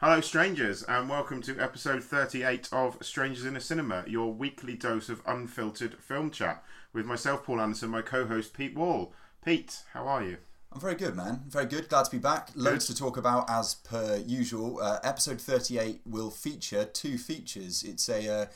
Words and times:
Hello, 0.00 0.20
strangers, 0.20 0.84
and 0.84 1.08
welcome 1.08 1.42
to 1.42 1.58
episode 1.58 2.04
38 2.04 2.68
of 2.70 2.98
Strangers 3.00 3.44
in 3.44 3.56
a 3.56 3.60
Cinema, 3.60 4.04
your 4.06 4.32
weekly 4.32 4.74
dose 4.74 5.08
of 5.08 5.20
unfiltered 5.26 5.96
film 5.98 6.30
chat 6.30 6.62
with 6.92 7.04
myself, 7.04 7.42
Paul 7.42 7.60
Anderson, 7.60 7.90
my 7.90 8.00
co 8.00 8.24
host, 8.24 8.54
Pete 8.54 8.76
Wall. 8.76 9.12
Pete, 9.44 9.82
how 9.94 10.06
are 10.06 10.22
you? 10.22 10.36
I'm 10.72 10.80
very 10.80 10.94
good, 10.94 11.16
man. 11.16 11.42
Very 11.48 11.66
good. 11.66 11.88
Glad 11.88 12.04
to 12.04 12.12
be 12.12 12.18
back. 12.18 12.50
Loads 12.54 12.86
Good. 12.86 12.94
to 12.94 13.02
talk 13.02 13.16
about 13.16 13.50
as 13.50 13.74
per 13.74 14.22
usual. 14.24 14.78
Uh, 14.80 15.00
episode 15.02 15.40
38 15.40 16.02
will 16.06 16.30
feature 16.30 16.84
two 16.84 17.18
features. 17.18 17.82
It's 17.82 18.08
a, 18.08 18.42
uh, 18.42 18.46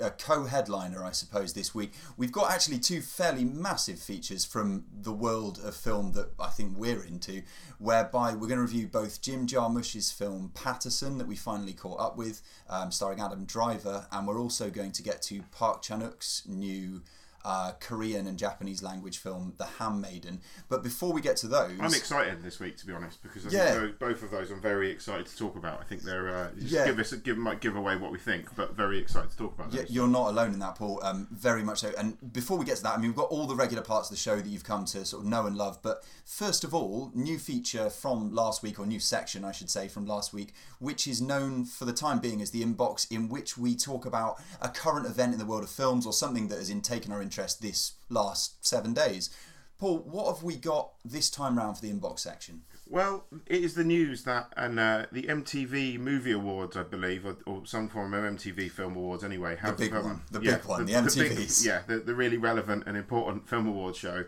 a 0.00 0.10
co-headliner, 0.10 1.04
I 1.04 1.12
suppose, 1.12 1.52
this 1.52 1.74
week. 1.74 1.92
We've 2.16 2.32
got 2.32 2.50
actually 2.50 2.78
two 2.78 3.00
fairly 3.00 3.44
massive 3.44 3.98
features 3.98 4.44
from 4.44 4.84
the 4.92 5.12
world 5.12 5.60
of 5.62 5.74
film 5.74 6.12
that 6.12 6.30
I 6.38 6.48
think 6.48 6.76
we're 6.76 7.02
into, 7.02 7.42
whereby 7.78 8.32
we're 8.32 8.48
going 8.48 8.58
to 8.58 8.62
review 8.62 8.88
both 8.88 9.20
Jim 9.20 9.46
Jarmusch's 9.46 10.10
film 10.10 10.50
Paterson 10.54 11.18
that 11.18 11.26
we 11.26 11.36
finally 11.36 11.72
caught 11.72 12.00
up 12.00 12.16
with, 12.16 12.42
um, 12.68 12.90
starring 12.90 13.20
Adam 13.20 13.44
Driver, 13.44 14.06
and 14.12 14.26
we're 14.26 14.40
also 14.40 14.70
going 14.70 14.92
to 14.92 15.02
get 15.02 15.22
to 15.22 15.42
Park 15.50 15.82
Chan-wook's 15.82 16.42
new 16.46 17.02
uh, 17.44 17.72
Korean 17.80 18.26
and 18.26 18.38
Japanese 18.38 18.82
language 18.82 19.18
film, 19.18 19.52
The 19.58 19.66
Handmaiden. 19.66 20.40
But 20.68 20.82
before 20.82 21.12
we 21.12 21.20
get 21.20 21.36
to 21.38 21.48
those, 21.48 21.72
I'm 21.78 21.92
excited 21.94 22.42
this 22.42 22.58
week, 22.58 22.76
to 22.78 22.86
be 22.86 22.92
honest, 22.94 23.22
because 23.22 23.46
I 23.46 23.50
Yeah. 23.50 23.80
think 23.80 23.98
both 23.98 24.22
of 24.22 24.30
those 24.30 24.50
I'm 24.50 24.60
very 24.62 24.90
excited 24.90 25.26
to 25.26 25.36
talk 25.36 25.56
about. 25.56 25.80
I 25.80 25.84
think 25.84 26.02
they're 26.02 26.34
uh, 26.34 26.50
just 26.52 26.66
Yeah. 26.72 26.86
give 26.86 26.98
us 26.98 27.12
give 27.12 27.36
might 27.36 27.60
give 27.60 27.76
away 27.76 27.96
what 27.96 28.12
we 28.12 28.18
think, 28.18 28.54
but 28.56 28.74
very 28.74 28.98
excited 28.98 29.30
to 29.30 29.36
talk 29.36 29.54
about 29.58 29.72
Yeah, 29.74 29.82
you're 29.88 30.08
not 30.08 30.28
alone 30.30 30.54
in 30.54 30.58
that, 30.60 30.76
Paul. 30.76 31.00
Um, 31.04 31.28
very 31.30 31.62
much 31.62 31.80
so. 31.80 31.92
And 31.98 32.32
before 32.32 32.56
we 32.56 32.64
get 32.64 32.76
to 32.78 32.82
that, 32.84 32.94
I 32.94 32.96
mean, 32.96 33.08
we've 33.10 33.16
got 33.16 33.28
all 33.28 33.46
the 33.46 33.54
regular 33.54 33.82
parts 33.82 34.08
of 34.08 34.16
the 34.16 34.20
show 34.20 34.36
that 34.36 34.46
you've 34.46 34.64
come 34.64 34.86
to 34.86 35.04
sort 35.04 35.22
of 35.22 35.28
know 35.28 35.46
and 35.46 35.56
love. 35.56 35.80
But 35.82 36.02
first 36.24 36.64
of 36.64 36.72
all, 36.74 37.10
new 37.14 37.38
feature 37.38 37.90
from 37.90 38.32
last 38.34 38.62
week, 38.62 38.78
or 38.78 38.86
new 38.86 39.00
section, 39.00 39.44
I 39.44 39.52
should 39.52 39.68
say, 39.68 39.86
from 39.88 40.06
last 40.06 40.32
week, 40.32 40.54
which 40.78 41.06
is 41.06 41.20
known 41.20 41.66
for 41.66 41.84
the 41.84 41.92
time 41.92 42.20
being 42.20 42.40
as 42.40 42.52
the 42.52 42.64
inbox, 42.64 43.06
in 43.10 43.28
which 43.28 43.58
we 43.58 43.74
talk 43.76 44.06
about 44.06 44.40
a 44.62 44.68
current 44.70 45.04
event 45.06 45.34
in 45.34 45.38
the 45.38 45.44
world 45.44 45.62
of 45.64 45.70
films 45.70 46.06
or 46.06 46.12
something 46.14 46.48
that 46.48 46.58
has 46.58 46.70
in 46.70 46.80
taken 46.80 47.12
our 47.12 47.20
interest 47.20 47.33
this 47.60 47.92
last 48.08 48.66
seven 48.66 48.94
days. 48.94 49.30
Paul, 49.78 49.98
what 49.98 50.32
have 50.32 50.42
we 50.42 50.56
got 50.56 50.92
this 51.04 51.28
time 51.28 51.58
round 51.58 51.76
for 51.76 51.82
the 51.82 51.92
inbox 51.92 52.20
section? 52.20 52.62
Well, 52.88 53.24
it 53.46 53.62
is 53.62 53.74
the 53.74 53.84
news 53.84 54.24
that 54.24 54.52
and 54.56 54.78
uh, 54.78 55.06
the 55.10 55.24
MTV 55.24 55.98
Movie 55.98 56.32
Awards, 56.32 56.76
I 56.76 56.82
believe, 56.82 57.24
or, 57.24 57.36
or 57.46 57.66
some 57.66 57.88
form 57.88 58.14
of 58.14 58.22
MTV 58.22 58.70
Film 58.70 58.94
Awards, 58.96 59.24
anyway, 59.24 59.56
have 59.56 59.78
big 59.78 59.94
um, 59.94 60.04
one. 60.04 60.20
The 60.30 60.40
big 60.40 60.64
one, 60.64 60.86
the 60.86 60.92
big- 60.92 61.04
MTVs. 61.04 61.66
yeah, 61.66 61.82
the, 61.86 61.98
the 61.98 62.14
really 62.14 62.36
relevant 62.36 62.84
and 62.86 62.96
important 62.96 63.48
film 63.48 63.66
award 63.66 63.96
show 63.96 64.24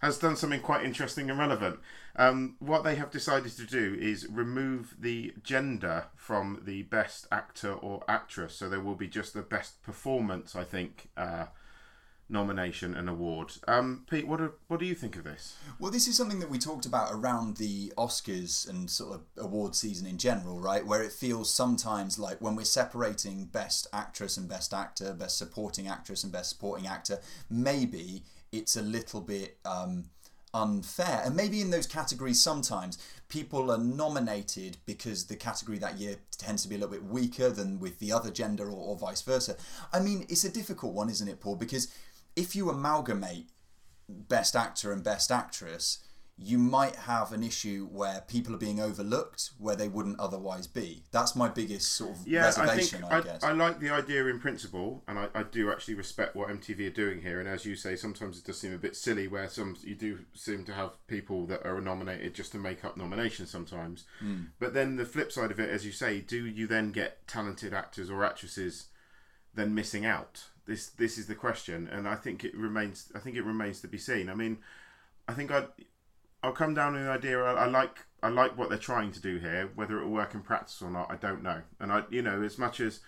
has 0.00 0.18
done 0.18 0.36
something 0.36 0.60
quite 0.60 0.84
interesting 0.84 1.28
and 1.28 1.38
relevant. 1.38 1.80
Um, 2.16 2.56
what 2.60 2.84
they 2.84 2.94
have 2.94 3.10
decided 3.10 3.52
to 3.56 3.66
do 3.66 3.96
is 4.00 4.28
remove 4.28 4.96
the 4.98 5.34
gender 5.42 6.06
from 6.16 6.62
the 6.64 6.82
best 6.82 7.26
actor 7.30 7.72
or 7.72 8.04
actress, 8.08 8.54
so 8.54 8.68
there 8.68 8.80
will 8.80 8.94
be 8.94 9.08
just 9.08 9.34
the 9.34 9.42
best 9.42 9.82
performance, 9.82 10.54
I 10.56 10.64
think. 10.64 11.08
Uh, 11.16 11.46
nomination 12.30 12.94
and 12.94 13.08
award. 13.08 13.52
Um, 13.66 14.04
Pete, 14.10 14.26
what 14.26 14.38
do, 14.38 14.52
what 14.66 14.80
do 14.80 14.86
you 14.86 14.94
think 14.94 15.16
of 15.16 15.24
this? 15.24 15.56
Well, 15.78 15.90
this 15.90 16.06
is 16.06 16.16
something 16.16 16.40
that 16.40 16.50
we 16.50 16.58
talked 16.58 16.86
about 16.86 17.10
around 17.12 17.56
the 17.56 17.92
Oscars 17.96 18.68
and 18.68 18.90
sort 18.90 19.14
of 19.14 19.22
award 19.42 19.74
season 19.74 20.06
in 20.06 20.18
general, 20.18 20.60
right? 20.60 20.86
Where 20.86 21.02
it 21.02 21.12
feels 21.12 21.52
sometimes 21.52 22.18
like 22.18 22.40
when 22.40 22.54
we're 22.54 22.64
separating 22.64 23.46
best 23.46 23.86
actress 23.92 24.36
and 24.36 24.48
best 24.48 24.74
actor, 24.74 25.14
best 25.14 25.38
supporting 25.38 25.88
actress 25.88 26.22
and 26.22 26.32
best 26.32 26.50
supporting 26.50 26.86
actor, 26.86 27.20
maybe 27.48 28.24
it's 28.52 28.76
a 28.76 28.82
little 28.82 29.20
bit 29.20 29.56
um, 29.64 30.04
unfair. 30.54 31.22
And 31.24 31.36
maybe 31.36 31.60
in 31.60 31.70
those 31.70 31.86
categories, 31.86 32.40
sometimes 32.40 32.98
people 33.28 33.70
are 33.70 33.78
nominated 33.78 34.78
because 34.86 35.26
the 35.26 35.36
category 35.36 35.78
that 35.78 35.98
year 35.98 36.16
tends 36.36 36.62
to 36.62 36.68
be 36.68 36.76
a 36.76 36.78
little 36.78 36.92
bit 36.92 37.04
weaker 37.04 37.50
than 37.50 37.78
with 37.78 37.98
the 37.98 38.12
other 38.12 38.30
gender 38.30 38.64
or, 38.68 38.76
or 38.76 38.96
vice 38.96 39.22
versa. 39.22 39.56
I 39.92 40.00
mean, 40.00 40.24
it's 40.28 40.44
a 40.44 40.50
difficult 40.50 40.94
one, 40.94 41.10
isn't 41.10 41.28
it, 41.28 41.40
Paul? 41.40 41.56
Because 41.56 41.88
if 42.38 42.54
you 42.54 42.70
amalgamate 42.70 43.50
best 44.08 44.54
actor 44.54 44.92
and 44.92 45.02
best 45.02 45.30
actress, 45.30 45.98
you 46.40 46.56
might 46.56 46.94
have 46.94 47.32
an 47.32 47.42
issue 47.42 47.88
where 47.90 48.22
people 48.28 48.54
are 48.54 48.58
being 48.58 48.80
overlooked 48.80 49.50
where 49.58 49.74
they 49.74 49.88
wouldn't 49.88 50.20
otherwise 50.20 50.68
be. 50.68 51.02
That's 51.10 51.34
my 51.34 51.48
biggest 51.48 51.94
sort 51.94 52.12
of 52.12 52.28
Yeah, 52.28 52.42
I 52.42 52.44
reservation, 52.44 53.00
think 53.00 53.12
I, 53.12 53.18
I, 53.18 53.20
guess. 53.22 53.42
I 53.42 53.50
like 53.50 53.80
the 53.80 53.90
idea 53.90 54.24
in 54.26 54.38
principle, 54.38 55.02
and 55.08 55.18
I, 55.18 55.26
I 55.34 55.42
do 55.42 55.72
actually 55.72 55.94
respect 55.96 56.36
what 56.36 56.48
MTV 56.48 56.86
are 56.86 56.90
doing 56.90 57.22
here. 57.22 57.40
And 57.40 57.48
as 57.48 57.64
you 57.64 57.74
say, 57.74 57.96
sometimes 57.96 58.38
it 58.38 58.44
does 58.44 58.60
seem 58.60 58.72
a 58.72 58.78
bit 58.78 58.94
silly 58.94 59.26
where 59.26 59.48
some 59.48 59.76
you 59.82 59.96
do 59.96 60.20
seem 60.32 60.64
to 60.66 60.72
have 60.72 60.92
people 61.08 61.44
that 61.46 61.66
are 61.66 61.80
nominated 61.80 62.34
just 62.34 62.52
to 62.52 62.58
make 62.58 62.84
up 62.84 62.96
nominations 62.96 63.50
sometimes. 63.50 64.04
Hmm. 64.20 64.42
But 64.60 64.74
then 64.74 64.94
the 64.94 65.04
flip 65.04 65.32
side 65.32 65.50
of 65.50 65.58
it, 65.58 65.70
as 65.70 65.84
you 65.84 65.90
say, 65.90 66.20
do 66.20 66.46
you 66.46 66.68
then 66.68 66.92
get 66.92 67.26
talented 67.26 67.74
actors 67.74 68.10
or 68.10 68.24
actresses 68.24 68.86
then 69.54 69.74
missing 69.74 70.06
out? 70.06 70.44
This 70.68 70.90
this 70.90 71.16
is 71.16 71.26
the 71.26 71.34
question, 71.34 71.88
and 71.90 72.06
I 72.06 72.14
think 72.14 72.44
it 72.44 72.54
remains. 72.54 73.10
I 73.14 73.20
think 73.20 73.36
it 73.36 73.42
remains 73.42 73.80
to 73.80 73.88
be 73.88 73.96
seen. 73.96 74.28
I 74.28 74.34
mean, 74.34 74.58
I 75.26 75.32
think 75.32 75.50
I. 75.50 75.64
I'll 76.42 76.52
come 76.52 76.74
down 76.74 76.92
to 76.92 77.00
the 77.00 77.10
idea. 77.10 77.42
I, 77.42 77.64
I 77.64 77.66
like 77.66 78.04
I 78.22 78.28
like 78.28 78.58
what 78.58 78.68
they're 78.68 78.78
trying 78.78 79.10
to 79.12 79.20
do 79.20 79.38
here. 79.38 79.70
Whether 79.74 79.98
it 79.98 80.04
will 80.04 80.12
work 80.12 80.34
in 80.34 80.42
practice 80.42 80.82
or 80.82 80.90
not, 80.90 81.10
I 81.10 81.16
don't 81.16 81.42
know. 81.42 81.62
And 81.80 81.90
I, 81.90 82.02
you 82.10 82.20
know, 82.20 82.42
as 82.42 82.58
much 82.58 82.80
as 82.80 83.00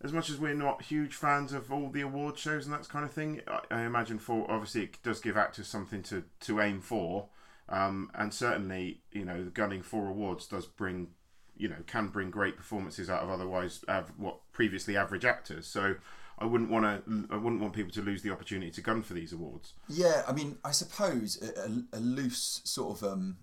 as 0.00 0.14
much 0.14 0.30
as 0.30 0.38
we're 0.38 0.54
not 0.54 0.80
huge 0.80 1.14
fans 1.14 1.52
of 1.52 1.70
all 1.70 1.90
the 1.90 2.00
award 2.00 2.38
shows 2.38 2.64
and 2.64 2.74
that 2.74 2.88
kind 2.88 3.04
of 3.04 3.12
thing, 3.12 3.42
I, 3.46 3.60
I 3.70 3.82
imagine 3.82 4.18
for 4.18 4.50
obviously 4.50 4.84
it 4.84 5.02
does 5.02 5.20
give 5.20 5.36
actors 5.36 5.68
something 5.68 6.02
to 6.04 6.24
to 6.40 6.62
aim 6.62 6.80
for, 6.80 7.28
um, 7.68 8.10
and 8.14 8.32
certainly 8.32 9.02
you 9.12 9.26
know 9.26 9.50
gunning 9.52 9.82
for 9.82 10.08
awards 10.08 10.46
does 10.46 10.64
bring 10.64 11.08
you 11.54 11.68
know 11.68 11.82
can 11.86 12.08
bring 12.08 12.30
great 12.30 12.56
performances 12.56 13.10
out 13.10 13.22
of 13.22 13.28
otherwise 13.28 13.84
av- 13.90 14.12
what 14.16 14.38
previously 14.52 14.96
average 14.96 15.26
actors. 15.26 15.66
So. 15.66 15.96
I 16.38 16.46
wouldn't 16.46 16.70
want 16.70 16.84
to. 16.84 17.26
I 17.30 17.36
wouldn't 17.36 17.60
want 17.60 17.74
people 17.74 17.92
to 17.92 18.02
lose 18.02 18.22
the 18.22 18.30
opportunity 18.30 18.70
to 18.72 18.80
gun 18.80 19.02
for 19.02 19.14
these 19.14 19.32
awards. 19.32 19.74
Yeah, 19.88 20.22
I 20.26 20.32
mean, 20.32 20.58
I 20.64 20.72
suppose 20.72 21.40
a, 21.40 21.60
a, 21.62 21.98
a 21.98 22.00
loose 22.00 22.60
sort 22.64 22.98
of 22.98 23.12
um, 23.12 23.36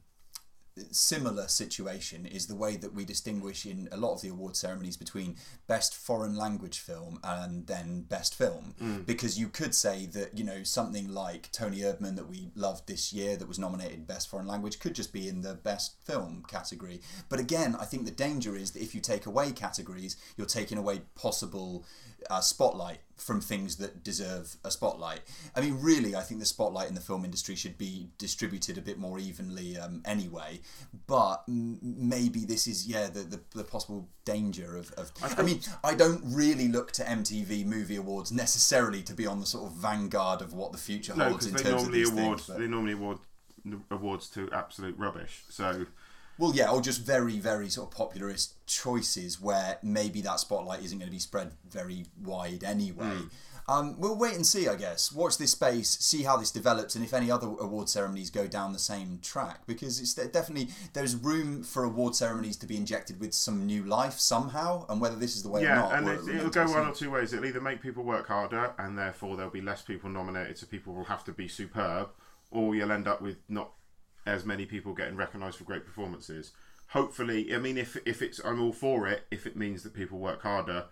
similar 0.91 1.47
situation 1.47 2.25
is 2.25 2.47
the 2.47 2.55
way 2.55 2.77
that 2.77 2.93
we 2.93 3.03
distinguish 3.03 3.65
in 3.65 3.89
a 3.91 3.97
lot 3.97 4.13
of 4.13 4.21
the 4.21 4.29
award 4.29 4.55
ceremonies 4.55 4.95
between 4.95 5.35
best 5.67 5.93
foreign 5.93 6.35
language 6.35 6.79
film 6.79 7.19
and 7.23 7.67
then 7.67 8.01
best 8.01 8.35
film. 8.35 8.73
Because 9.05 9.37
you 9.37 9.47
could 9.47 9.75
say 9.75 10.05
that, 10.07 10.37
you 10.37 10.43
know, 10.43 10.63
something 10.63 11.09
like 11.09 11.51
Toni 11.51 11.79
Erdmann 11.79 12.15
that 12.15 12.29
we 12.29 12.51
loved 12.55 12.87
this 12.87 13.11
year 13.11 13.35
that 13.35 13.47
was 13.47 13.59
nominated 13.59 14.07
best 14.07 14.29
foreign 14.29 14.47
language 14.47 14.79
could 14.79 14.95
just 14.95 15.11
be 15.11 15.27
in 15.27 15.41
the 15.41 15.55
best 15.55 15.95
film 16.03 16.43
category. 16.47 17.01
But 17.27 17.39
again, 17.39 17.75
I 17.79 17.85
think 17.85 18.05
the 18.05 18.11
danger 18.11 18.55
is 18.55 18.71
that 18.71 18.81
if 18.81 18.95
you 18.95 19.01
take 19.01 19.25
away 19.25 19.51
categories, 19.51 20.15
you're 20.37 20.47
taking 20.47 20.77
away 20.77 21.01
possible 21.15 21.85
uh, 22.29 22.41
spotlight 22.41 22.99
from 23.17 23.39
things 23.39 23.75
that 23.77 24.03
deserve 24.03 24.57
a 24.63 24.71
spotlight. 24.71 25.21
I 25.55 25.61
mean, 25.61 25.77
really, 25.79 26.15
I 26.15 26.21
think 26.21 26.39
the 26.39 26.45
spotlight 26.45 26.89
in 26.89 26.95
the 26.95 27.01
film 27.01 27.23
industry 27.23 27.55
should 27.55 27.77
be 27.77 28.09
distributed 28.17 28.77
a 28.77 28.81
bit 28.81 28.97
more 28.97 29.19
evenly 29.19 29.77
um, 29.77 30.01
anyway. 30.05 30.61
But 31.07 31.43
m- 31.47 31.77
maybe 31.81 32.45
this 32.45 32.65
is, 32.65 32.87
yeah, 32.87 33.07
the, 33.07 33.21
the, 33.21 33.39
the 33.55 33.63
possible 33.63 34.09
danger 34.25 34.75
of. 34.75 34.91
of 34.93 35.11
I, 35.37 35.43
mean, 35.43 35.59
I 35.83 35.93
don't 35.93 36.21
really 36.25 36.67
look 36.67 36.91
to 36.93 37.03
MTV 37.03 37.65
Movie 37.65 37.97
Awards 37.97 38.31
necessarily 38.31 39.03
to 39.03 39.13
be 39.13 39.27
on 39.27 39.39
the 39.39 39.45
sort 39.45 39.65
of 39.65 39.77
vanguard 39.77 40.41
of 40.41 40.53
what 40.53 40.71
the 40.71 40.79
future 40.79 41.13
holds 41.13 41.45
in 41.45 41.55
terms 41.55 41.83
of 41.83 41.91
these 41.91 42.11
award 42.11 42.39
things. 42.39 42.47
but- 42.47 42.59
they 42.59 42.67
normally 42.67 42.93
award 42.93 43.19
awards 43.91 44.27
to 44.29 44.49
absolute 44.51 44.97
rubbish. 44.97 45.43
So 45.49 45.85
Well, 46.41 46.55
yeah, 46.55 46.71
or 46.71 46.81
just 46.81 47.01
very, 47.05 47.37
very 47.37 47.69
sort 47.69 47.93
of 47.93 47.95
popularist 47.95 48.53
choices 48.65 49.39
where 49.39 49.77
maybe 49.83 50.21
that 50.21 50.39
spotlight 50.39 50.83
isn't 50.83 50.97
going 50.97 51.07
to 51.07 51.13
be 51.13 51.19
spread 51.19 51.51
very 51.69 52.07
wide 52.19 52.63
anyway. 52.63 53.19
Um, 53.69 53.99
we'll 53.99 54.17
wait 54.17 54.33
and 54.33 54.45
see, 54.45 54.67
I 54.67 54.75
guess. 54.75 55.11
Watch 55.11 55.37
this 55.37 55.51
space, 55.51 55.89
see 55.99 56.23
how 56.23 56.37
this 56.37 56.49
develops, 56.49 56.95
and 56.95 57.05
if 57.05 57.13
any 57.13 57.29
other 57.29 57.45
award 57.45 57.89
ceremonies 57.89 58.31
go 58.31 58.47
down 58.47 58.73
the 58.73 58.79
same 58.79 59.19
track, 59.21 59.67
because 59.67 59.99
it's 59.99 60.15
definitely 60.15 60.69
there's 60.93 61.15
room 61.15 61.61
for 61.61 61.83
award 61.83 62.15
ceremonies 62.15 62.57
to 62.57 62.65
be 62.65 62.75
injected 62.75 63.19
with 63.19 63.35
some 63.35 63.67
new 63.67 63.83
life 63.83 64.17
somehow, 64.17 64.87
and 64.89 64.99
whether 64.99 65.15
this 65.15 65.35
is 65.35 65.43
the 65.43 65.49
way 65.49 65.61
or 65.61 65.65
yeah, 65.65 65.75
not, 65.75 65.93
and 65.93 66.07
it, 66.09 66.37
it'll 66.37 66.49
go 66.49 66.65
one 66.65 66.87
or 66.87 66.93
two 66.95 67.11
ways. 67.11 67.33
It'll 67.33 67.45
either 67.45 67.61
make 67.61 67.83
people 67.83 68.03
work 68.03 68.29
harder, 68.29 68.73
and 68.79 68.97
therefore 68.97 69.35
there'll 69.35 69.51
be 69.51 69.61
less 69.61 69.83
people 69.83 70.09
nominated, 70.09 70.57
so 70.57 70.65
people 70.65 70.95
will 70.95 71.03
have 71.05 71.23
to 71.25 71.31
be 71.31 71.47
superb, 71.47 72.09
or 72.49 72.73
you'll 72.73 72.91
end 72.91 73.07
up 73.07 73.21
with 73.21 73.37
not 73.47 73.73
as 74.25 74.45
many 74.45 74.65
people 74.65 74.93
getting 74.93 75.15
recognised 75.15 75.57
for 75.57 75.63
great 75.63 75.85
performances. 75.85 76.51
Hopefully, 76.89 77.53
I 77.53 77.57
mean, 77.57 77.77
if 77.77 77.97
if 78.05 78.21
it's, 78.21 78.39
I'm 78.43 78.61
all 78.61 78.73
for 78.73 79.07
it. 79.07 79.25
If 79.31 79.45
it 79.47 79.55
means 79.55 79.83
that 79.83 79.93
people 79.93 80.19
work 80.19 80.41
harder 80.41 80.85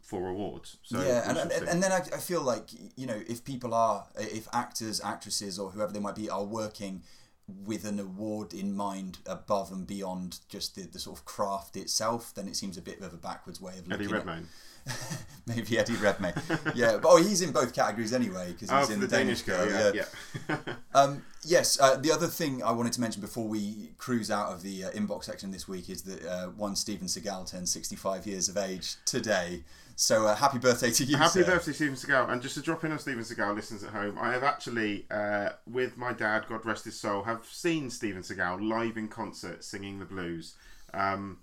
for 0.00 0.28
awards, 0.28 0.76
so 0.82 1.02
yeah, 1.02 1.28
and, 1.28 1.36
and, 1.36 1.68
and 1.68 1.82
then 1.82 1.90
I, 1.90 1.98
I 1.98 2.18
feel 2.18 2.40
like 2.40 2.68
you 2.96 3.06
know 3.06 3.20
if 3.28 3.44
people 3.44 3.74
are 3.74 4.06
if 4.16 4.46
actors, 4.52 5.00
actresses, 5.00 5.58
or 5.58 5.70
whoever 5.70 5.92
they 5.92 6.00
might 6.00 6.14
be 6.14 6.30
are 6.30 6.44
working 6.44 7.02
with 7.48 7.84
an 7.84 8.00
award 8.00 8.52
in 8.52 8.74
mind 8.76 9.18
above 9.26 9.70
and 9.70 9.86
beyond 9.86 10.40
just 10.48 10.74
the, 10.74 10.82
the 10.82 10.98
sort 10.98 11.18
of 11.18 11.24
craft 11.24 11.76
itself, 11.76 12.32
then 12.34 12.48
it 12.48 12.56
seems 12.56 12.76
a 12.76 12.82
bit 12.82 13.00
of 13.00 13.12
a 13.12 13.16
backwards 13.16 13.60
way 13.60 13.78
of 13.78 13.90
Eddie 13.90 14.04
looking 14.04 14.06
at 14.06 14.26
Redmayne. 14.26 14.48
maybe 15.46 15.78
Eddie 15.78 15.94
Redmayne. 15.96 16.34
yeah, 16.74 16.96
but 16.96 17.08
oh, 17.08 17.16
he's 17.16 17.40
in 17.42 17.52
both 17.52 17.72
categories 17.74 18.12
anyway 18.12 18.52
because 18.52 18.70
Oh, 18.70 18.78
he's 18.78 18.88
for 18.88 18.94
in 18.94 19.00
the, 19.00 19.08
Danish 19.08 19.42
girl, 19.42 19.68
yeah, 19.70 19.92
yeah. 19.94 20.04
yeah. 20.48 20.56
Um, 20.94 21.22
yes, 21.44 21.78
uh, 21.80 21.96
the 21.96 22.10
other 22.10 22.26
thing 22.26 22.62
I 22.62 22.72
wanted 22.72 22.92
to 22.94 23.00
mention 23.00 23.20
before 23.20 23.46
we 23.46 23.90
cruise 23.98 24.30
out 24.30 24.52
of 24.52 24.62
the 24.62 24.84
uh, 24.84 24.90
inbox 24.92 25.24
section 25.24 25.50
this 25.50 25.68
week 25.68 25.90
is 25.90 26.02
that 26.02 26.24
uh, 26.26 26.46
one 26.48 26.74
Steven 26.74 27.06
Seagal 27.06 27.50
turned 27.50 27.68
65 27.68 28.26
years 28.26 28.48
of 28.48 28.56
age 28.56 28.96
today. 29.04 29.62
So 29.98 30.26
uh, 30.26 30.34
happy 30.34 30.58
birthday 30.58 30.90
to 30.90 31.04
you, 31.04 31.16
Happy 31.16 31.40
sir. 31.40 31.44
birthday, 31.46 31.72
Steven 31.72 31.94
Seagal. 31.94 32.30
And 32.30 32.42
just 32.42 32.54
to 32.56 32.60
drop 32.62 32.84
in 32.84 32.92
on 32.92 32.98
Steven 32.98 33.22
Seagal, 33.24 33.54
listeners 33.54 33.82
at 33.84 33.90
home, 33.90 34.18
I 34.20 34.32
have 34.32 34.42
actually, 34.42 35.06
uh, 35.10 35.50
with 35.70 35.96
my 35.96 36.12
dad, 36.12 36.44
God 36.48 36.64
rest 36.66 36.84
his 36.84 36.98
soul, 37.00 37.22
have 37.22 37.44
seen 37.46 37.88
Steven 37.90 38.22
Seagal 38.22 38.66
live 38.68 38.96
in 38.98 39.08
concert 39.08 39.64
singing 39.64 39.98
the 39.98 40.04
blues. 40.04 40.54
Um, 40.92 41.38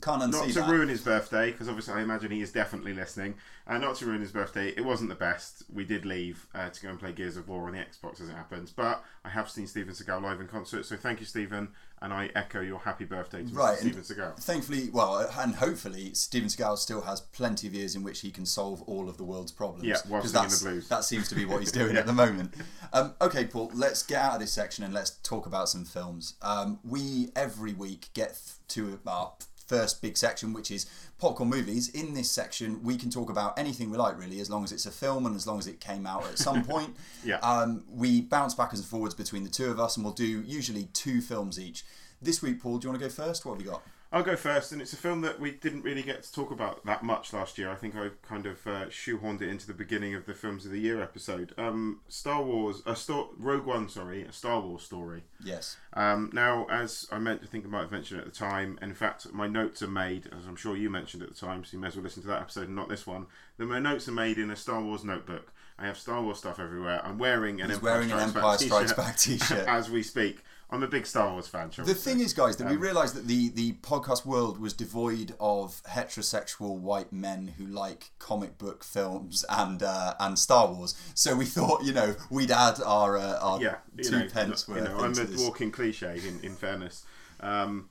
Can't 0.00 0.22
unsee 0.22 0.32
not 0.32 0.48
to 0.48 0.52
that. 0.54 0.68
ruin 0.70 0.88
his 0.88 1.00
birthday, 1.02 1.50
because 1.52 1.68
obviously 1.68 1.94
I 1.94 2.02
imagine 2.02 2.30
he 2.30 2.40
is 2.42 2.52
definitely 2.52 2.92
listening. 2.94 3.34
Uh, 3.66 3.78
not 3.78 3.96
to 3.96 4.06
ruin 4.06 4.20
his 4.20 4.32
birthday, 4.32 4.68
it 4.76 4.84
wasn't 4.84 5.08
the 5.08 5.14
best. 5.16 5.62
We 5.72 5.84
did 5.84 6.04
leave 6.04 6.46
uh, 6.54 6.68
to 6.68 6.82
go 6.82 6.90
and 6.90 6.98
play 7.00 7.12
Gears 7.12 7.36
of 7.38 7.48
War 7.48 7.66
on 7.66 7.72
the 7.72 7.78
Xbox 7.78 8.20
as 8.20 8.28
it 8.28 8.34
happens, 8.34 8.70
but 8.70 9.02
I 9.24 9.30
have 9.30 9.48
seen 9.48 9.66
Steven 9.66 9.94
Seagal 9.94 10.22
live 10.22 10.40
in 10.40 10.48
concert, 10.48 10.84
so 10.84 10.96
thank 10.96 11.20
you, 11.20 11.24
Steven, 11.26 11.68
and 12.02 12.12
I 12.12 12.28
echo 12.34 12.60
your 12.60 12.80
happy 12.80 13.06
birthday 13.06 13.42
to 13.42 13.54
Right, 13.54 13.78
Steven 13.78 14.02
Seagal. 14.02 14.36
Thankfully, 14.36 14.90
well, 14.92 15.30
and 15.38 15.54
hopefully, 15.54 16.12
Steven 16.12 16.48
Seagal 16.50 16.76
still 16.76 17.00
has 17.02 17.22
plenty 17.22 17.66
of 17.66 17.72
years 17.74 17.94
in 17.96 18.02
which 18.02 18.20
he 18.20 18.30
can 18.30 18.44
solve 18.44 18.82
all 18.82 19.08
of 19.08 19.16
the 19.16 19.24
world's 19.24 19.52
problems. 19.52 19.84
Yeah, 19.86 19.96
while 20.08 20.20
'Cause 20.20 20.32
singing 20.32 20.50
the 20.50 20.58
blues. 20.62 20.88
That 20.88 21.04
seems 21.04 21.28
to 21.30 21.34
be 21.34 21.46
what 21.46 21.60
he's 21.60 21.72
doing 21.80 21.96
at 21.96 22.04
the 22.04 22.12
moment. 22.12 22.52
Um, 22.92 23.14
okay, 23.22 23.46
Paul, 23.46 23.70
let's 23.72 24.02
get 24.02 24.20
out 24.20 24.34
of 24.34 24.40
this 24.40 24.52
section 24.52 24.84
and 24.84 24.92
let's 24.92 25.12
talk 25.22 25.46
about 25.46 25.70
some 25.70 25.86
films. 25.86 26.34
Um, 26.42 26.80
we, 26.84 27.30
every 27.34 27.72
week, 27.72 28.10
get 28.12 28.28
th- 28.34 28.56
to 28.68 28.98
our 29.06 29.32
first 29.66 30.02
big 30.02 30.16
section, 30.16 30.52
which 30.52 30.70
is 30.70 30.86
popcorn 31.18 31.50
movies. 31.50 31.88
In 31.88 32.14
this 32.14 32.30
section, 32.30 32.82
we 32.82 32.96
can 32.96 33.10
talk 33.10 33.30
about 33.30 33.58
anything 33.58 33.90
we 33.90 33.96
like, 33.96 34.18
really, 34.18 34.40
as 34.40 34.50
long 34.50 34.64
as 34.64 34.72
it's 34.72 34.86
a 34.86 34.90
film 34.90 35.26
and 35.26 35.34
as 35.36 35.46
long 35.46 35.58
as 35.58 35.66
it 35.66 35.80
came 35.80 36.06
out 36.06 36.24
at 36.26 36.38
some 36.38 36.64
point. 36.66 36.94
Yeah. 37.24 37.38
Um, 37.38 37.84
we 37.88 38.20
bounce 38.20 38.54
backwards 38.54 38.80
and 38.80 38.88
forwards 38.88 39.14
between 39.14 39.44
the 39.44 39.50
two 39.50 39.70
of 39.70 39.80
us, 39.80 39.96
and 39.96 40.04
we'll 40.04 40.14
do 40.14 40.42
usually 40.42 40.84
two 40.92 41.20
films 41.20 41.58
each. 41.58 41.84
This 42.20 42.42
week, 42.42 42.62
Paul, 42.62 42.78
do 42.78 42.86
you 42.86 42.90
want 42.90 43.02
to 43.02 43.08
go 43.08 43.12
first? 43.12 43.44
What 43.44 43.52
have 43.52 43.62
we 43.62 43.70
got? 43.70 43.82
I'll 44.14 44.22
go 44.22 44.36
first, 44.36 44.70
and 44.70 44.80
it's 44.80 44.92
a 44.92 44.96
film 44.96 45.22
that 45.22 45.40
we 45.40 45.50
didn't 45.50 45.82
really 45.82 46.04
get 46.04 46.22
to 46.22 46.32
talk 46.32 46.52
about 46.52 46.86
that 46.86 47.02
much 47.02 47.32
last 47.32 47.58
year. 47.58 47.68
I 47.68 47.74
think 47.74 47.96
I 47.96 48.10
kind 48.22 48.46
of 48.46 48.64
uh, 48.64 48.86
shoehorned 48.86 49.42
it 49.42 49.48
into 49.48 49.66
the 49.66 49.74
beginning 49.74 50.14
of 50.14 50.24
the 50.24 50.34
Films 50.34 50.64
of 50.64 50.70
the 50.70 50.78
Year 50.78 51.02
episode. 51.02 51.52
Um, 51.58 51.98
Star 52.06 52.40
Wars, 52.40 52.80
a 52.86 52.94
Star, 52.94 53.26
Rogue 53.36 53.66
One, 53.66 53.88
sorry, 53.88 54.22
a 54.22 54.30
Star 54.30 54.60
Wars 54.60 54.84
story. 54.84 55.24
Yes. 55.44 55.78
Um, 55.94 56.30
now, 56.32 56.64
as 56.70 57.08
I 57.10 57.18
meant, 57.18 57.40
I 57.42 57.46
think 57.46 57.64
I 57.64 57.68
might 57.68 57.80
have 57.80 57.90
mentioned 57.90 58.20
at 58.20 58.26
the 58.26 58.32
time. 58.32 58.78
and 58.80 58.92
In 58.92 58.94
fact, 58.94 59.32
my 59.32 59.48
notes 59.48 59.82
are 59.82 59.88
made, 59.88 60.26
as 60.26 60.46
I'm 60.46 60.54
sure 60.54 60.76
you 60.76 60.90
mentioned 60.90 61.24
at 61.24 61.30
the 61.30 61.34
time, 61.34 61.64
so 61.64 61.70
you 61.72 61.80
may 61.80 61.88
as 61.88 61.96
well 61.96 62.04
listen 62.04 62.22
to 62.22 62.28
that 62.28 62.40
episode 62.40 62.68
and 62.68 62.76
not 62.76 62.88
this 62.88 63.08
one. 63.08 63.26
Then 63.58 63.66
my 63.66 63.80
notes 63.80 64.06
are 64.06 64.12
made 64.12 64.38
in 64.38 64.48
a 64.48 64.56
Star 64.56 64.80
Wars 64.80 65.02
notebook. 65.02 65.52
I 65.76 65.86
have 65.86 65.98
Star 65.98 66.22
Wars 66.22 66.38
stuff 66.38 66.60
everywhere. 66.60 67.04
I'm 67.04 67.18
wearing 67.18 67.60
an 67.60 67.66
He's 67.66 67.78
Empire 67.78 67.92
wearing 67.94 68.12
an 68.12 68.28
Strikes 68.28 68.36
Empire 68.36 68.42
Back 68.52 68.60
Strikes 68.60 68.92
t-shirt 68.92 68.96
Back 68.96 69.16
t-shirt. 69.18 69.68
as 69.68 69.90
we 69.90 70.04
speak. 70.04 70.44
I'm 70.70 70.82
a 70.82 70.88
big 70.88 71.06
Star 71.06 71.30
Wars 71.30 71.46
fan. 71.46 71.70
The 71.76 71.94
thing 71.94 72.20
is, 72.20 72.32
guys, 72.32 72.56
that 72.56 72.68
we 72.68 72.74
Um, 72.76 72.80
realised 72.80 73.14
that 73.14 73.26
the, 73.26 73.50
the 73.50 73.74
podcast 73.74 74.24
world 74.24 74.58
was 74.58 74.72
devoid 74.72 75.34
of 75.38 75.82
heterosexual 75.84 76.78
white 76.78 77.12
men 77.12 77.54
who 77.58 77.66
like 77.66 78.10
comic 78.18 78.58
book 78.58 78.82
films 78.82 79.44
and 79.48 79.82
uh, 79.82 80.14
and 80.18 80.38
Star 80.38 80.72
Wars. 80.72 80.94
So 81.14 81.36
we 81.36 81.44
thought, 81.44 81.84
you 81.84 81.92
know, 81.92 82.16
we'd 82.30 82.50
add 82.50 82.80
our 82.84 83.16
uh, 83.16 83.38
our 83.40 83.60
yeah, 83.60 83.76
two 84.02 84.10
know, 84.10 84.28
pence 84.28 84.66
you 84.68 84.76
know, 84.76 84.96
I'm 84.98 85.12
a 85.12 85.14
this. 85.14 85.40
walking 85.40 85.70
cliche 85.70 86.20
in, 86.26 86.40
in 86.42 86.56
fairness. 86.56 87.04
Um, 87.40 87.90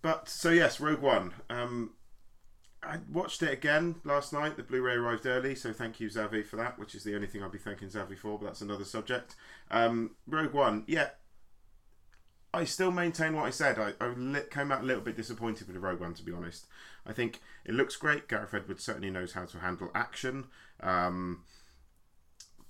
but 0.00 0.28
so 0.28 0.50
yes, 0.50 0.80
Rogue 0.80 1.02
One. 1.02 1.32
Um, 1.50 1.90
I 2.84 2.98
watched 3.12 3.42
it 3.42 3.52
again 3.52 3.96
last 4.04 4.32
night. 4.32 4.56
The 4.56 4.62
Blu-ray 4.64 4.94
arrived 4.94 5.24
early, 5.24 5.54
so 5.54 5.72
thank 5.72 6.00
you, 6.00 6.08
Zavvi, 6.08 6.44
for 6.44 6.56
that. 6.56 6.78
Which 6.78 6.94
is 6.94 7.04
the 7.04 7.14
only 7.14 7.26
thing 7.26 7.42
I'll 7.42 7.48
be 7.48 7.58
thanking 7.58 7.88
Zavvi 7.88 8.16
for, 8.16 8.38
but 8.38 8.46
that's 8.46 8.60
another 8.60 8.84
subject. 8.84 9.36
Um, 9.70 10.12
Rogue 10.26 10.52
One, 10.52 10.84
yeah. 10.86 11.10
I 12.54 12.64
still 12.64 12.90
maintain 12.90 13.34
what 13.34 13.46
I 13.46 13.50
said. 13.50 13.78
I, 13.78 13.92
I 14.00 14.12
came 14.50 14.70
out 14.70 14.82
a 14.82 14.86
little 14.86 15.02
bit 15.02 15.16
disappointed 15.16 15.66
with 15.66 15.74
the 15.74 15.80
Rogue 15.80 16.00
One, 16.00 16.14
to 16.14 16.22
be 16.22 16.32
honest. 16.32 16.66
I 17.06 17.12
think 17.12 17.40
it 17.64 17.72
looks 17.74 17.96
great. 17.96 18.28
Gareth 18.28 18.52
Edwards 18.52 18.84
certainly 18.84 19.10
knows 19.10 19.32
how 19.32 19.46
to 19.46 19.58
handle 19.58 19.90
action. 19.94 20.46
Um, 20.80 21.44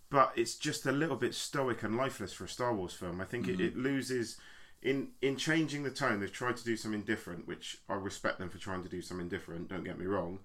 but 0.08 0.32
it's 0.36 0.54
just 0.54 0.86
a 0.86 0.92
little 0.92 1.16
bit 1.16 1.34
stoic 1.34 1.82
and 1.82 1.96
lifeless 1.96 2.32
for 2.32 2.44
a 2.44 2.48
Star 2.48 2.74
Wars 2.74 2.92
film. 2.92 3.20
I 3.20 3.24
think 3.24 3.48
it, 3.48 3.60
it 3.60 3.76
loses 3.76 4.36
in 4.82 5.08
in 5.22 5.36
changing 5.36 5.82
the 5.82 5.90
tone. 5.90 6.20
They've 6.20 6.30
tried 6.30 6.58
to 6.58 6.64
do 6.64 6.76
something 6.76 7.02
different, 7.02 7.48
which 7.48 7.78
I 7.88 7.94
respect 7.94 8.38
them 8.38 8.50
for 8.50 8.58
trying 8.58 8.82
to 8.82 8.90
do 8.90 9.00
something 9.00 9.28
different. 9.28 9.68
Don't 9.68 9.84
get 9.84 9.98
me 9.98 10.04
wrong, 10.04 10.40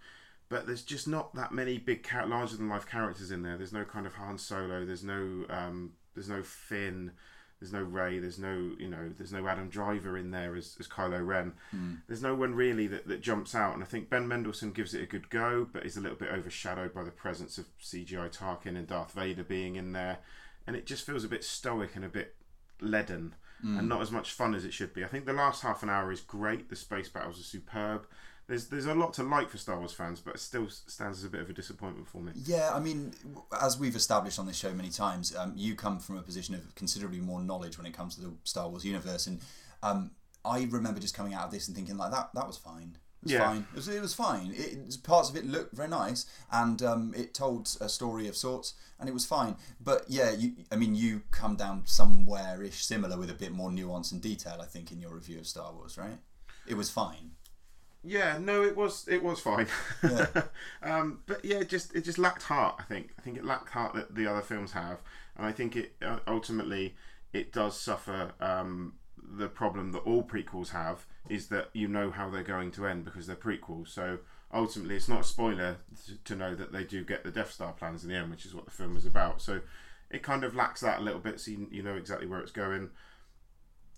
but 0.47 0.65
there's 0.67 0.83
just 0.83 1.07
not 1.07 1.35
that 1.35 1.51
many 1.51 1.77
big, 1.77 2.07
larger 2.27 2.55
than 2.55 2.69
life 2.69 2.87
characters 2.87 3.29
in 3.29 3.43
there. 3.43 3.57
There's 3.57 3.73
no 3.73 3.83
kind 3.83 4.07
of 4.07 4.13
Han 4.13 4.37
Solo. 4.37 4.85
There's 4.85 5.03
no 5.03 5.45
um, 5.49 5.91
there's 6.15 6.29
no 6.29 6.43
Finn. 6.43 7.11
There's 7.59 7.73
no 7.73 7.81
Rey. 7.81 8.19
There's 8.19 8.37
no 8.37 8.71
you 8.77 8.87
know. 8.87 9.11
There's 9.17 9.31
no 9.31 9.47
Adam 9.47 9.69
Driver 9.69 10.17
in 10.17 10.31
there 10.31 10.55
as, 10.55 10.77
as 10.79 10.87
Kylo 10.87 11.25
Ren. 11.25 11.53
Hmm. 11.71 11.95
There's 12.07 12.21
no 12.21 12.35
one 12.35 12.53
really 12.53 12.87
that, 12.87 13.07
that 13.07 13.21
jumps 13.21 13.55
out. 13.55 13.73
And 13.73 13.83
I 13.83 13.87
think 13.87 14.09
Ben 14.09 14.27
Mendelsohn 14.27 14.71
gives 14.71 14.93
it 14.93 15.01
a 15.01 15.07
good 15.07 15.29
go, 15.29 15.67
but 15.71 15.85
is 15.85 15.97
a 15.97 16.01
little 16.01 16.17
bit 16.17 16.29
overshadowed 16.31 16.93
by 16.93 17.03
the 17.03 17.11
presence 17.11 17.57
of 17.57 17.65
CGI 17.81 18.35
Tarkin 18.35 18.77
and 18.77 18.87
Darth 18.87 19.13
Vader 19.13 19.43
being 19.43 19.75
in 19.75 19.93
there, 19.93 20.19
and 20.67 20.75
it 20.75 20.85
just 20.85 21.05
feels 21.05 21.23
a 21.23 21.29
bit 21.29 21.43
stoic 21.43 21.95
and 21.95 22.05
a 22.05 22.09
bit 22.09 22.35
leaden. 22.79 23.35
And 23.63 23.79
hmm. 23.79 23.87
not 23.87 24.01
as 24.01 24.11
much 24.11 24.33
fun 24.33 24.53
as 24.53 24.65
it 24.65 24.73
should 24.73 24.93
be. 24.93 25.03
I 25.03 25.07
think 25.07 25.25
the 25.25 25.33
last 25.33 25.63
half 25.63 25.81
an 25.81 25.89
hour 25.89 26.11
is 26.11 26.21
great. 26.21 26.69
The 26.69 26.75
space 26.75 27.09
battles 27.09 27.39
are 27.39 27.43
superb. 27.43 28.05
There's 28.47 28.67
there's 28.67 28.85
a 28.85 28.93
lot 28.95 29.13
to 29.15 29.23
like 29.23 29.49
for 29.49 29.57
Star 29.57 29.77
Wars 29.77 29.91
fans, 29.91 30.21
but 30.21 30.35
it 30.35 30.39
still 30.39 30.67
stands 30.69 31.19
as 31.19 31.25
a 31.25 31.29
bit 31.29 31.41
of 31.41 31.49
a 31.49 31.53
disappointment 31.53 32.07
for 32.07 32.21
me. 32.21 32.31
Yeah, 32.35 32.71
I 32.73 32.79
mean, 32.79 33.13
as 33.61 33.77
we've 33.77 33.95
established 33.95 34.39
on 34.39 34.45
this 34.45 34.55
show 34.55 34.73
many 34.73 34.89
times, 34.89 35.35
um, 35.35 35.51
you 35.55 35.75
come 35.75 35.99
from 35.99 36.17
a 36.17 36.21
position 36.21 36.55
of 36.55 36.73
considerably 36.75 37.19
more 37.19 37.41
knowledge 37.41 37.77
when 37.77 37.85
it 37.85 37.93
comes 37.93 38.15
to 38.15 38.21
the 38.21 38.33
Star 38.45 38.69
Wars 38.69 38.85
universe, 38.85 39.27
and 39.27 39.41
um, 39.83 40.11
I 40.45 40.65
remember 40.69 41.01
just 41.01 41.13
coming 41.15 41.33
out 41.33 41.43
of 41.45 41.51
this 41.51 41.67
and 41.67 41.75
thinking 41.75 41.97
like 41.97 42.11
that 42.11 42.29
that 42.35 42.47
was 42.47 42.57
fine. 42.57 42.97
It 43.21 43.25
was 43.25 43.31
Yeah. 43.33 43.47
fine. 43.49 43.67
It 43.73 43.75
was, 43.75 43.87
it 43.89 44.01
was 44.01 44.13
fine. 44.13 44.53
It, 44.55 45.03
parts 45.03 45.29
of 45.29 45.35
it 45.35 45.45
looked 45.45 45.75
very 45.75 45.89
nice, 45.89 46.25
and 46.49 46.81
um, 46.83 47.13
it 47.17 47.33
told 47.33 47.75
a 47.81 47.89
story 47.89 48.29
of 48.29 48.37
sorts, 48.37 48.75
and 48.97 49.09
it 49.09 49.11
was 49.13 49.25
fine. 49.25 49.57
But 49.81 50.05
yeah, 50.07 50.31
you, 50.31 50.53
I 50.71 50.77
mean, 50.77 50.95
you 50.95 51.23
come 51.31 51.57
down 51.57 51.81
somewhere 51.85 52.63
ish 52.63 52.85
similar 52.85 53.17
with 53.17 53.29
a 53.29 53.33
bit 53.33 53.51
more 53.51 53.73
nuance 53.73 54.13
and 54.13 54.21
detail, 54.21 54.59
I 54.61 54.65
think, 54.67 54.89
in 54.93 55.01
your 55.01 55.13
review 55.13 55.39
of 55.39 55.47
Star 55.47 55.73
Wars, 55.73 55.97
right? 55.97 56.19
It 56.65 56.75
was 56.77 56.89
fine. 56.89 57.31
Yeah, 58.07 58.37
no, 58.39 58.63
it 58.63 58.75
was 58.77 59.05
it 59.07 59.21
was 59.21 59.39
fine. 59.39 59.67
Yeah. 60.01 60.27
um, 60.81 61.19
but 61.25 61.43
yeah, 61.43 61.57
it 61.57 61.69
just 61.69 61.93
it 61.93 62.05
just 62.05 62.17
lacked 62.17 62.43
heart. 62.43 62.75
I 62.79 62.83
think 62.83 63.09
I 63.17 63.21
think 63.21 63.37
it 63.37 63.43
lacked 63.43 63.69
heart 63.69 63.93
that 63.95 64.15
the 64.15 64.27
other 64.27 64.41
films 64.41 64.71
have, 64.71 64.99
and 65.35 65.45
I 65.45 65.51
think 65.51 65.75
it 65.75 65.95
uh, 66.01 66.19
ultimately 66.25 66.95
it 67.33 67.51
does 67.51 67.77
suffer 67.77 68.31
um, 68.39 68.93
the 69.17 69.49
problem 69.49 69.91
that 69.91 69.99
all 69.99 70.23
prequels 70.23 70.69
have 70.69 71.05
is 71.27 71.49
that 71.49 71.69
you 71.73 71.87
know 71.87 72.09
how 72.09 72.29
they're 72.29 72.43
going 72.43 72.71
to 72.71 72.87
end 72.87 73.03
because 73.03 73.27
they're 73.27 73.35
prequels. 73.35 73.89
So 73.89 74.19
ultimately, 74.53 74.95
it's 74.95 75.09
not 75.09 75.21
a 75.21 75.25
spoiler 75.25 75.77
to, 76.05 76.15
to 76.23 76.35
know 76.35 76.55
that 76.55 76.71
they 76.71 76.85
do 76.85 77.03
get 77.03 77.23
the 77.23 77.31
Death 77.31 77.51
Star 77.51 77.73
plans 77.73 78.03
in 78.03 78.09
the 78.09 78.15
end, 78.15 78.31
which 78.31 78.45
is 78.45 78.55
what 78.55 78.65
the 78.65 78.71
film 78.71 78.93
was 78.93 79.05
about. 79.05 79.41
So 79.41 79.61
it 80.09 80.23
kind 80.23 80.45
of 80.45 80.55
lacks 80.55 80.79
that 80.81 80.99
a 80.99 81.03
little 81.03 81.19
bit, 81.19 81.39
so 81.41 81.51
you, 81.51 81.67
you 81.71 81.83
know 81.83 81.95
exactly 81.95 82.27
where 82.27 82.39
it's 82.39 82.51
going. 82.51 82.89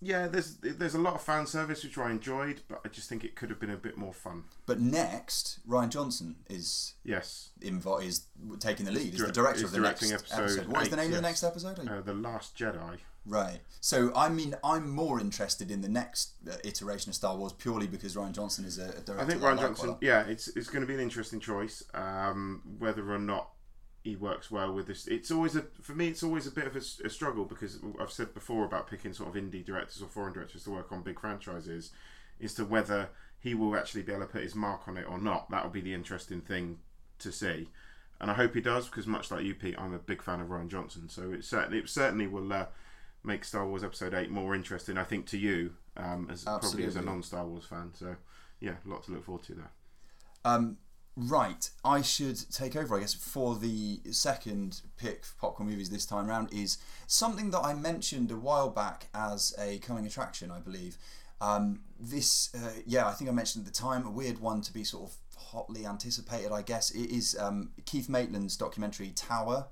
Yeah, 0.02 0.28
there's 0.28 0.56
there's 0.56 0.94
a 0.94 0.98
lot 0.98 1.14
of 1.14 1.22
fan 1.22 1.46
service 1.46 1.84
which 1.84 1.98
I 1.98 2.10
enjoyed, 2.10 2.62
but 2.68 2.80
I 2.84 2.88
just 2.88 3.08
think 3.08 3.22
it 3.22 3.36
could 3.36 3.50
have 3.50 3.60
been 3.60 3.70
a 3.70 3.76
bit 3.76 3.98
more 3.98 4.14
fun. 4.14 4.44
But 4.64 4.80
next, 4.80 5.60
Rian 5.68 5.90
Johnson 5.90 6.36
is 6.48 6.94
Yes, 7.04 7.50
invo- 7.60 8.02
is 8.02 8.22
taking 8.58 8.86
the 8.86 8.92
lead. 8.92 9.12
Is 9.14 9.20
the 9.20 9.30
director 9.32 9.66
of 9.66 9.72
the 9.72 9.78
next 9.80 10.10
episode. 10.10 10.38
episode 10.42 10.66
What 10.68 10.82
is 10.82 10.88
the 10.88 10.96
name 10.96 11.10
of 11.10 11.16
the 11.16 11.20
next 11.22 11.42
episode? 11.42 11.78
uh, 11.86 12.00
the 12.00 12.14
Last 12.14 12.56
Jedi. 12.56 12.98
right. 13.26 13.60
So 13.82 14.10
I 14.16 14.30
mean, 14.30 14.54
I'm 14.64 14.88
more 14.90 15.20
interested 15.20 15.70
in 15.70 15.82
the 15.82 15.88
next 15.88 16.30
uh, 16.50 16.56
iteration 16.64 17.10
of 17.10 17.14
Star 17.16 17.36
Wars 17.36 17.52
purely 17.52 17.86
because 17.86 18.16
Rian 18.16 18.32
Johnson 18.32 18.64
is 18.64 18.78
a, 18.78 18.84
a 18.84 18.86
director. 19.02 19.20
I 19.20 19.24
think 19.26 19.42
Rian 19.42 19.56
like 19.56 19.60
Johnson. 19.60 19.74
quite 19.74 19.84
a 19.84 19.90
lot. 19.90 19.98
Yeah, 20.02 20.22
it's 20.26 20.48
it's 20.48 20.68
going 20.70 20.80
to 20.80 20.86
be 20.86 20.94
an 20.94 21.00
interesting 21.00 21.40
choice. 21.40 21.82
Um, 21.92 22.62
whether 22.78 23.12
or 23.12 23.18
not 23.18 23.50
he 24.02 24.16
works 24.16 24.50
well 24.50 24.72
with 24.72 24.86
this, 24.86 25.06
it's 25.06 25.30
always 25.30 25.56
a 25.56 25.64
for 25.82 25.92
me. 25.92 26.08
It's 26.08 26.22
always 26.22 26.46
a 26.46 26.50
bit 26.50 26.66
of 26.66 26.76
a 26.76 27.10
struggle 27.10 27.44
because 27.44 27.78
I've 28.00 28.10
said 28.10 28.32
before 28.32 28.64
about 28.64 28.88
picking 28.88 29.12
sort 29.12 29.28
of 29.28 29.42
indie 29.42 29.64
directors 29.64 30.02
or 30.02 30.06
foreign 30.06 30.32
directors 30.32 30.64
to 30.64 30.70
work 30.70 30.90
on 30.90 31.02
big 31.02 31.20
franchises, 31.20 31.90
is 32.38 32.54
to 32.54 32.64
whether 32.64 33.10
he 33.38 33.54
will 33.54 33.76
actually 33.76 34.02
be 34.02 34.12
able 34.12 34.26
to 34.26 34.32
put 34.32 34.42
his 34.42 34.54
mark 34.54 34.88
on 34.88 34.96
it 34.96 35.06
or 35.08 35.18
not. 35.18 35.50
That'll 35.50 35.70
be 35.70 35.80
the 35.80 35.94
interesting 35.94 36.40
thing 36.40 36.78
to 37.18 37.30
see. 37.30 37.68
And 38.20 38.30
I 38.30 38.34
hope 38.34 38.54
he 38.54 38.60
does, 38.60 38.86
because 38.86 39.06
much 39.06 39.30
like 39.30 39.44
you, 39.44 39.54
Pete, 39.54 39.76
I'm 39.78 39.94
a 39.94 39.98
big 39.98 40.22
fan 40.22 40.40
of 40.40 40.48
Rian 40.48 40.68
Johnson. 40.68 41.08
So 41.08 41.32
it 41.32 41.42
certainly, 41.42 41.78
it 41.78 41.88
certainly 41.88 42.26
will 42.26 42.52
uh, 42.52 42.66
make 43.24 43.44
Star 43.44 43.66
Wars 43.66 43.82
Episode 43.82 44.12
Eight 44.12 44.30
more 44.30 44.54
interesting. 44.54 44.98
I 44.98 45.04
think 45.04 45.24
to 45.28 45.38
you, 45.38 45.72
um, 45.96 46.28
as 46.30 46.44
probably 46.44 46.84
as 46.84 46.96
a 46.96 47.02
non-Star 47.02 47.46
Wars 47.46 47.64
fan. 47.64 47.92
So 47.94 48.16
yeah, 48.60 48.74
a 48.84 48.88
lot 48.88 49.04
to 49.04 49.12
look 49.12 49.24
forward 49.24 49.44
to 49.44 49.54
there. 49.54 49.70
Um, 50.44 50.76
right, 51.28 51.68
I 51.84 52.02
should 52.02 52.50
take 52.50 52.76
over, 52.76 52.96
I 52.96 53.00
guess, 53.00 53.14
for 53.14 53.56
the 53.56 54.00
second 54.10 54.80
pick 54.96 55.24
for 55.24 55.34
popcorn 55.38 55.68
movies 55.68 55.90
this 55.90 56.06
time 56.06 56.26
round 56.26 56.52
is 56.52 56.78
something 57.06 57.50
that 57.50 57.60
I 57.60 57.74
mentioned 57.74 58.30
a 58.30 58.36
while 58.36 58.70
back 58.70 59.08
as 59.14 59.54
a 59.58 59.78
coming 59.78 60.06
attraction, 60.06 60.50
I 60.50 60.60
believe. 60.60 60.96
Um, 61.40 61.80
this, 61.98 62.54
uh, 62.54 62.80
yeah, 62.86 63.06
I 63.06 63.12
think 63.12 63.30
I 63.30 63.32
mentioned 63.32 63.66
at 63.66 63.72
the 63.72 63.78
time, 63.78 64.06
a 64.06 64.10
weird 64.10 64.40
one 64.40 64.60
to 64.62 64.72
be 64.72 64.84
sort 64.84 65.10
of 65.10 65.16
hotly 65.36 65.86
anticipated, 65.86 66.52
I 66.52 66.62
guess. 66.62 66.90
It 66.90 67.10
is 67.10 67.36
um, 67.38 67.70
Keith 67.86 68.08
Maitland's 68.08 68.56
documentary 68.56 69.10
Tower. 69.10 69.66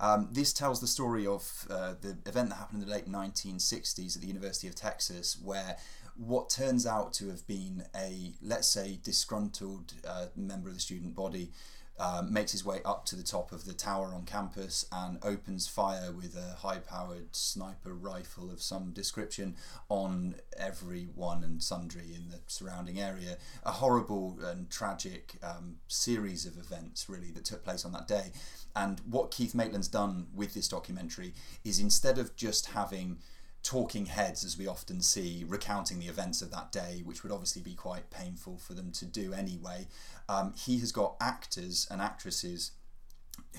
Um, 0.00 0.28
this 0.32 0.52
tells 0.52 0.80
the 0.80 0.86
story 0.86 1.26
of 1.26 1.66
uh, 1.70 1.94
the 2.00 2.16
event 2.26 2.50
that 2.50 2.56
happened 2.56 2.82
in 2.82 2.88
the 2.88 2.94
late 2.94 3.10
1960s 3.10 4.16
at 4.16 4.22
the 4.22 4.28
University 4.28 4.66
of 4.66 4.74
Texas, 4.74 5.38
where 5.42 5.76
what 6.16 6.48
turns 6.48 6.86
out 6.86 7.12
to 7.14 7.28
have 7.28 7.46
been 7.46 7.84
a, 7.96 8.34
let's 8.42 8.68
say, 8.68 8.98
disgruntled 9.02 9.94
uh, 10.06 10.26
member 10.36 10.68
of 10.68 10.74
the 10.74 10.80
student 10.80 11.14
body 11.14 11.50
um, 11.98 12.32
makes 12.32 12.52
his 12.52 12.64
way 12.64 12.80
up 12.84 13.04
to 13.06 13.16
the 13.16 13.22
top 13.22 13.52
of 13.52 13.64
the 13.64 13.72
tower 13.72 14.12
on 14.14 14.24
campus 14.24 14.84
and 14.90 15.18
opens 15.22 15.68
fire 15.68 16.10
with 16.10 16.36
a 16.36 16.56
high 16.56 16.78
powered 16.78 17.34
sniper 17.36 17.94
rifle 17.94 18.50
of 18.50 18.60
some 18.60 18.90
description 18.90 19.56
on 19.88 20.34
everyone 20.58 21.44
and 21.44 21.62
sundry 21.62 22.12
in 22.14 22.30
the 22.30 22.40
surrounding 22.48 22.98
area. 22.98 23.36
A 23.64 23.70
horrible 23.70 24.38
and 24.42 24.68
tragic 24.70 25.34
um, 25.42 25.76
series 25.86 26.46
of 26.46 26.58
events, 26.58 27.08
really, 27.08 27.30
that 27.30 27.44
took 27.44 27.64
place 27.64 27.84
on 27.84 27.92
that 27.92 28.08
day. 28.08 28.32
And 28.74 29.00
what 29.08 29.30
Keith 29.30 29.54
Maitland's 29.54 29.88
done 29.88 30.26
with 30.34 30.54
this 30.54 30.66
documentary 30.66 31.32
is 31.64 31.78
instead 31.78 32.18
of 32.18 32.34
just 32.34 32.66
having 32.66 33.18
talking 33.64 34.06
heads, 34.06 34.44
as 34.44 34.56
we 34.56 34.66
often 34.66 35.00
see, 35.00 35.44
recounting 35.48 35.98
the 35.98 36.06
events 36.06 36.42
of 36.42 36.50
that 36.52 36.70
day, 36.70 37.02
which 37.04 37.22
would 37.22 37.32
obviously 37.32 37.62
be 37.62 37.74
quite 37.74 38.10
painful 38.10 38.58
for 38.58 38.74
them 38.74 38.92
to 38.92 39.06
do 39.06 39.32
anyway. 39.32 39.88
Um, 40.28 40.52
he 40.56 40.78
has 40.78 40.92
got 40.92 41.16
actors 41.20 41.88
and 41.90 42.00
actresses 42.00 42.72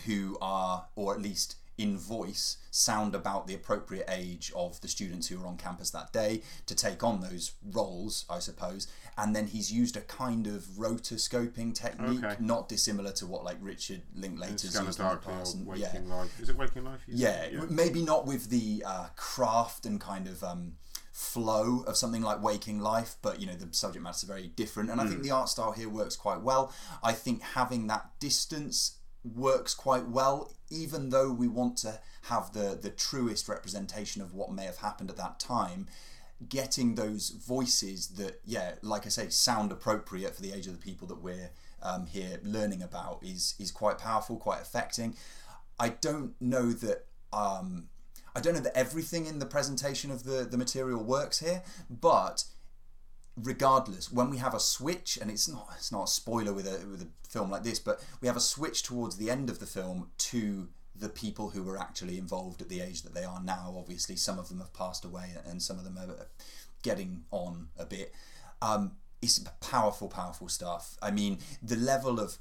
who 0.06 0.38
are, 0.42 0.86
or 0.96 1.14
at 1.14 1.22
least 1.22 1.56
in 1.78 1.98
voice 1.98 2.58
sound 2.72 3.14
about 3.16 3.48
the 3.48 3.54
appropriate 3.54 4.06
age 4.10 4.52
of 4.56 4.80
the 4.82 4.88
students 4.88 5.28
who 5.28 5.42
are 5.42 5.48
on 5.48 5.58
campus 5.58 5.90
that 5.92 6.12
day 6.14 6.42
to 6.66 6.76
take 6.76 7.04
on 7.04 7.22
those 7.22 7.52
roles, 7.72 8.26
I 8.30 8.40
suppose. 8.40 8.88
And 9.18 9.36
then 9.36 9.48
he's 9.48 9.72
used 9.72 9.96
a 9.98 10.02
kind 10.02 10.48
of 10.48 10.64
rotoscoping 10.78 11.74
technique, 11.74 12.24
Okay. 12.24 12.36
not 12.40 12.68
dissimilar 12.70 13.12
to 13.14 13.26
what 13.26 13.44
like 13.44 13.58
Richard 13.62 14.02
Linklater's 14.16 14.64
used 14.64 14.78
in 14.78 14.86
the 14.86 15.18
past. 15.18 15.56
And- 15.56 15.66
Waking 15.68 16.10
Life. 16.10 16.40
Is 16.40 16.50
it 16.50 16.58
Waking 16.58 16.84
Life? 16.86 17.02
you 17.08 17.16
yeah, 17.18 17.48
maybe 17.70 18.02
not 18.04 18.26
with 18.26 18.50
the 18.50 18.84
uh, 18.86 19.08
craft 19.16 19.86
and 19.86 20.00
kind 20.00 20.28
of 20.28 20.44
um, 20.44 20.74
flow 21.12 21.84
of 21.88 21.96
something 21.96 22.22
like 22.22 22.42
Waking 22.44 22.80
Life, 22.80 23.16
but 23.22 23.40
you 23.40 23.48
know 23.48 23.56
the 23.56 23.74
subject 23.74 24.04
matter 24.04 24.16
is 24.16 24.24
very 24.24 24.48
different, 24.48 24.90
and 24.90 25.00
I 25.00 25.06
think 25.08 25.24
the 25.24 25.32
art 25.32 25.50
style 25.50 25.72
here 25.72 25.90
works 25.90 26.16
quite 26.16 26.42
well. 26.42 26.74
I 27.04 27.14
think 27.14 27.42
having 27.42 27.88
that 27.88 28.12
distance 28.20 28.98
works 29.34 29.74
quite 29.74 30.08
well, 30.08 30.54
even 30.70 31.10
though 31.10 31.32
we 31.32 31.48
want 31.48 31.78
to 31.78 32.00
have 32.24 32.54
the 32.54 32.78
the 32.80 32.90
truest 32.90 33.48
representation 33.48 34.22
of 34.22 34.34
what 34.34 34.52
may 34.52 34.66
have 34.66 34.78
happened 34.78 35.10
at 35.10 35.18
that 35.18 35.40
time. 35.40 35.88
Getting 36.50 36.96
those 36.96 37.30
voices 37.30 38.08
that, 38.10 38.42
yeah, 38.44 38.74
like 38.82 39.06
I 39.06 39.10
say, 39.10 39.30
sound 39.30 39.72
appropriate 39.72 40.36
for 40.36 40.42
the 40.42 40.52
age 40.52 40.68
of 40.68 40.74
the 40.74 40.80
people 40.80 41.08
that 41.08 41.24
we're 41.24 41.52
um, 41.82 42.08
here 42.08 42.40
learning 42.44 42.82
about 42.82 43.20
is 43.24 43.56
is 43.58 43.72
quite 43.72 43.98
powerful, 43.98 44.36
quite 44.38 44.62
affecting. 44.62 45.16
I 45.80 45.90
don't 45.90 46.34
know 46.42 46.72
that 46.72 47.06
um, 47.32 47.88
I 48.36 48.42
don't 48.42 48.54
know 48.54 48.60
that 48.60 48.78
everything 48.78 49.26
in 49.26 49.40
the 49.40 49.46
presentation 49.46 50.12
of 50.12 50.24
the 50.24 50.44
the 50.44 50.58
material 50.58 51.02
works 51.04 51.40
here, 51.40 51.64
but 51.90 52.44
regardless, 53.36 54.12
when 54.12 54.30
we 54.30 54.38
have 54.38 54.54
a 54.54 54.60
switch, 54.60 55.18
and 55.22 55.30
it's 55.30 55.48
not 55.48 55.68
it's 55.78 55.92
not 55.92 56.04
a 56.04 56.12
spoiler 56.12 56.54
with 56.54 56.68
a 56.68 56.86
with 56.88 57.02
a 57.02 57.08
film 57.28 57.50
like 57.50 57.64
this, 57.64 57.80
but 57.80 58.04
we 58.22 58.28
have 58.28 58.38
a 58.38 58.42
switch 58.42 58.84
towards 58.84 59.18
the 59.18 59.30
end 59.30 59.50
of 59.50 59.60
the 59.60 59.66
film 59.66 60.12
to 60.18 60.70
the 60.96 61.10
people 61.10 61.50
who 61.50 61.64
were 61.64 61.78
actually 61.78 62.18
involved 62.18 62.62
at 62.62 62.70
the 62.70 62.80
age 62.82 63.02
that 63.02 63.14
they 63.14 63.24
are 63.24 63.42
now. 63.44 63.76
Obviously, 63.78 64.16
some 64.16 64.40
of 64.40 64.50
them 64.50 64.60
have 64.60 64.74
passed 64.74 65.04
away, 65.04 65.32
and 65.46 65.62
some 65.62 65.78
of 65.78 65.84
them 65.84 65.98
are 65.98 66.28
getting 66.84 67.24
on 67.32 67.70
a 67.78 67.86
bit. 67.86 68.14
Um, 68.62 68.94
it's 69.22 69.40
powerful, 69.60 70.08
powerful 70.08 70.48
stuff. 70.48 70.98
I 71.02 71.12
mean, 71.12 71.40
the 71.62 71.76
level 71.76 72.20
of 72.20 72.38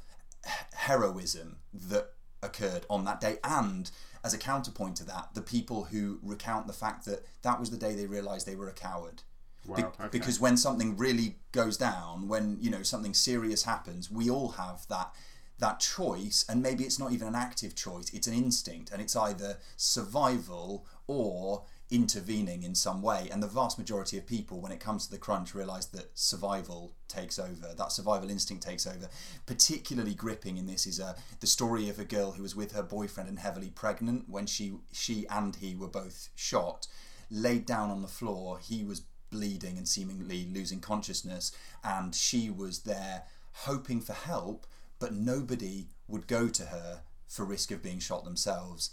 heroism 0.75 1.57
that 1.73 2.11
occurred 2.43 2.85
on 2.89 3.05
that 3.07 3.21
day, 3.21 3.39
and 3.43 3.91
as 4.23 4.35
a 4.35 4.39
counterpoint 4.39 4.97
to 4.97 5.05
that, 5.05 5.31
the 5.35 5.43
people 5.43 5.85
who 5.85 6.19
recount 6.23 6.67
the 6.67 6.73
fact 6.73 7.05
that 7.07 7.25
that 7.43 7.59
was 7.59 7.71
the 7.71 7.77
day 7.77 7.95
they 7.95 8.07
realised 8.07 8.47
they 8.47 8.57
were 8.57 8.69
a 8.69 8.73
coward. 8.73 9.23
Wow, 9.67 9.77
Be- 9.77 9.83
okay. 9.83 10.09
Because 10.11 10.41
when 10.41 10.57
something 10.57 10.97
really 10.97 11.37
goes 11.53 11.77
down, 11.77 12.29
when 12.29 12.59
you 12.61 12.71
know 12.71 12.83
something 12.83 13.15
serious 13.15 13.65
happens, 13.65 14.11
we 14.11 14.31
all 14.31 14.51
have 14.53 14.87
that 14.89 15.15
that 15.59 15.79
choice, 15.79 16.45
and 16.49 16.63
maybe 16.63 16.85
it's 16.85 16.99
not 16.99 17.13
even 17.13 17.29
an 17.29 17.35
active 17.35 17.75
choice; 17.75 18.13
it's 18.13 18.27
an 18.27 18.35
instinct, 18.35 18.91
and 18.91 19.01
it's 19.01 19.17
either 19.17 19.59
survival 19.77 20.87
or 21.07 21.65
intervening 21.91 22.63
in 22.63 22.75
some 22.75 23.03
way. 23.03 23.29
And 23.31 23.43
the 23.43 23.47
vast 23.47 23.79
majority 23.79 24.19
of 24.19 24.27
people, 24.27 24.61
when 24.61 24.73
it 24.73 24.81
comes 24.81 25.07
to 25.07 25.11
the 25.13 25.19
crunch, 25.19 25.55
realise 25.55 25.87
that 25.87 26.11
survival 26.19 26.93
takes 27.09 27.39
over. 27.39 27.75
That 27.77 27.93
survival 27.93 28.31
instinct 28.31 28.65
takes 28.65 28.87
over. 28.87 29.09
Particularly 29.47 30.15
gripping 30.15 30.57
in 30.57 30.67
this 30.67 30.87
is 30.87 30.99
uh, 30.99 31.15
the 31.41 31.47
story 31.47 31.89
of 31.89 31.99
a 31.99 32.05
girl 32.05 32.33
who 32.33 32.43
was 32.43 32.57
with 32.57 32.73
her 32.73 32.83
boyfriend 32.83 33.29
and 33.29 33.39
heavily 33.39 33.71
pregnant 33.71 34.29
when 34.29 34.47
she 34.47 34.75
she 34.93 35.27
and 35.29 35.57
he 35.57 35.75
were 35.75 35.89
both 35.89 36.31
shot, 36.35 36.87
laid 37.31 37.67
down 37.67 37.91
on 37.91 38.03
the 38.03 38.09
floor. 38.09 38.59
He 38.59 38.83
was 38.85 39.03
bleeding 39.35 39.77
and 39.77 39.89
seemingly 39.89 40.47
losing 40.55 40.81
consciousness, 40.81 41.51
and 41.83 42.15
she 42.15 42.49
was 42.51 42.81
there 42.81 43.25
hoping 43.53 44.01
for 44.01 44.13
help, 44.13 44.67
but 45.01 45.13
nobody 45.13 45.89
would 46.07 46.29
go 46.29 46.49
to 46.49 46.67
her 46.67 47.03
for 47.27 47.45
risk 47.45 47.73
of 47.73 47.83
being 47.83 47.99
shot 47.99 48.25
themselves. 48.25 48.91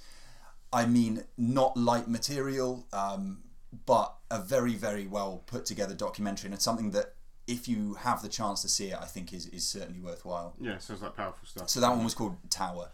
I 0.74 0.88
mean, 0.88 1.25
not 1.38 1.77
light 1.77 2.07
material, 2.07 2.88
um, 2.91 3.43
but 3.86 4.15
a 4.31 4.41
very, 4.41 4.74
very 4.74 5.05
well 5.05 5.43
put 5.45 5.65
together 5.65 5.93
documentary, 5.93 6.48
and 6.48 6.55
it's 6.55 6.65
something 6.65 6.91
that 6.91 7.13
if 7.45 7.67
you 7.67 7.95
have 7.95 8.21
the 8.24 8.29
chance 8.29 8.62
to 8.63 8.69
see 8.69 8.88
it, 8.88 8.98
I 9.00 9.05
think 9.05 9.33
is, 9.33 9.45
is 9.48 9.67
certainly 9.67 10.00
worthwhile. 10.00 10.55
Yeah, 10.60 10.79
sounds 10.79 11.01
like 11.01 11.15
powerful 11.15 11.48
stuff. 11.48 11.69
So 11.69 11.79
that 11.81 11.89
one 11.89 12.03
was 12.03 12.15
called 12.15 12.38
Tower. 12.50 12.89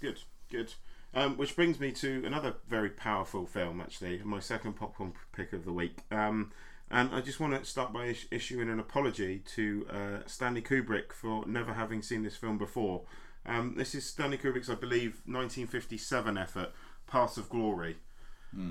Good, 0.00 0.20
good. 0.50 0.74
Um, 1.14 1.38
which 1.38 1.56
brings 1.56 1.80
me 1.80 1.90
to 1.92 2.22
another 2.26 2.54
very 2.68 2.90
powerful 2.90 3.46
film, 3.46 3.80
actually, 3.80 4.20
my 4.22 4.40
second 4.40 4.74
popcorn 4.74 5.14
pick 5.32 5.54
of 5.54 5.64
the 5.64 5.72
week. 5.72 6.00
Um, 6.10 6.52
and 6.90 7.14
I 7.14 7.22
just 7.22 7.40
want 7.40 7.54
to 7.54 7.64
start 7.64 7.92
by 7.92 8.06
is- 8.06 8.26
issuing 8.30 8.68
an 8.68 8.78
apology 8.78 9.38
to 9.54 9.86
uh, 9.90 10.18
Stanley 10.26 10.62
Kubrick 10.62 11.12
for 11.12 11.46
never 11.46 11.72
having 11.72 12.02
seen 12.02 12.22
this 12.22 12.36
film 12.36 12.58
before. 12.58 13.02
Um, 13.46 13.74
this 13.76 13.94
is 13.94 14.04
Stanley 14.04 14.36
Kubrick's, 14.36 14.68
I 14.68 14.74
believe, 14.74 15.22
1957 15.24 16.36
effort, 16.36 16.72
Paths 17.06 17.38
of 17.38 17.48
Glory. 17.48 17.96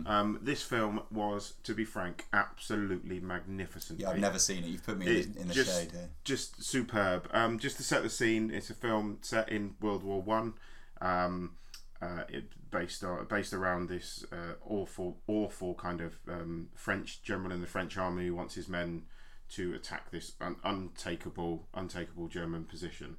Um, 0.07 0.39
this 0.41 0.63
film 0.63 1.01
was, 1.11 1.53
to 1.63 1.73
be 1.75 1.85
frank, 1.85 2.25
absolutely 2.33 3.19
magnificent. 3.19 3.99
Yeah, 3.99 4.09
I've 4.09 4.19
never 4.19 4.39
seen 4.39 4.63
it. 4.63 4.67
You've 4.67 4.83
put 4.83 4.97
me 4.97 5.05
in 5.05 5.35
in 5.39 5.47
the 5.47 5.53
just, 5.53 5.79
shade 5.79 5.91
here. 5.91 6.09
Just 6.23 6.63
superb. 6.63 7.29
Um, 7.31 7.59
just 7.59 7.77
to 7.77 7.83
set 7.83 8.01
the 8.01 8.09
scene, 8.09 8.49
it's 8.49 8.71
a 8.71 8.73
film 8.73 9.19
set 9.21 9.49
in 9.49 9.75
World 9.79 10.03
War 10.03 10.21
One. 10.21 10.53
Um, 10.99 11.51
uh, 12.01 12.23
it 12.29 12.45
based 12.69 13.03
based 13.29 13.53
around 13.53 13.89
this 13.89 14.25
uh, 14.31 14.53
awful, 14.65 15.17
awful 15.27 15.73
kind 15.75 16.01
of 16.01 16.19
um, 16.27 16.69
French 16.75 17.21
general 17.23 17.51
in 17.51 17.61
the 17.61 17.67
French 17.67 17.97
army 17.97 18.27
who 18.27 18.35
wants 18.35 18.55
his 18.55 18.67
men 18.67 19.03
to 19.49 19.73
attack 19.73 20.11
this 20.11 20.33
un- 20.41 20.57
untakeable, 20.63 21.67
untakeable 21.73 22.27
German 22.27 22.65
position. 22.65 23.17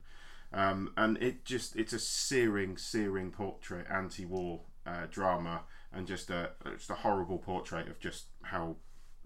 Um, 0.52 0.92
and 0.96 1.20
it 1.22 1.44
just 1.44 1.76
it's 1.76 1.92
a 1.92 1.98
searing, 1.98 2.76
searing 2.76 3.30
portrait, 3.30 3.86
anti-war 3.90 4.60
uh, 4.86 5.06
drama, 5.10 5.62
and 5.92 6.06
just 6.06 6.30
a 6.30 6.52
just 6.76 6.90
a 6.90 6.94
horrible 6.94 7.38
portrait 7.38 7.88
of 7.88 7.98
just 7.98 8.26
how 8.42 8.76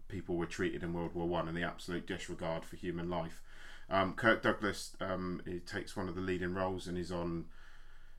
people 0.08 0.36
were 0.36 0.46
treated 0.46 0.82
in 0.82 0.92
World 0.92 1.14
War 1.14 1.28
One 1.28 1.48
and 1.48 1.56
the 1.56 1.62
absolute 1.62 2.06
disregard 2.06 2.64
for 2.64 2.76
human 2.76 3.08
life. 3.08 3.42
Um, 3.90 4.14
Kirk 4.14 4.42
Douglas 4.42 4.96
um, 5.00 5.42
he 5.44 5.58
takes 5.58 5.96
one 5.96 6.08
of 6.08 6.14
the 6.14 6.20
leading 6.20 6.54
roles 6.54 6.88
and 6.88 6.96
is 6.96 7.12
on 7.12 7.46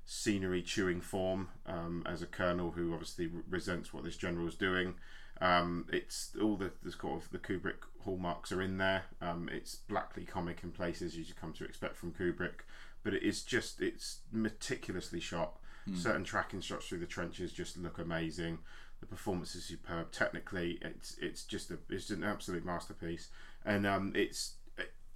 scenery 0.06 0.62
chewing 0.62 1.02
form 1.02 1.50
um, 1.66 2.04
as 2.06 2.22
a 2.22 2.26
colonel 2.26 2.72
who 2.72 2.94
obviously 2.94 3.30
resents 3.50 3.94
what 3.94 4.04
this 4.04 4.18
general 4.18 4.48
is 4.48 4.56
doing. 4.56 4.96
Um, 5.42 5.88
it's 5.92 6.32
all 6.42 6.56
the, 6.56 6.72
the 6.84 6.92
sort 6.92 7.24
of 7.24 7.30
the 7.32 7.38
Kubrick 7.38 7.84
hallmarks 8.04 8.52
are 8.52 8.62
in 8.62 8.78
there. 8.78 9.04
Um, 9.22 9.50
it's 9.52 9.76
blackly 9.76 10.26
comic 10.26 10.62
in 10.64 10.72
places 10.72 11.18
as 11.18 11.28
you 11.28 11.36
come 11.40 11.54
to 11.54 11.66
expect 11.66 11.98
from 11.98 12.14
Kubrick, 12.14 12.62
but 13.04 13.14
it 13.14 13.24
is 13.24 13.44
just 13.44 13.82
it's 13.82 14.20
meticulously 14.32 15.20
shot. 15.20 15.58
Certain 15.96 16.24
tracking 16.24 16.62
shots 16.62 16.88
through 16.88 17.00
the 17.00 17.06
trenches 17.06 17.52
just 17.52 17.78
look 17.78 17.98
amazing. 17.98 18.60
The 19.02 19.06
performance 19.06 19.54
is 19.54 19.66
superb. 19.66 20.14
Technically, 20.14 20.80
it's 20.82 21.18
it's 21.22 21.44
just 21.44 21.72
a 21.72 21.78
it's 21.90 22.10
an 22.10 22.24
absolute 22.24 22.64
masterpiece, 22.64 23.28
and 23.66 23.86
um, 23.86 24.14
it's 24.16 24.54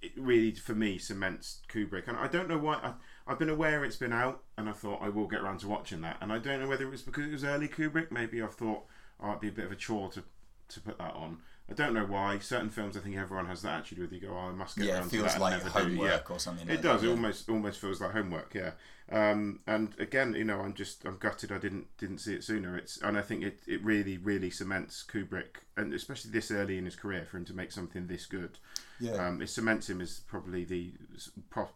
it 0.00 0.12
really 0.16 0.52
for 0.52 0.74
me 0.74 0.98
cements 0.98 1.60
Kubrick. 1.68 2.06
And 2.06 2.16
I 2.16 2.28
don't 2.28 2.48
know 2.48 2.58
why 2.58 2.74
I, 2.74 2.92
I've 3.28 3.38
been 3.38 3.50
aware 3.50 3.84
it's 3.84 3.96
been 3.96 4.12
out, 4.12 4.42
and 4.56 4.68
I 4.68 4.72
thought 4.72 5.02
I 5.02 5.08
will 5.10 5.26
get 5.28 5.40
around 5.40 5.60
to 5.60 5.68
watching 5.68 6.00
that. 6.00 6.16
And 6.20 6.32
I 6.32 6.38
don't 6.38 6.60
know 6.60 6.68
whether 6.68 6.84
it 6.86 6.90
was 6.90 7.02
because 7.02 7.26
it 7.26 7.32
was 7.32 7.44
early 7.44 7.68
Kubrick. 7.68 8.10
Maybe 8.10 8.40
I've 8.42 8.54
thought 8.54 8.84
oh, 9.20 9.28
it'd 9.30 9.40
be 9.40 9.48
a 9.48 9.52
bit 9.52 9.66
of 9.66 9.72
a 9.72 9.76
chore 9.76 10.10
to 10.12 10.22
to 10.68 10.80
put 10.80 10.98
that 10.98 11.14
on. 11.14 11.38
I 11.70 11.74
don't 11.74 11.92
know 11.92 12.06
why. 12.06 12.38
Certain 12.38 12.70
films, 12.70 12.96
I 12.96 13.00
think 13.00 13.16
everyone 13.16 13.44
has 13.46 13.60
that 13.62 13.80
attitude 13.80 13.98
with. 13.98 14.12
You 14.12 14.20
go, 14.20 14.34
oh, 14.34 14.48
I 14.48 14.52
must 14.52 14.76
get 14.76 14.86
Yeah, 14.86 14.94
around 14.94 15.02
to 15.04 15.08
feels 15.10 15.32
that. 15.34 15.40
like 15.40 15.52
never 15.58 15.64
do." 15.64 15.70
homework 15.84 16.24
Yeah. 16.28 16.34
or 16.34 16.38
something. 16.38 16.66
It 16.66 16.72
like 16.76 16.82
does. 16.82 17.00
that, 17.02 17.06
It 17.06 17.10
yeah. 17.10 17.14
almost 17.16 17.48
almost 17.50 17.80
feels 17.80 18.00
like 18.00 18.12
homework. 18.12 18.54
Yeah. 18.54 18.70
Um, 19.10 19.60
and 19.66 19.94
again, 19.98 20.34
you 20.34 20.44
know, 20.44 20.60
I'm 20.60 20.72
just 20.74 21.04
I'm 21.04 21.16
gutted 21.18 21.52
I 21.52 21.58
didn't 21.58 21.94
didn't 21.98 22.18
see 22.18 22.34
it 22.34 22.44
sooner. 22.44 22.76
It's 22.78 22.98
and 23.02 23.18
I 23.18 23.22
think 23.22 23.42
it, 23.44 23.60
it 23.66 23.82
really 23.84 24.16
really 24.18 24.48
cements 24.50 25.04
Kubrick 25.06 25.60
and 25.76 25.92
especially 25.92 26.30
this 26.30 26.50
early 26.50 26.78
in 26.78 26.84
his 26.86 26.96
career 26.96 27.26
for 27.30 27.36
him 27.36 27.44
to 27.46 27.54
make 27.54 27.72
something 27.72 28.06
this 28.06 28.24
good. 28.26 28.58
Yeah. 29.00 29.12
Um, 29.26 29.42
it 29.42 29.48
cements 29.50 29.90
him 29.90 30.00
as 30.00 30.20
probably 30.26 30.64
the 30.64 30.92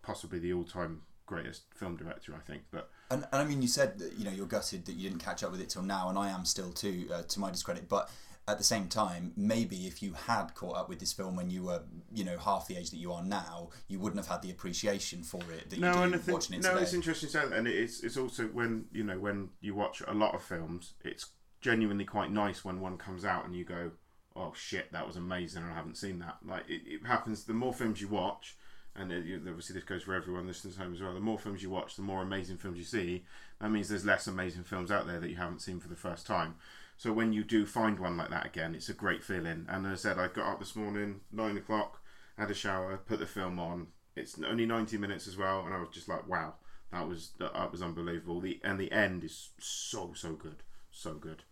possibly 0.03 0.39
the 0.39 0.53
all 0.55 0.65
time 0.65 1.03
greatest 1.27 1.63
film 1.75 1.97
director. 1.97 2.35
I 2.35 2.41
think. 2.41 2.63
But 2.71 2.91
And, 3.11 3.25
and 3.33 3.43
I 3.43 3.45
mean, 3.45 3.63
you 3.63 3.69
said 3.69 3.99
that 3.99 4.15
you 4.19 4.25
know 4.25 4.31
you're 4.31 4.47
gutted 4.47 4.87
that 4.87 4.93
you 4.95 5.09
didn't 5.09 5.23
catch 5.23 5.43
up 5.43 5.51
with 5.51 5.61
it 5.61 5.69
till 5.71 5.83
now, 5.83 6.09
and 6.09 6.19
I 6.19 6.31
am 6.31 6.45
still 6.45 6.73
too, 6.73 7.09
uh, 7.13 7.23
to 7.23 7.41
my 7.41 7.51
discredit. 7.51 7.89
But 7.89 8.11
at 8.49 8.59
the 8.59 8.65
same 8.65 8.89
time, 8.89 9.33
maybe 9.37 9.87
if 9.87 10.03
you 10.03 10.15
had 10.15 10.53
caught 10.55 10.77
up 10.77 10.89
with 10.89 10.99
this 10.99 11.13
film 11.13 11.37
when 11.37 11.49
you 11.49 11.63
were, 11.63 11.83
you 12.13 12.25
know, 12.25 12.37
half 12.39 12.67
the 12.67 12.77
age 12.77 12.91
that 12.91 12.97
you 12.97 13.13
are 13.13 13.23
now, 13.23 13.71
you 13.87 14.01
wouldn't 14.01 14.19
have 14.19 14.27
had 14.27 14.43
the 14.43 14.51
appreciation 14.51 15.23
for 15.23 15.41
it 15.53 15.71
that 15.71 15.77
you 15.77 15.83
No, 15.83 16.03
and 16.03 16.15
I 16.15 16.17
do 16.17 16.19
think 16.19 16.35
watching 16.35 16.57
it 16.57 16.63
no, 16.63 16.71
today. 16.71 16.83
it's 16.83 16.93
interesting 16.93 17.29
to 17.29 17.33
say 17.33 17.49
that, 17.49 17.57
and 17.57 17.69
it's 17.69 18.03
it's 18.03 18.17
also 18.17 18.45
when 18.49 18.87
you 18.93 19.05
know 19.05 19.19
when 19.19 19.51
you 19.61 19.75
watch 19.75 20.03
a 20.07 20.13
lot 20.15 20.35
of 20.35 20.43
films, 20.43 20.95
it's 21.05 21.27
genuinely 21.61 22.05
quite 22.05 22.33
nice 22.33 22.65
when 22.65 22.81
one 22.81 22.99
comes 22.99 23.25
out 23.25 23.45
and 23.45 23.55
you 23.55 23.65
go, 23.65 23.93
"Oh 24.35 24.53
shit, 24.57 24.91
that 24.91 25.07
was 25.07 25.15
amazing!" 25.17 25.63
and 25.63 25.71
I 25.71 25.77
haven't 25.77 25.97
seen 25.97 26.19
that. 26.19 26.39
Like 26.45 26.65
it, 26.69 26.83
it 26.85 27.07
happens. 27.07 27.45
The 27.45 27.53
more 27.55 27.73
films 27.73 28.01
you 28.01 28.09
watch, 28.09 28.57
and 28.97 29.11
it, 29.11 29.25
you, 29.25 29.37
obviously 29.47 29.75
this 29.75 29.85
goes 29.85 30.03
for 30.03 30.15
everyone 30.15 30.47
listening 30.47 30.75
home 30.75 30.95
as 30.95 31.01
well. 31.01 31.15
The 31.15 31.21
more 31.21 31.39
films 31.39 31.63
you 31.63 31.71
watch, 31.71 31.97
the 31.97 32.03
more 32.03 32.23
amazing 32.23 32.59
films 32.59 32.79
you 32.79 32.85
see. 32.85 33.25
That 33.61 33.71
means 33.71 33.89
there's 33.89 34.05
less 34.05 34.27
amazing 34.27 34.65
films 34.65 34.91
out 34.91 35.07
there 35.07 35.21
that 35.21 35.31
you 35.31 35.37
haven't 35.37 35.63
seen 35.63 35.81
for 35.81 35.89
the 35.89 35.97
first 35.97 36.27
time. 36.27 36.57
So 36.97 37.13
when 37.13 37.33
you 37.33 37.43
do 37.43 37.67
find 37.67 37.99
one 37.99 38.17
like 38.17 38.31
that 38.31 38.47
again, 38.47 38.75
it's 38.75 38.89
a 38.89 38.95
great 38.95 39.25
feeling. 39.25 39.67
And 39.69 39.87
as 39.87 40.07
I 40.07 40.11
said, 40.11 40.19
I 40.19 40.29
got 40.29 40.53
up 40.53 40.59
this 40.59 40.77
morning, 40.77 41.21
nine 41.33 41.57
o'clock, 41.57 42.01
had 42.39 42.51
a 42.51 42.55
shower, 42.55 42.97
put 42.97 43.19
the 43.19 43.27
film 43.27 43.59
on. 43.59 43.89
It's 44.15 44.39
only 44.47 44.67
ninety 44.67 44.99
minutes 44.99 45.27
as 45.27 45.39
well, 45.39 45.65
and 45.65 45.75
I 45.75 45.79
was 45.79 45.89
just 45.91 46.09
like, 46.09 46.29
wow, 46.29 46.55
that 46.93 47.09
was 47.09 47.31
that 47.39 47.73
was 47.73 47.83
unbelievable. 47.83 48.41
The 48.41 48.61
and 48.63 48.79
the 48.79 48.93
end 48.93 49.25
is 49.25 49.51
so 49.59 50.13
so 50.15 50.35
good, 50.35 50.63
so 50.91 51.15
good. 51.15 51.45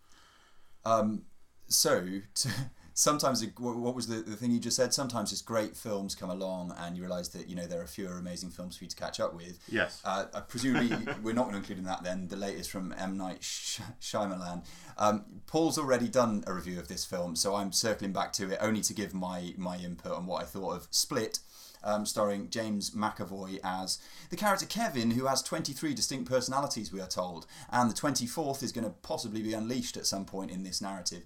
Um, 0.85 1.23
so, 1.67 2.01
to, 2.35 2.49
sometimes 2.93 3.41
it, 3.41 3.57
what 3.59 3.95
was 3.95 4.07
the, 4.07 4.17
the 4.17 4.35
thing 4.35 4.51
you 4.51 4.59
just 4.59 4.75
said? 4.75 4.93
Sometimes 4.93 5.31
it's 5.31 5.41
great 5.41 5.75
films 5.75 6.15
come 6.15 6.29
along 6.29 6.73
and 6.77 6.95
you 6.95 7.03
realise 7.03 7.29
that 7.29 7.49
you 7.49 7.55
know 7.55 7.65
there 7.65 7.81
are 7.81 7.87
fewer 7.87 8.17
amazing 8.17 8.49
films 8.49 8.77
for 8.77 8.83
you 8.83 8.89
to 8.89 8.95
catch 8.95 9.19
up 9.19 9.33
with. 9.33 9.59
Yes. 9.69 10.01
Uh, 10.03 10.25
uh, 10.33 10.41
presumably, 10.41 10.95
we're 11.23 11.33
not 11.33 11.43
going 11.43 11.53
to 11.53 11.59
include 11.59 11.79
in 11.79 11.85
that 11.85 12.03
then 12.03 12.27
the 12.27 12.35
latest 12.35 12.71
from 12.71 12.93
M 12.97 13.17
Night 13.17 13.43
Sh- 13.43 13.79
Shyamalan. 14.01 14.65
Um, 14.97 15.25
Paul's 15.47 15.77
already 15.77 16.07
done 16.07 16.43
a 16.47 16.53
review 16.53 16.79
of 16.79 16.87
this 16.87 17.05
film, 17.05 17.35
so 17.35 17.55
I'm 17.55 17.71
circling 17.71 18.13
back 18.13 18.33
to 18.33 18.51
it 18.51 18.57
only 18.61 18.81
to 18.81 18.93
give 18.93 19.13
my 19.13 19.53
my 19.57 19.77
input 19.77 20.11
on 20.11 20.25
what 20.25 20.41
I 20.41 20.45
thought 20.45 20.75
of 20.75 20.87
Split. 20.91 21.39
Um, 21.83 22.05
starring 22.05 22.51
James 22.51 22.91
McAvoy 22.91 23.59
as 23.63 23.97
the 24.29 24.35
character 24.35 24.67
Kevin, 24.67 25.09
who 25.09 25.25
has 25.25 25.41
23 25.41 25.95
distinct 25.95 26.29
personalities, 26.29 26.93
we 26.93 27.01
are 27.01 27.07
told, 27.07 27.47
and 27.71 27.89
the 27.89 27.95
24th 27.95 28.61
is 28.61 28.71
going 28.71 28.83
to 28.83 28.91
possibly 29.01 29.41
be 29.41 29.55
unleashed 29.55 29.97
at 29.97 30.05
some 30.05 30.23
point 30.23 30.51
in 30.51 30.61
this 30.61 30.79
narrative. 30.79 31.23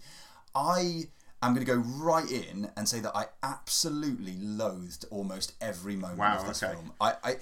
I 0.56 1.08
am 1.46 1.54
going 1.54 1.66
to 1.66 1.72
go 1.72 1.80
right 1.80 2.30
in 2.30 2.72
and 2.78 2.88
say 2.88 3.00
that 3.00 3.16
I 3.16 3.26
absolutely 3.44 4.36
loathed 4.40 5.06
almost 5.12 5.54
every 5.62 5.96
moment 5.96 6.20
Wow, 6.20 6.38
of 6.40 6.48
this 6.48 6.62
okay. 6.64 6.74
film. 6.74 6.94
I, 7.02 7.14
I 7.24 7.36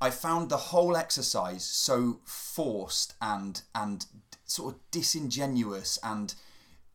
I 0.00 0.10
found 0.10 0.50
the 0.50 0.56
whole 0.56 0.96
exercise 0.96 1.64
so 1.64 2.20
forced 2.24 3.14
and 3.20 3.62
and 3.74 4.06
sort 4.44 4.74
of 4.74 4.80
disingenuous 4.90 5.98
and 6.02 6.34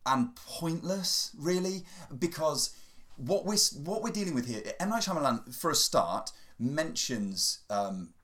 and 0.04 0.34
pointless, 0.34 1.30
really, 1.38 1.84
because 2.18 2.74
what 3.16 3.44
we're 3.44 3.58
what 3.84 4.02
we're 4.02 4.10
dealing 4.10 4.34
with 4.34 4.46
here, 4.46 4.62
M 4.80 4.90
Night 4.90 5.02
Shyamalan, 5.02 5.54
for 5.54 5.70
a 5.70 5.74
start, 5.74 6.32
mentions 6.58 7.60
um, 7.70 8.14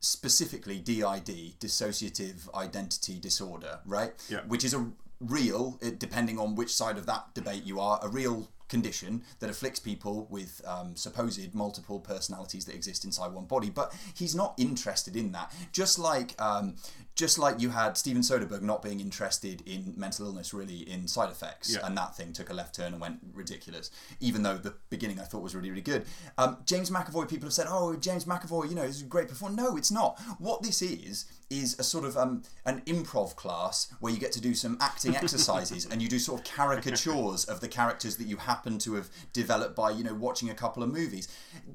specifically 0.00 0.78
DID, 0.78 1.58
dissociative 1.60 2.52
identity 2.54 3.18
disorder, 3.18 3.80
right? 3.86 4.12
Yeah. 4.28 4.40
Which 4.48 4.64
is 4.64 4.74
a 4.74 4.90
real, 5.20 5.78
it, 5.80 5.98
depending 5.98 6.38
on 6.38 6.54
which 6.54 6.74
side 6.74 6.98
of 6.98 7.06
that 7.06 7.34
debate 7.34 7.64
you 7.64 7.78
are, 7.78 8.00
a 8.02 8.08
real 8.08 8.48
condition 8.68 9.22
that 9.40 9.50
afflicts 9.50 9.80
people 9.80 10.26
with 10.30 10.62
um, 10.64 10.96
supposed 10.96 11.54
multiple 11.54 11.98
personalities 11.98 12.64
that 12.64 12.74
exist 12.74 13.04
inside 13.04 13.32
one 13.32 13.44
body. 13.44 13.68
But 13.68 13.92
he's 14.14 14.34
not 14.34 14.54
interested 14.56 15.16
in 15.16 15.32
that. 15.32 15.52
Just 15.72 15.98
like 15.98 16.40
um, 16.40 16.76
just 17.20 17.38
like 17.38 17.60
you 17.60 17.68
had 17.68 17.98
Steven 17.98 18.22
Soderbergh 18.22 18.62
not 18.62 18.80
being 18.82 18.98
interested 18.98 19.62
in 19.66 19.92
mental 19.94 20.24
illness, 20.24 20.54
really, 20.54 20.78
in 20.90 21.06
side 21.06 21.30
effects, 21.30 21.70
Yeah. 21.74 21.84
and 21.86 21.94
that 21.98 22.16
thing 22.16 22.32
took 22.32 22.48
a 22.48 22.54
left 22.54 22.74
turn 22.74 22.92
and 22.94 23.00
went 23.00 23.18
ridiculous. 23.34 23.90
Even 24.20 24.42
though 24.42 24.56
the 24.56 24.74
beginning 24.88 25.20
I 25.20 25.24
thought 25.24 25.42
was 25.42 25.54
really, 25.54 25.68
really 25.68 25.82
good. 25.82 26.06
Um, 26.38 26.56
James 26.64 26.88
McAvoy, 26.90 27.28
people 27.28 27.46
have 27.46 27.52
said, 27.52 27.66
"Oh, 27.68 27.94
James 27.94 28.24
McAvoy, 28.24 28.70
you 28.70 28.74
know, 28.74 28.84
is 28.84 29.02
a 29.02 29.04
great 29.04 29.28
performer." 29.28 29.54
No, 29.54 29.76
it's 29.76 29.90
not. 29.90 30.18
What 30.38 30.62
this 30.62 30.80
is 30.80 31.26
is 31.50 31.76
a 31.80 31.82
sort 31.82 32.04
of 32.04 32.16
um, 32.16 32.42
an 32.64 32.80
improv 32.86 33.34
class 33.34 33.88
where 33.98 34.12
you 34.12 34.20
get 34.20 34.30
to 34.32 34.40
do 34.40 34.54
some 34.54 34.78
acting 34.80 35.16
exercises 35.22 35.84
and 35.84 36.00
you 36.00 36.08
do 36.08 36.18
sort 36.18 36.40
of 36.40 36.46
caricatures 36.46 37.44
of 37.44 37.60
the 37.60 37.66
characters 37.68 38.16
that 38.18 38.28
you 38.28 38.36
happen 38.36 38.78
to 38.78 38.94
have 38.94 39.10
developed 39.32 39.74
by 39.74 39.90
you 39.90 40.04
know 40.04 40.14
watching 40.14 40.48
a 40.48 40.54
couple 40.54 40.82
of 40.82 40.88
movies. 40.90 41.28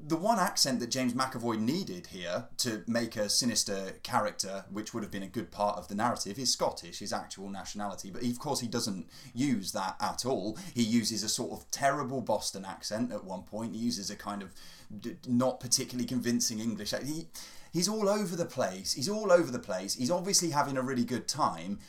The 0.08 0.16
one 0.16 0.38
accent 0.38 0.80
that 0.80 0.90
James 0.90 1.12
McAvoy 1.12 1.58
needed 1.60 2.08
here 2.08 2.46
to 2.58 2.82
make 2.86 3.16
a 3.16 3.28
sinister 3.28 3.92
character, 4.02 4.64
which 4.70 4.92
would 4.94 5.02
have 5.02 5.12
been 5.12 5.22
a 5.22 5.28
good 5.36 5.50
part 5.50 5.76
of 5.76 5.88
the 5.88 5.94
narrative, 5.94 6.38
is 6.38 6.50
Scottish, 6.50 7.00
his 7.00 7.12
actual 7.12 7.50
nationality. 7.50 8.10
But 8.10 8.22
of 8.22 8.38
course, 8.38 8.60
he 8.60 8.68
doesn't 8.68 9.06
use 9.34 9.72
that 9.72 9.96
at 10.00 10.24
all. 10.24 10.56
He 10.74 10.82
uses 10.82 11.22
a 11.22 11.28
sort 11.28 11.52
of 11.52 11.70
terrible 11.70 12.22
Boston 12.22 12.64
accent 12.64 13.12
at 13.12 13.22
one 13.24 13.42
point. 13.42 13.74
He 13.74 13.78
uses 13.78 14.10
a 14.10 14.16
kind 14.16 14.42
of 14.42 14.54
not 15.26 15.60
particularly 15.60 16.06
convincing 16.06 16.58
English. 16.58 16.94
He 17.04 17.26
he's 17.70 17.88
all 17.88 18.08
over 18.08 18.34
the 18.34 18.46
place. 18.46 18.94
He's 18.94 19.10
all 19.10 19.30
over 19.30 19.50
the 19.50 19.58
place. 19.58 19.94
He's 19.94 20.10
obviously 20.10 20.50
having 20.50 20.78
a 20.78 20.82
really 20.82 21.04
good 21.04 21.28
time. 21.28 21.80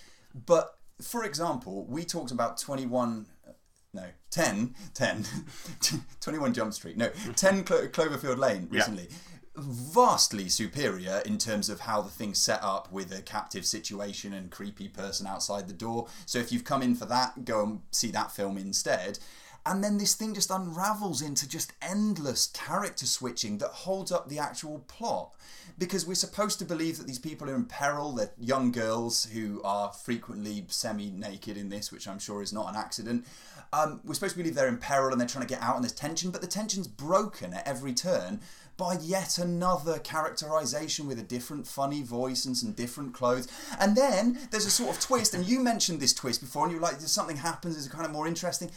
But 0.46 0.78
for 1.02 1.24
example, 1.24 1.86
we 1.86 2.04
talked 2.04 2.32
about 2.32 2.58
21 2.60 3.28
uh, 3.48 3.52
no, 3.94 4.08
10, 4.32 4.76
10, 4.94 5.26
21 6.20 6.54
Jump 6.54 6.74
Street, 6.74 6.98
no, 6.98 7.10
10 7.36 7.64
Clo- 7.64 7.88
Cloverfield 7.88 8.38
Lane 8.38 8.68
recently. 8.70 9.08
Vastly 9.60 10.50
superior 10.50 11.24
in 11.26 11.40
terms 11.40 11.68
of 11.68 11.80
how 11.82 12.02
the 12.02 12.12
thing's 12.12 12.38
set 12.38 12.64
up 12.64 12.92
with 12.92 13.12
a 13.12 13.24
captive 13.24 13.66
situation 13.66 14.32
and 14.32 14.52
creepy 14.52 14.88
person 14.88 15.26
outside 15.26 15.68
the 15.68 15.74
door. 15.74 16.08
So 16.28 16.38
if 16.38 16.52
you've 16.52 16.64
come 16.64 16.84
in 16.84 16.94
for 16.94 17.06
that, 17.06 17.44
go 17.44 17.64
and 17.64 17.82
see 17.90 18.12
that 18.12 18.32
film 18.32 18.60
instead. 18.60 19.18
And 19.66 19.84
then 19.84 19.98
this 19.98 20.14
thing 20.14 20.34
just 20.34 20.50
unravels 20.50 21.22
into 21.22 21.50
just 21.50 21.74
endless 21.82 22.48
character 22.54 23.06
switching 23.06 23.58
that 23.58 23.70
holds 23.70 24.14
up 24.14 24.30
the 24.30 24.40
actual 24.40 24.86
plot. 24.88 25.34
Because 25.78 26.08
we're 26.08 26.16
supposed 26.16 26.58
to 26.60 26.66
believe 26.66 26.98
that 26.98 27.06
these 27.06 27.20
people 27.20 27.50
are 27.50 27.56
in 27.56 27.66
peril. 27.66 28.14
They're 28.14 28.32
young 28.40 28.72
girls 28.72 29.26
who 29.26 29.62
are 29.64 29.92
frequently 29.92 30.66
semi 30.70 31.10
naked 31.10 31.58
in 31.58 31.70
this, 31.70 31.92
which 31.92 32.08
I'm 32.08 32.18
sure 32.20 32.42
is 32.42 32.54
not 32.54 32.70
an 32.70 32.76
accident. 32.76 33.26
Um, 33.74 34.00
we're 34.06 34.14
supposed 34.14 34.36
to 34.36 34.40
believe 34.40 34.56
they're 34.56 34.70
in 34.70 34.78
peril 34.78 35.12
and 35.12 35.20
they're 35.20 35.28
trying 35.28 35.46
to 35.46 35.54
get 35.54 35.62
out 35.62 35.76
and 35.76 35.84
there's 35.84 35.92
tension, 35.92 36.32
but 36.32 36.40
the 36.40 36.48
tension's 36.48 36.88
broken 36.88 37.54
at 37.54 37.68
every 37.68 37.94
turn 37.94 38.40
by 38.78 38.96
yet 39.02 39.38
another 39.40 39.98
characterization 40.00 41.08
with 41.08 41.20
a 41.20 41.24
different 41.24 41.68
funny 41.68 42.04
voice 42.04 42.46
and 42.46 42.56
some 42.56 42.72
different 42.74 43.14
clothes. 43.14 43.48
And 43.80 43.96
then 43.96 44.38
there's 44.52 44.66
a 44.68 44.72
sort 44.72 44.96
of 44.96 45.02
twist, 45.02 45.34
and 45.34 45.46
you 45.48 45.60
mentioned 45.60 46.00
this 46.00 46.14
twist 46.14 46.42
before, 46.42 46.64
and 46.66 46.72
you 46.72 46.78
were 46.80 46.84
like, 46.86 47.00
there's 47.00 47.12
something 47.12 47.38
happens, 47.38 47.76
it's 47.78 47.88
kind 47.94 48.06
of 48.06 48.12
more 48.12 48.28
interesting. 48.28 48.70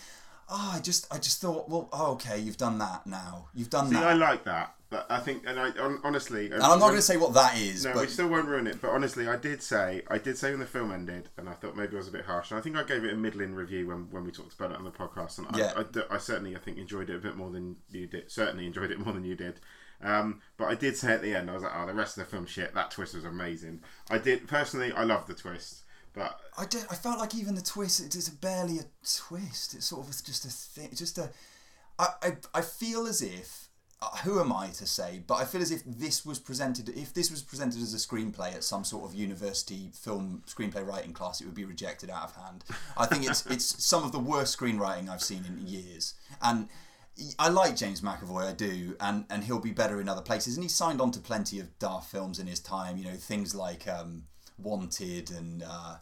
Oh, 0.53 0.73
I 0.75 0.81
just, 0.81 1.07
I 1.15 1.19
just 1.19 1.41
thought, 1.41 1.69
well, 1.69 1.89
oh, 1.93 2.13
okay, 2.13 2.39
you've 2.39 2.57
done 2.57 2.79
that 2.79 3.07
now. 3.07 3.47
You've 3.55 3.71
done 3.71 3.87
See, 3.89 3.95
that. 3.95 4.03
I 4.03 4.15
like 4.15 4.43
that, 4.45 4.75
but 4.89 5.07
I 5.09 5.21
think, 5.21 5.45
and 5.47 5.61
I 5.61 5.71
hon- 5.71 6.01
honestly, 6.03 6.47
and 6.51 6.61
uh, 6.61 6.73
I'm 6.73 6.81
not 6.81 6.87
going 6.87 6.97
to 6.97 7.03
say 7.03 7.17
what 7.17 7.35
that 7.35 7.57
is, 7.57 7.85
No, 7.85 7.93
we 7.93 8.09
still 8.09 8.27
won't 8.27 8.47
ruin 8.49 8.67
it. 8.67 8.81
But 8.83 8.91
honestly, 8.91 9.29
I 9.29 9.37
did 9.37 9.63
say, 9.63 10.03
I 10.09 10.19
did 10.19 10.37
say 10.37 10.51
when 10.51 10.59
the 10.59 10.67
film 10.67 10.91
ended, 10.91 11.29
and 11.37 11.49
I 11.49 11.53
thought 11.53 11.77
maybe 11.77 11.95
I 11.95 11.99
was 11.99 12.09
a 12.09 12.11
bit 12.11 12.25
harsh. 12.25 12.51
And 12.51 12.59
I 12.59 12.63
think 12.63 12.77
I 12.77 12.83
gave 12.83 13.05
it 13.05 13.13
a 13.13 13.17
middling 13.17 13.55
review 13.55 13.87
when, 13.87 14.11
when 14.11 14.25
we 14.25 14.33
talked 14.33 14.55
about 14.55 14.73
it 14.73 14.79
on 14.79 14.83
the 14.83 14.91
podcast. 14.91 15.39
And 15.39 15.57
Yeah. 15.57 15.73
I, 15.77 15.83
I 15.83 16.17
I 16.17 16.19
certainly, 16.19 16.57
I 16.57 16.59
think, 16.59 16.79
enjoyed 16.79 17.11
it 17.11 17.15
a 17.17 17.21
bit 17.21 17.37
more 17.37 17.51
than 17.51 17.77
you 17.91 18.09
did. 18.09 18.33
Certainly 18.33 18.67
enjoyed 18.67 18.91
it 18.91 18.99
more 18.99 19.13
than 19.13 19.23
you 19.25 19.37
did. 19.37 19.61
Um, 20.03 20.41
but 20.57 20.67
I 20.67 20.75
did 20.75 20.97
say 20.97 21.13
at 21.13 21.23
the 21.23 21.35
end, 21.35 21.51
I 21.51 21.55
was 21.55 21.63
like, 21.63 21.73
oh, 21.75 21.87
the 21.87 21.95
rest 21.95 22.17
of 22.17 22.25
the 22.25 22.31
film 22.31 22.47
shit. 22.47 22.75
That 22.75 22.91
twist 22.91 23.15
was 23.15 23.25
amazing. 23.25 23.81
I 24.11 24.19
did 24.19 24.49
personally, 24.49 24.93
I 24.93 25.05
loved 25.05 25.29
the 25.29 25.35
twist, 25.35 25.83
but 26.13 26.41
I, 26.57 26.65
did, 26.67 26.85
I 26.91 26.95
felt 26.95 27.19
like 27.19 27.35
even 27.35 27.55
the 27.55 27.63
twist, 27.63 28.01
it 28.01 28.15
is 28.15 28.29
barely 28.29 28.79
a 28.79 28.85
twist. 29.17 29.75
It's 29.75 29.87
sort 29.87 30.07
of 30.07 30.25
just 30.25 30.45
a 30.45 30.49
thing, 30.49 30.91
just 30.95 31.19
a. 31.19 31.31
I, 31.99 32.09
I, 32.23 32.37
I 32.55 32.61
feel 32.63 33.07
as 33.07 33.23
if. 33.23 33.67
Uh, 34.03 34.17
who 34.25 34.41
am 34.41 34.51
I 34.51 34.69
to 34.69 34.87
say? 34.87 35.21
But 35.27 35.35
I 35.35 35.45
feel 35.45 35.61
as 35.61 35.71
if 35.71 35.83
this 35.85 36.25
was 36.25 36.39
presented. 36.39 36.89
If 36.89 37.13
this 37.13 37.31
was 37.31 37.43
presented 37.43 37.83
as 37.83 37.93
a 37.93 37.99
screenplay 37.99 38.55
at 38.55 38.65
some 38.65 38.83
sort 38.83 39.05
of 39.05 39.15
university 39.15 39.91
film 39.93 40.43
screenplay 40.47 40.87
writing 40.87 41.13
class, 41.13 41.43
it 41.43 41.45
would 41.45 41.55
be 41.55 41.67
rejected 41.67 42.09
out 42.09 42.25
of 42.25 42.37
hand. 42.37 42.65
I 42.97 43.05
think 43.05 43.29
it's 43.29 43.45
it's 43.45 43.85
some 43.85 44.03
of 44.03 44.13
the 44.13 44.19
worst 44.19 44.59
screenwriting 44.59 45.11
I've 45.11 45.23
seen 45.23 45.45
in 45.45 45.67
years. 45.67 46.15
And 46.41 46.69
I 47.39 47.49
like 47.49 47.77
James 47.77 48.01
McAvoy, 48.01 48.49
I 48.49 48.53
do, 48.53 48.97
and 49.01 49.25
and 49.31 49.45
he'll 49.45 49.61
be 49.61 49.73
better 49.73 50.01
in 50.01 50.09
other 50.09 50.23
places. 50.23 50.57
And 50.57 50.65
he 50.65 50.69
signed 50.69 51.01
on 51.01 51.11
to 51.13 51.21
plenty 51.21 51.61
of 51.61 51.79
daft 51.79 52.11
films 52.11 52.39
in 52.39 52.47
his 52.47 52.61
time. 52.61 52.97
You 52.97 53.05
know, 53.05 53.17
things 53.17 53.55
like 53.55 53.87
um, 53.89 54.25
Wanted 54.59 55.31
and. 55.31 55.63
Uh, 55.63 55.97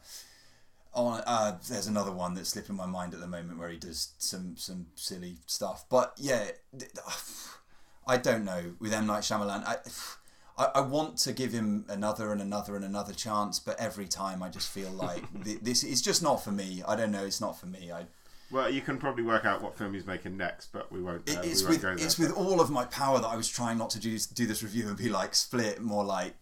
on 0.94 1.22
uh, 1.26 1.56
there's 1.68 1.86
another 1.86 2.12
one 2.12 2.34
that's 2.34 2.50
slipping 2.50 2.76
my 2.76 2.86
mind 2.86 3.14
at 3.14 3.20
the 3.20 3.26
moment 3.26 3.58
where 3.58 3.68
he 3.68 3.76
does 3.76 4.12
some 4.18 4.56
some 4.56 4.86
silly 4.94 5.36
stuff. 5.46 5.84
But 5.88 6.14
yeah, 6.16 6.48
I 8.06 8.16
don't 8.16 8.44
know 8.44 8.74
with 8.80 8.92
M 8.92 9.06
Night 9.06 9.22
Shyamalan. 9.22 9.64
I, 9.66 9.76
I 10.56 10.70
I 10.76 10.80
want 10.80 11.18
to 11.18 11.32
give 11.32 11.52
him 11.52 11.84
another 11.88 12.32
and 12.32 12.40
another 12.40 12.74
and 12.74 12.84
another 12.84 13.12
chance, 13.12 13.58
but 13.58 13.78
every 13.78 14.06
time 14.06 14.42
I 14.42 14.48
just 14.48 14.70
feel 14.70 14.90
like 14.90 15.22
th- 15.44 15.60
this 15.60 15.84
is 15.84 16.02
just 16.02 16.22
not 16.22 16.42
for 16.42 16.50
me. 16.50 16.82
I 16.86 16.96
don't 16.96 17.12
know. 17.12 17.24
It's 17.24 17.40
not 17.40 17.58
for 17.58 17.66
me. 17.66 17.92
I 17.92 18.06
well, 18.50 18.70
you 18.70 18.80
can 18.80 18.98
probably 18.98 19.22
work 19.22 19.44
out 19.44 19.62
what 19.62 19.76
film 19.76 19.94
he's 19.94 20.06
making 20.06 20.36
next, 20.36 20.72
but 20.72 20.90
we 20.90 21.02
won't. 21.02 21.28
Uh, 21.28 21.40
it's 21.42 21.62
we 21.62 21.66
won't 21.66 21.68
with 21.68 21.82
go 21.82 21.94
there. 21.94 22.04
it's 22.04 22.18
with 22.18 22.32
all 22.32 22.60
of 22.60 22.70
my 22.70 22.84
power 22.86 23.20
that 23.20 23.26
I 23.26 23.36
was 23.36 23.48
trying 23.48 23.78
not 23.78 23.90
to 23.90 24.00
do 24.00 24.18
do 24.18 24.46
this 24.46 24.62
review 24.62 24.88
and 24.88 24.96
be 24.96 25.08
like 25.08 25.34
split 25.34 25.80
more 25.80 26.04
like 26.04 26.34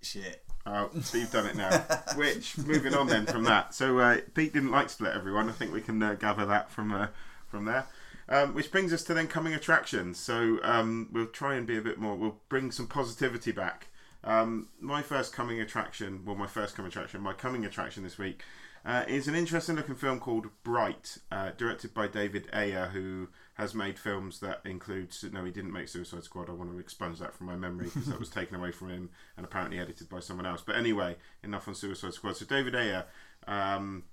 shit. 0.00 0.42
Oh, 0.66 0.90
so 1.02 1.18
you've 1.18 1.30
done 1.30 1.46
it 1.46 1.56
now. 1.56 1.84
Which, 2.16 2.58
moving 2.58 2.94
on 2.94 3.06
then 3.06 3.26
from 3.26 3.44
that. 3.44 3.74
So 3.74 3.98
uh, 3.98 4.18
Pete 4.34 4.52
didn't 4.52 4.70
like 4.70 4.90
Split, 4.90 5.14
everyone. 5.14 5.48
I 5.48 5.52
think 5.52 5.72
we 5.72 5.80
can 5.80 6.02
uh, 6.02 6.14
gather 6.14 6.46
that 6.46 6.70
from 6.70 6.92
uh, 6.92 7.08
from 7.46 7.64
there. 7.64 7.86
Um, 8.28 8.54
which 8.54 8.70
brings 8.70 8.92
us 8.92 9.02
to 9.04 9.14
then 9.14 9.26
coming 9.26 9.52
attractions. 9.52 10.18
So 10.18 10.58
um, 10.62 11.08
we'll 11.12 11.26
try 11.26 11.54
and 11.54 11.66
be 11.66 11.76
a 11.76 11.82
bit 11.82 11.98
more. 11.98 12.16
We'll 12.16 12.40
bring 12.48 12.70
some 12.70 12.86
positivity 12.86 13.52
back. 13.52 13.88
Um, 14.24 14.68
my 14.80 15.02
first 15.02 15.32
coming 15.32 15.60
attraction, 15.60 16.22
well, 16.24 16.36
my 16.36 16.46
first 16.46 16.76
coming 16.76 16.90
attraction, 16.90 17.20
my 17.20 17.32
coming 17.32 17.64
attraction 17.64 18.04
this 18.04 18.18
week 18.18 18.42
uh, 18.84 19.04
is 19.06 19.28
an 19.28 19.34
interesting 19.34 19.76
looking 19.76 19.94
film 19.94 20.18
called 20.18 20.46
Bright, 20.64 21.18
uh, 21.30 21.50
directed 21.56 21.94
by 21.94 22.08
David 22.08 22.48
Ayer, 22.52 22.90
who 22.92 23.28
has 23.54 23.74
made 23.74 23.98
films 23.98 24.40
that 24.40 24.60
include. 24.64 25.14
No, 25.32 25.44
he 25.44 25.50
didn't 25.50 25.72
make 25.72 25.88
Suicide 25.88 26.24
Squad. 26.24 26.48
I 26.48 26.52
want 26.52 26.70
to 26.72 26.78
expunge 26.78 27.18
that 27.20 27.34
from 27.34 27.46
my 27.46 27.56
memory 27.56 27.86
because 27.86 28.06
that 28.06 28.18
was 28.18 28.28
taken 28.30 28.56
away 28.56 28.72
from 28.72 28.90
him 28.90 29.10
and 29.36 29.44
apparently 29.44 29.78
edited 29.78 30.08
by 30.08 30.20
someone 30.20 30.46
else. 30.46 30.62
But 30.66 30.76
anyway, 30.76 31.16
enough 31.42 31.68
on 31.68 31.74
Suicide 31.74 32.14
Squad. 32.14 32.36
So 32.36 32.44
David 32.44 32.74
Ayer. 32.74 33.04
Um, 33.46 34.04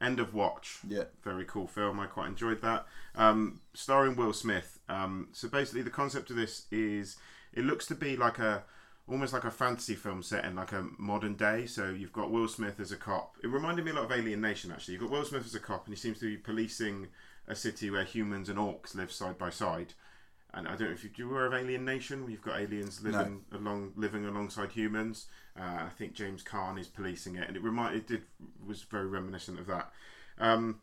End 0.00 0.20
of 0.20 0.34
Watch. 0.34 0.78
Yeah. 0.86 1.04
Very 1.22 1.44
cool 1.44 1.66
film. 1.66 1.98
I 2.00 2.06
quite 2.06 2.28
enjoyed 2.28 2.62
that. 2.62 2.86
Um, 3.16 3.60
starring 3.74 4.16
Will 4.16 4.32
Smith. 4.32 4.78
Um, 4.88 5.28
so 5.32 5.48
basically, 5.48 5.82
the 5.82 5.90
concept 5.90 6.30
of 6.30 6.36
this 6.36 6.66
is 6.70 7.16
it 7.52 7.64
looks 7.64 7.86
to 7.86 7.94
be 7.94 8.16
like 8.16 8.38
a 8.38 8.64
almost 9.08 9.32
like 9.32 9.44
a 9.44 9.50
fantasy 9.50 9.94
film 9.94 10.22
set 10.22 10.44
in 10.44 10.54
like 10.54 10.72
a 10.72 10.86
modern 10.98 11.34
day. 11.34 11.66
So 11.66 11.88
you've 11.88 12.12
got 12.12 12.30
Will 12.30 12.48
Smith 12.48 12.78
as 12.80 12.92
a 12.92 12.96
cop. 12.96 13.36
It 13.42 13.48
reminded 13.48 13.84
me 13.84 13.90
a 13.90 13.94
lot 13.94 14.04
of 14.04 14.12
Alien 14.12 14.40
Nation 14.40 14.70
actually. 14.70 14.94
You've 14.94 15.02
got 15.02 15.10
Will 15.10 15.24
Smith 15.24 15.46
as 15.46 15.54
a 15.54 15.60
cop, 15.60 15.86
and 15.86 15.94
he 15.94 16.00
seems 16.00 16.18
to 16.20 16.26
be 16.26 16.36
policing 16.36 17.08
a 17.46 17.54
city 17.54 17.90
where 17.90 18.04
humans 18.04 18.48
and 18.48 18.58
orcs 18.58 18.94
live 18.94 19.10
side 19.10 19.38
by 19.38 19.50
side. 19.50 19.94
And 20.54 20.66
I 20.66 20.76
don't 20.76 20.88
know 20.88 20.94
if 20.94 21.04
you, 21.04 21.10
you 21.16 21.28
were 21.28 21.46
of 21.46 21.54
Alien 21.54 21.84
Nation, 21.84 22.22
where 22.22 22.30
you've 22.30 22.42
got 22.42 22.58
aliens 22.58 23.02
living 23.02 23.42
no. 23.50 23.58
along 23.58 23.92
living 23.96 24.24
alongside 24.24 24.72
humans. 24.72 25.26
Uh, 25.58 25.84
I 25.86 25.90
think 25.96 26.14
James 26.14 26.42
Caan 26.42 26.78
is 26.78 26.88
policing 26.88 27.36
it, 27.36 27.48
and 27.48 27.56
it 27.56 27.62
reminded 27.62 28.02
it 28.02 28.06
did 28.06 28.22
was 28.66 28.82
very 28.82 29.06
reminiscent 29.06 29.58
of 29.58 29.66
that. 29.66 29.92
Um, 30.38 30.80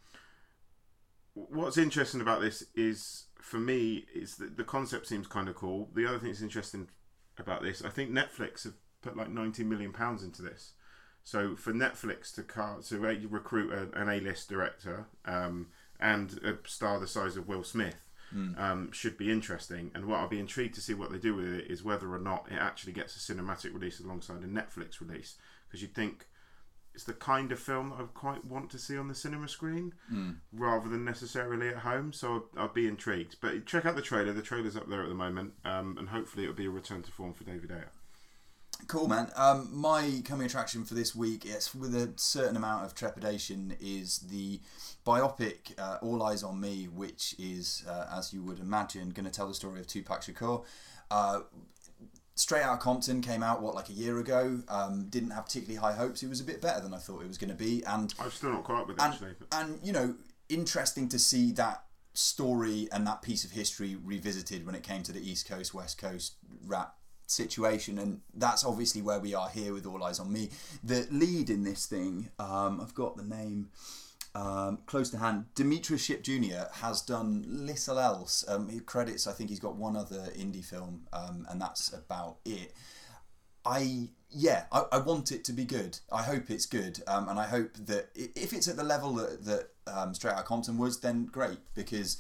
what's 1.33 1.77
interesting 1.77 2.21
about 2.21 2.41
this 2.41 2.63
is 2.75 3.25
for 3.39 3.57
me 3.57 4.05
is 4.13 4.35
that 4.35 4.57
the 4.57 4.63
concept 4.63 5.07
seems 5.07 5.27
kind 5.27 5.49
of 5.49 5.55
cool. 5.55 5.89
The 5.93 6.07
other 6.07 6.19
thing 6.19 6.29
that's 6.29 6.41
interesting 6.41 6.87
about 7.39 7.61
this, 7.61 7.83
I 7.83 7.89
think 7.89 8.11
Netflix 8.11 8.63
have 8.63 8.73
put 9.01 9.17
like 9.17 9.29
90 9.29 9.63
million 9.63 9.91
pounds 9.91 10.23
into 10.23 10.41
this. 10.41 10.73
So 11.23 11.55
for 11.55 11.73
Netflix 11.73 12.33
to 12.35 12.43
car 12.43 12.79
to 12.87 12.99
recruit 12.99 13.73
a, 13.73 13.99
an 13.99 14.09
A-list 14.09 14.47
director 14.47 15.07
um, 15.25 15.67
and 15.99 16.39
a 16.43 16.67
star 16.67 16.99
the 16.99 17.07
size 17.07 17.35
of 17.35 17.47
Will 17.47 17.63
Smith 17.63 18.09
mm. 18.33 18.59
um, 18.59 18.91
should 18.91 19.17
be 19.17 19.31
interesting. 19.31 19.91
And 19.95 20.05
what 20.05 20.19
I'll 20.19 20.27
be 20.27 20.39
intrigued 20.39 20.75
to 20.75 20.81
see 20.81 20.93
what 20.93 21.11
they 21.11 21.17
do 21.17 21.35
with 21.35 21.47
it 21.47 21.67
is 21.67 21.83
whether 21.83 22.13
or 22.13 22.19
not 22.19 22.47
it 22.51 22.57
actually 22.59 22.93
gets 22.93 23.15
a 23.15 23.33
cinematic 23.33 23.73
release 23.73 23.99
alongside 23.99 24.43
a 24.43 24.47
Netflix 24.47 25.01
release. 25.01 25.35
Because 25.67 25.81
you'd 25.81 25.95
think 25.95 26.27
it's 26.95 27.03
the 27.03 27.13
kind 27.13 27.51
of 27.51 27.59
film 27.59 27.93
I 27.93 28.03
quite 28.13 28.45
want 28.45 28.69
to 28.71 28.79
see 28.79 28.97
on 28.97 29.09
the 29.09 29.15
cinema 29.15 29.49
screen 29.49 29.93
mm. 30.11 30.37
rather 30.53 30.87
than 30.87 31.03
necessarily 31.03 31.67
at 31.67 31.79
home. 31.79 32.13
So 32.13 32.45
I'll, 32.55 32.63
I'll, 32.63 32.73
be 32.73 32.87
intrigued. 32.87 33.35
But 33.41 33.65
check 33.65 33.85
out 33.85 33.97
the 33.97 34.01
trailer. 34.01 34.31
The 34.31 34.41
trailer's 34.41 34.77
up 34.77 34.87
there 34.87 35.03
at 35.03 35.09
the 35.09 35.15
moment, 35.15 35.53
um, 35.65 35.97
and 35.99 36.07
hopefully 36.07 36.45
it'll 36.45 36.55
be 36.55 36.67
a 36.67 36.71
return 36.71 37.03
to 37.03 37.11
form 37.11 37.33
for 37.33 37.43
David 37.43 37.69
Ayer. 37.71 37.91
Cool, 38.87 39.09
man. 39.09 39.29
Um, 39.35 39.69
my 39.73 40.21
coming 40.23 40.45
attraction 40.45 40.85
for 40.85 40.93
this 40.93 41.13
week, 41.13 41.45
it's 41.45 41.75
with 41.75 41.93
a 41.93 42.13
certain 42.15 42.55
amount 42.55 42.85
of 42.85 42.95
trepidation, 42.95 43.75
is 43.81 44.19
the 44.19 44.61
biopic 45.05 45.77
uh, 45.77 45.97
All 46.01 46.19
Eyez 46.19 46.47
on 46.47 46.61
Me, 46.61 46.85
which 46.85 47.35
is, 47.37 47.83
uh, 47.89 48.05
as 48.17 48.33
you 48.33 48.41
would 48.41 48.59
imagine, 48.59 49.09
going 49.09 49.25
to 49.25 49.31
tell 49.31 49.47
the 49.47 49.53
story 49.53 49.81
of 49.81 49.87
Tupac 49.87 50.21
Shakur. 50.21 50.63
Uh, 51.11 51.41
Straight 52.35 52.63
Out 52.63 52.81
Compton 52.81 53.21
came 53.21 53.41
out 53.41 53.61
what 53.61 53.75
like 53.75 53.89
a 53.89 53.93
year 53.93 54.19
ago. 54.19 54.61
Um, 54.67 55.07
didn't 55.09 55.31
have 55.31 55.45
particularly 55.45 55.79
high 55.79 55.97
hopes. 55.97 56.21
It 56.21 56.29
was 56.29 56.41
a 56.41 56.43
bit 56.43 56.61
better 56.61 56.81
than 56.81 56.93
I 56.93 56.97
thought 56.97 57.21
it 57.21 57.27
was 57.27 57.37
going 57.37 57.49
to 57.49 57.55
be, 57.55 57.83
and 57.85 58.13
I've 58.19 58.33
still 58.33 58.51
not 58.51 58.65
caught 58.65 58.81
up 58.81 58.87
with 58.87 58.97
it 58.97 59.03
and, 59.03 59.13
actually. 59.13 59.35
But... 59.39 59.57
And 59.57 59.79
you 59.81 59.93
know, 59.93 60.15
interesting 60.49 61.07
to 61.09 61.19
see 61.19 61.51
that 61.53 61.83
story 62.13 62.87
and 62.91 63.05
that 63.07 63.21
piece 63.21 63.43
of 63.45 63.51
history 63.51 63.95
revisited 64.03 64.65
when 64.65 64.75
it 64.75 64.83
came 64.83 65.03
to 65.03 65.11
the 65.11 65.29
East 65.29 65.47
Coast 65.47 65.73
West 65.73 65.97
Coast 65.97 66.35
rap 66.65 66.95
situation, 67.25 67.97
and 67.97 68.19
that's 68.33 68.65
obviously 68.65 69.01
where 69.01 69.19
we 69.19 69.33
are 69.33 69.49
here 69.49 69.73
with 69.73 69.85
All 69.85 69.99
Eyez 69.99 70.19
on 70.19 70.31
Me. 70.31 70.49
The 70.83 71.07
lead 71.11 71.49
in 71.49 71.63
this 71.63 71.85
thing, 71.85 72.29
um, 72.37 72.81
I've 72.81 72.93
got 72.93 73.15
the 73.15 73.23
name 73.23 73.69
um, 74.35 74.79
close 74.85 75.09
to 75.11 75.17
hand. 75.17 75.45
Demetrius 75.55 76.03
Shipp 76.03 76.21
Jr. 76.21 76.65
has 76.73 77.01
done 77.01 77.45
little 77.47 77.97
else. 77.97 78.43
Um, 78.47 78.67
he 78.67 78.79
credits, 78.81 79.27
I 79.27 79.31
think 79.31 79.49
he's 79.49 79.61
got 79.61 79.77
one 79.77 79.95
other 79.95 80.29
indie 80.37 80.63
film, 80.63 81.07
um, 81.13 81.47
and 81.49 81.59
that's 81.59 81.93
about 81.93 82.37
it. 82.45 82.73
I 83.65 84.09
yeah, 84.29 84.65
I, 84.71 84.83
I, 84.91 84.97
want 84.97 85.31
it 85.31 85.45
to 85.45 85.53
be 85.53 85.63
good. 85.63 85.97
I 86.11 86.21
hope 86.21 86.51
it's 86.51 86.65
good, 86.65 87.01
um, 87.07 87.29
and 87.29 87.39
I 87.39 87.47
hope 87.47 87.73
that 87.85 88.09
if 88.13 88.51
it's 88.53 88.67
at 88.67 88.75
the 88.75 88.83
level 88.83 89.13
that 89.13 89.45
that 89.45 89.69
um, 89.87 90.13
Straight 90.13 90.33
Outta 90.33 90.43
Compton 90.43 90.77
was, 90.77 90.99
then 90.99 91.25
great 91.25 91.59
because 91.73 92.17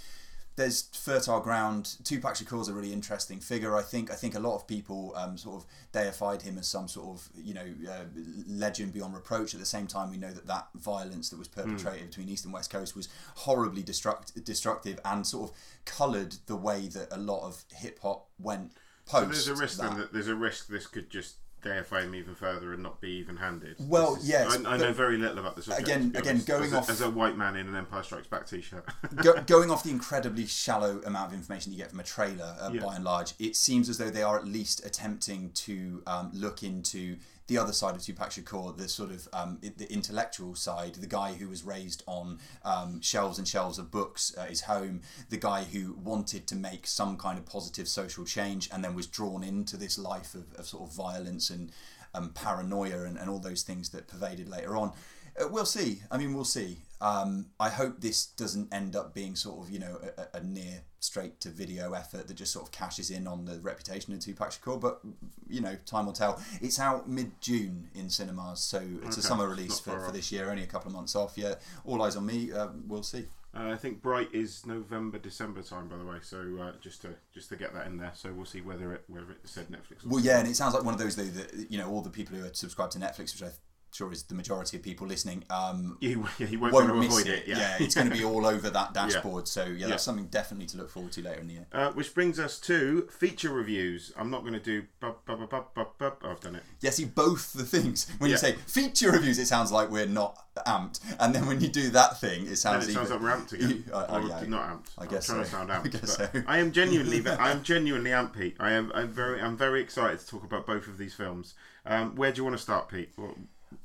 there's 0.55 0.83
fertile 0.93 1.41
ground. 1.41 1.97
Tupac 2.03 2.35
Shakur's 2.35 2.69
a 2.69 2.73
really 2.73 2.93
interesting 2.93 3.39
figure. 3.39 3.75
I 3.75 3.81
think. 3.81 4.09
I 4.09 4.15
think 4.15 4.35
a 4.35 4.39
lot 4.39 4.55
of 4.55 4.67
people 4.67 5.13
um, 5.15 5.37
sort 5.37 5.61
of 5.61 5.65
deified 5.91 6.41
him 6.43 6.57
as 6.57 6.67
some 6.67 6.87
sort 6.87 7.17
of 7.17 7.29
you 7.35 7.53
know 7.53 7.65
uh, 7.89 8.05
legend 8.47 8.93
beyond 8.93 9.13
reproach. 9.13 9.53
At 9.53 9.59
the 9.59 9.65
same 9.65 9.87
time, 9.87 10.11
we 10.11 10.17
know 10.17 10.31
that 10.31 10.47
that 10.47 10.67
violence 10.75 11.29
that 11.29 11.39
was 11.39 11.47
hmm. 11.47 11.61
perpetrated 11.61 12.03
mm. 12.03 12.09
between 12.09 12.29
East 12.29 12.45
and 12.45 12.53
West 12.53 12.69
Coast 12.71 12.95
was 12.95 13.09
horribly 13.35 13.83
destruct- 13.83 14.43
destructive 14.43 14.99
and 15.03 15.27
sort 15.27 15.49
of 15.49 15.57
coloured 15.83 16.35
the 16.45 16.55
way 16.55 16.87
that 16.87 17.09
a 17.11 17.17
lot 17.17 17.45
of 17.45 17.63
hip 17.73 17.99
hop 18.01 18.27
went. 18.39 18.71
Post 19.05 19.23
so 19.23 19.29
there's 19.29 19.47
a 19.47 19.55
risk 19.55 19.77
that. 19.77 19.89
then 19.89 19.99
that 19.99 20.13
there's 20.13 20.27
a 20.29 20.35
risk 20.35 20.67
this 20.67 20.87
could 20.87 21.09
just 21.09 21.35
deify 21.65 22.03
him 22.03 22.15
even 22.15 22.35
further 22.35 22.73
and 22.73 22.81
not 22.81 23.01
be 23.01 23.09
even-handed. 23.09 23.75
Well, 23.79 24.15
is, 24.15 24.29
yes, 24.29 24.57
I, 24.65 24.75
I 24.75 24.77
know 24.77 24.93
very 24.93 25.17
little 25.17 25.39
about 25.39 25.55
this. 25.55 25.67
Again, 25.67 26.13
again, 26.15 26.41
going 26.45 26.65
as 26.65 26.73
off 26.73 26.87
a, 26.87 26.91
as 26.91 27.01
a 27.01 27.09
white 27.09 27.35
man 27.35 27.55
in 27.55 27.67
an 27.67 27.75
Empire 27.75 28.03
Strikes 28.03 28.27
Back 28.27 28.47
t-shirt. 28.47 28.85
go, 29.15 29.41
going 29.41 29.71
off 29.71 29.83
the 29.83 29.89
incredibly 29.89 30.45
shallow 30.45 31.01
amount 31.05 31.33
of 31.33 31.33
information 31.33 31.73
you 31.73 31.77
get 31.77 31.89
from 31.89 31.99
a 31.99 32.03
trailer, 32.03 32.55
uh, 32.61 32.69
yeah. 32.71 32.81
by 32.81 32.95
and 32.95 33.03
large, 33.03 33.33
it 33.39 33.55
seems 33.55 33.89
as 33.89 33.97
though 33.97 34.09
they 34.09 34.23
are 34.23 34.37
at 34.37 34.45
least 34.45 34.85
attempting 34.85 35.51
to 35.51 36.01
um, 36.07 36.29
look 36.33 36.63
into 36.63 37.17
the 37.47 37.57
other 37.57 37.73
side 37.73 37.95
of 37.95 38.01
Tupac 38.01 38.31
Shakur, 38.31 38.75
the 38.75 38.89
sort 38.89 39.11
of 39.11 39.27
um, 39.31 39.59
the 39.61 39.91
intellectual 39.91 40.55
side, 40.55 40.95
the 40.95 41.07
guy 41.07 41.33
who 41.33 41.47
was 41.47 41.63
raised 41.63 42.03
on 42.07 42.39
um, 42.63 43.01
shelves 43.01 43.37
and 43.37 43.47
shelves 43.47 43.77
of 43.77 43.91
books 43.91 44.35
at 44.37 44.49
his 44.49 44.61
home, 44.61 45.01
the 45.29 45.37
guy 45.37 45.63
who 45.63 45.93
wanted 45.93 46.47
to 46.47 46.55
make 46.55 46.87
some 46.87 47.17
kind 47.17 47.37
of 47.37 47.45
positive 47.45 47.87
social 47.87 48.25
change 48.25 48.69
and 48.71 48.83
then 48.83 48.95
was 48.95 49.05
drawn 49.05 49.43
into 49.43 49.77
this 49.77 49.97
life 49.97 50.33
of, 50.33 50.53
of 50.55 50.65
sort 50.65 50.89
of 50.89 50.95
violence 50.95 51.49
and 51.49 51.71
um, 52.15 52.29
paranoia 52.29 53.03
and, 53.03 53.17
and 53.17 53.29
all 53.29 53.39
those 53.39 53.61
things 53.61 53.89
that 53.89 54.07
pervaded 54.07 54.49
later 54.49 54.75
on. 54.75 54.91
Uh, 55.39 55.47
we'll 55.49 55.65
see. 55.65 56.01
I 56.11 56.17
mean, 56.17 56.33
we'll 56.33 56.43
see. 56.43 56.77
Um, 57.01 57.47
I 57.59 57.69
hope 57.69 57.99
this 57.99 58.25
doesn't 58.25 58.73
end 58.73 58.95
up 58.95 59.13
being 59.13 59.35
sort 59.35 59.65
of, 59.65 59.71
you 59.71 59.79
know, 59.79 59.99
a, 60.17 60.37
a, 60.37 60.43
near 60.43 60.81
straight 61.01 61.41
to 61.41 61.49
video 61.49 61.93
effort 61.93 62.27
that 62.27 62.33
just 62.35 62.53
sort 62.53 62.65
of 62.65 62.71
cashes 62.71 63.11
in 63.11 63.27
on 63.27 63.45
the 63.45 63.59
reputation 63.59 64.13
of 64.13 64.21
Tupac 64.21 64.51
Shakur. 64.51 64.79
But, 64.79 65.01
you 65.49 65.59
know, 65.59 65.77
time 65.85 66.05
will 66.05 66.13
tell. 66.13 66.41
It's 66.61 66.79
out 66.79 67.09
mid 67.09 67.39
June 67.41 67.89
in 67.93 68.09
cinemas, 68.09 68.61
so 68.61 68.77
it's 69.03 69.17
okay. 69.17 69.19
a 69.19 69.21
summer 69.21 69.47
release 69.47 69.79
for, 69.79 69.99
for 69.99 70.11
this 70.11 70.31
year, 70.31 70.49
only 70.49 70.63
a 70.63 70.67
couple 70.67 70.87
of 70.87 70.93
months 70.93 71.15
off. 71.15 71.37
Yeah, 71.37 71.55
all 71.83 72.01
eyes 72.01 72.15
on 72.15 72.25
me. 72.25 72.51
Uh, 72.53 72.69
we'll 72.87 73.03
see. 73.03 73.25
Uh, 73.55 73.71
I 73.71 73.75
think 73.77 74.01
Bright 74.01 74.33
is 74.33 74.65
November, 74.65 75.17
December 75.17 75.61
time, 75.61 75.87
by 75.87 75.97
the 75.97 76.05
way. 76.05 76.17
So 76.21 76.39
uh, 76.61 76.71
just 76.81 77.01
to 77.03 77.15
just 77.33 77.49
to 77.49 77.55
get 77.55 77.73
that 77.73 77.87
in 77.87 77.97
there. 77.97 78.11
So 78.13 78.33
we'll 78.33 78.45
see 78.45 78.61
whether 78.61 78.93
it 78.93 79.03
whether 79.07 79.31
it 79.31 79.39
said 79.45 79.67
Netflix. 79.67 80.05
well, 80.05 80.19
yeah, 80.19 80.39
and 80.39 80.47
it 80.47 80.55
sounds 80.55 80.73
like 80.73 80.83
one 80.83 80.93
of 80.93 80.99
those 80.99 81.15
though 81.15 81.23
that 81.23 81.71
you 81.71 81.77
know 81.77 81.89
all 81.89 82.01
the 82.01 82.09
people 82.09 82.35
who 82.35 82.45
are 82.45 82.53
subscribed 82.53 82.91
to 82.93 82.99
Netflix, 82.99 83.33
which 83.33 83.43
I 83.43 83.51
sure 83.95 84.11
is 84.11 84.23
the 84.23 84.35
majority 84.35 84.77
of 84.77 84.83
people 84.83 85.07
listening. 85.07 85.43
Um, 85.49 85.97
you, 86.01 86.27
you 86.37 86.59
won't, 86.59 86.73
won't 86.73 86.99
miss 86.99 87.21
it. 87.21 87.27
it. 87.27 87.47
Yeah. 87.47 87.57
yeah. 87.57 87.77
it's 87.79 87.95
going 87.95 88.09
to 88.09 88.13
be 88.15 88.23
all 88.23 88.45
over 88.45 88.69
that 88.69 88.93
dashboard. 88.93 89.43
Yeah. 89.43 89.49
So 89.49 89.65
yeah, 89.65 89.87
that's 89.87 90.03
something 90.03 90.27
definitely 90.27 90.67
to 90.67 90.77
look 90.77 90.89
forward 90.89 91.11
to 91.13 91.21
later 91.21 91.39
in 91.39 91.47
the 91.47 91.53
year. 91.53 91.67
Uh, 91.71 91.91
which 91.91 92.13
brings 92.13 92.39
us 92.39 92.59
to 92.61 93.07
feature 93.11 93.51
reviews. 93.51 94.11
I'm 94.17 94.29
not 94.29 94.41
going 94.41 94.53
to 94.53 94.59
do. 94.59 94.83
Bu- 94.99 95.13
bu- 95.25 95.47
bu- 95.47 95.63
bu- 95.73 95.85
bu- 95.97 96.27
I've 96.27 96.39
done 96.39 96.55
it. 96.55 96.63
Yeah, 96.81 96.89
see 96.89 97.05
both 97.05 97.53
the 97.53 97.63
things. 97.63 98.11
When 98.17 98.29
you 98.29 98.37
say 98.37 98.53
feature 98.53 99.11
reviews, 99.11 99.39
it 99.39 99.47
sounds 99.47 99.71
like 99.71 99.89
we're 99.89 100.05
not 100.05 100.37
amped, 100.67 100.99
and 101.19 101.33
then 101.33 101.45
when 101.47 101.59
you 101.61 101.67
do 101.67 101.89
that 101.91 102.19
thing, 102.19 102.47
it 102.47 102.57
sounds. 102.57 102.85
Then 102.85 102.91
it 102.91 102.97
sounds 102.97 103.11
even, 103.11 103.23
like 103.23 103.37
we're 103.37 103.43
amped 103.43 103.53
again. 103.53 103.65
You, 103.87 103.93
uh, 103.93 104.05
oh, 104.09 104.27
yeah, 104.27 104.43
not 104.47 104.69
amped. 104.69 104.89
I 104.97 105.05
guess 105.05 105.29
I'm 105.29 105.35
trying 105.35 105.45
so. 105.45 105.57
to 105.57 105.67
sound 105.67 105.69
amped. 105.71 105.95
I, 105.95 105.99
guess 105.99 106.15
so. 106.15 106.43
I 106.47 106.57
am 106.59 106.71
genuinely. 106.71 107.27
I 107.27 107.51
am 107.51 107.63
genuinely 107.63 108.11
amped, 108.11 108.37
Pete. 108.37 108.55
I 108.59 108.71
am. 108.73 108.91
I'm 108.93 109.09
very. 109.09 109.41
I'm 109.41 109.57
very 109.57 109.81
excited 109.81 110.19
to 110.19 110.27
talk 110.27 110.43
about 110.43 110.65
both 110.65 110.87
of 110.87 110.97
these 110.97 111.13
films. 111.13 111.55
Um, 111.85 112.15
where 112.15 112.31
do 112.31 112.37
you 112.37 112.43
want 112.43 112.57
to 112.57 112.61
start, 112.61 112.89
Pete? 112.89 113.11
What, 113.15 113.35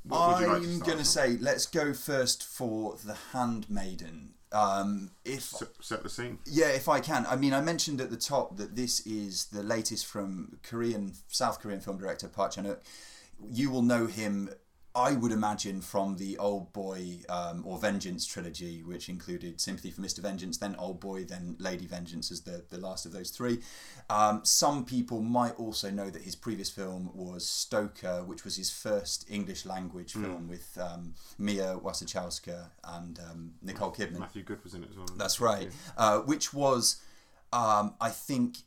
what 0.03 0.43
I'm 0.43 0.47
like 0.47 0.85
going 0.85 0.97
to 0.97 1.05
say, 1.05 1.37
let's 1.39 1.65
go 1.65 1.93
first 1.93 2.43
for 2.43 2.95
The 3.05 3.17
Handmaiden. 3.33 4.33
Um, 4.53 5.11
if 5.23 5.43
set, 5.43 5.69
set, 5.79 6.03
the 6.03 6.09
scene, 6.09 6.39
yeah, 6.45 6.67
if 6.69 6.89
I 6.89 6.99
can. 6.99 7.25
I 7.25 7.37
mean, 7.37 7.53
I 7.53 7.61
mentioned 7.61 8.01
at 8.01 8.09
the 8.09 8.17
top 8.17 8.57
that 8.57 8.75
this 8.75 8.99
is 9.07 9.45
the 9.45 9.63
latest 9.63 10.05
from 10.05 10.59
Korean 10.61 11.13
South 11.29 11.61
Korean 11.61 11.79
film 11.79 11.97
director 11.97 12.27
Park 12.27 12.51
Chan-wook. 12.51 12.79
You 13.49 13.71
will 13.71 13.81
know 13.81 14.07
him 14.07 14.49
I 14.93 15.13
would 15.13 15.31
imagine 15.31 15.79
from 15.81 16.17
the 16.17 16.37
Old 16.37 16.73
Boy 16.73 17.19
um, 17.29 17.63
or 17.65 17.79
Vengeance 17.79 18.25
trilogy, 18.25 18.83
which 18.83 19.07
included 19.07 19.61
Sympathy 19.61 19.89
for 19.89 20.01
Mr. 20.01 20.19
Vengeance, 20.19 20.57
then 20.57 20.75
Old 20.75 20.99
Boy, 20.99 21.23
then 21.23 21.55
Lady 21.59 21.85
Vengeance 21.85 22.29
as 22.29 22.41
the, 22.41 22.65
the 22.69 22.77
last 22.77 23.05
of 23.05 23.13
those 23.13 23.29
three. 23.29 23.59
Um, 24.09 24.41
some 24.43 24.83
people 24.83 25.21
might 25.21 25.53
also 25.57 25.89
know 25.89 26.09
that 26.09 26.23
his 26.23 26.35
previous 26.35 26.69
film 26.69 27.09
was 27.13 27.47
Stoker, 27.47 28.23
which 28.25 28.43
was 28.43 28.57
his 28.57 28.69
first 28.69 29.25
English 29.29 29.65
language 29.65 30.13
film 30.13 30.49
with 30.49 30.77
um, 30.81 31.13
Mia 31.37 31.77
Wasikowska 31.81 32.71
and 32.83 33.19
um, 33.19 33.53
Nicole 33.61 33.93
Kidman. 33.93 34.19
Matthew 34.19 34.43
Goode 34.43 34.63
was 34.63 34.73
in 34.73 34.83
it 34.83 34.89
as 34.91 34.97
well. 34.97 35.07
That's 35.15 35.39
right. 35.39 35.69
Uh, 35.97 36.19
which 36.19 36.53
was, 36.53 37.01
um, 37.53 37.95
I 38.01 38.09
think, 38.09 38.57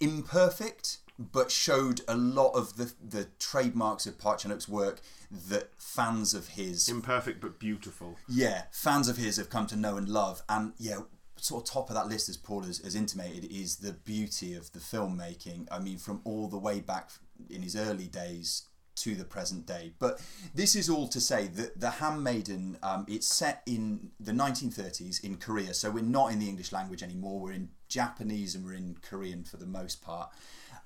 imperfect, 0.00 0.98
but 1.30 1.50
showed 1.50 2.00
a 2.08 2.16
lot 2.16 2.52
of 2.52 2.76
the 2.76 2.92
the 3.06 3.28
trademarks 3.38 4.06
of 4.06 4.18
Park 4.18 4.40
Chan-wook's 4.40 4.68
work 4.68 5.00
that 5.30 5.70
fans 5.78 6.34
of 6.34 6.48
his, 6.48 6.88
Imperfect 6.88 7.40
but 7.40 7.58
beautiful. 7.58 8.16
yeah, 8.28 8.64
fans 8.72 9.08
of 9.08 9.16
his 9.16 9.36
have 9.36 9.50
come 9.50 9.66
to 9.68 9.76
know 9.76 9.96
and 9.96 10.08
love. 10.08 10.42
And 10.48 10.72
yeah, 10.78 11.00
sort 11.36 11.64
of 11.64 11.72
top 11.72 11.88
of 11.90 11.94
that 11.96 12.08
list, 12.08 12.28
as 12.28 12.36
Paul 12.36 12.62
has, 12.64 12.78
has 12.78 12.94
intimated, 12.94 13.44
is 13.50 13.76
the 13.76 13.92
beauty 13.92 14.54
of 14.54 14.72
the 14.72 14.78
filmmaking. 14.78 15.68
I 15.70 15.78
mean, 15.78 15.98
from 15.98 16.20
all 16.24 16.48
the 16.48 16.58
way 16.58 16.80
back 16.80 17.10
in 17.48 17.62
his 17.62 17.76
early 17.76 18.06
days 18.06 18.68
to 18.94 19.14
the 19.14 19.24
present 19.24 19.66
day. 19.66 19.92
But 19.98 20.20
this 20.54 20.76
is 20.76 20.90
all 20.90 21.08
to 21.08 21.20
say 21.20 21.46
that 21.46 21.80
The 21.80 21.90
Handmaiden, 21.90 22.76
um, 22.82 23.06
it's 23.08 23.26
set 23.26 23.62
in 23.66 24.10
the 24.20 24.32
1930s 24.32 25.24
in 25.24 25.36
Korea. 25.38 25.72
So 25.74 25.90
we're 25.90 26.02
not 26.02 26.30
in 26.30 26.38
the 26.38 26.48
English 26.48 26.72
language 26.72 27.02
anymore. 27.02 27.40
We're 27.40 27.52
in 27.52 27.70
Japanese 27.88 28.54
and 28.54 28.64
we're 28.64 28.74
in 28.74 28.98
Korean 29.00 29.44
for 29.44 29.56
the 29.56 29.66
most 29.66 30.02
part. 30.02 30.30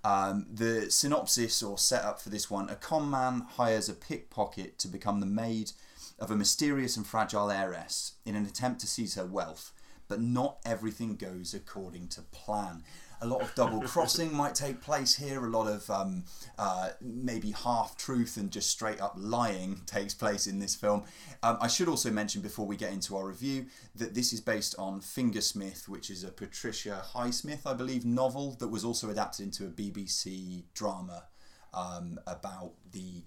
Um, 0.05 0.47
the 0.53 0.91
synopsis 0.91 1.63
or 1.63 1.79
setup 1.79 2.21
for 2.21 2.29
this 2.29 2.49
one 2.49 2.69
a 2.69 2.77
con 2.77 3.11
man 3.11 3.47
hires 3.57 3.89
a 3.89 3.95
pickpocket 3.95 4.79
to 4.79 4.89
become 4.89 5.21
the 5.21 5.27
maid 5.27 5.73
of 6.19 6.31
a 6.31 6.37
mysterious 6.37 6.97
and 6.97 7.07
fragile 7.07 7.51
heiress 7.51 8.13
in 8.25 8.37
an 8.37 8.47
attempt 8.47 8.81
to 8.81 8.87
seize 8.87 9.17
her 9.17 9.27
wealth, 9.27 9.73
but 10.09 10.21
not 10.21 10.59
everything 10.65 11.17
goes 11.17 11.53
according 11.55 12.09
to 12.09 12.23
plan. 12.23 12.85
A 13.23 13.27
lot 13.27 13.41
of 13.41 13.55
double 13.55 13.81
crossing 13.81 14.35
might 14.35 14.55
take 14.55 14.81
place 14.81 15.15
here, 15.15 15.45
a 15.45 15.49
lot 15.49 15.67
of 15.67 15.89
um, 15.89 16.25
uh, 16.59 16.91
maybe 17.01 17.53
half 17.53 17.97
truth 17.97 18.37
and 18.37 18.51
just 18.51 18.71
straight 18.71 19.01
up 19.01 19.15
lying 19.17 19.81
takes 19.87 20.15
place 20.15 20.47
in 20.47 20.59
this 20.59 20.75
film. 20.75 21.05
Um, 21.43 21.57
I 21.61 21.69
should 21.69 21.89
also 21.89 22.11
mention 22.11 22.43
before 22.43 22.67
we 22.67 22.77
get 22.77 22.93
into 22.93 23.17
our 23.17 23.27
review 23.27 23.67
that 23.95 24.15
this 24.15 24.33
is 24.33 24.41
based 24.41 24.75
on 24.79 25.01
Fingersmith, 25.01 25.89
which 25.89 26.11
is 26.11 26.25
a 26.25 26.29
Patricia 26.29 27.03
Highsmith, 27.15 27.67
I 27.67 27.75
believe, 27.75 28.05
novel 28.05 28.57
that 28.59 28.69
was 28.69 28.85
also 28.85 29.11
adapted 29.11 29.47
into 29.47 29.65
a 29.65 29.71
BBC 29.71 30.65
drama 30.75 31.25
um, 31.73 32.19
about 32.27 32.73
the 32.93 33.23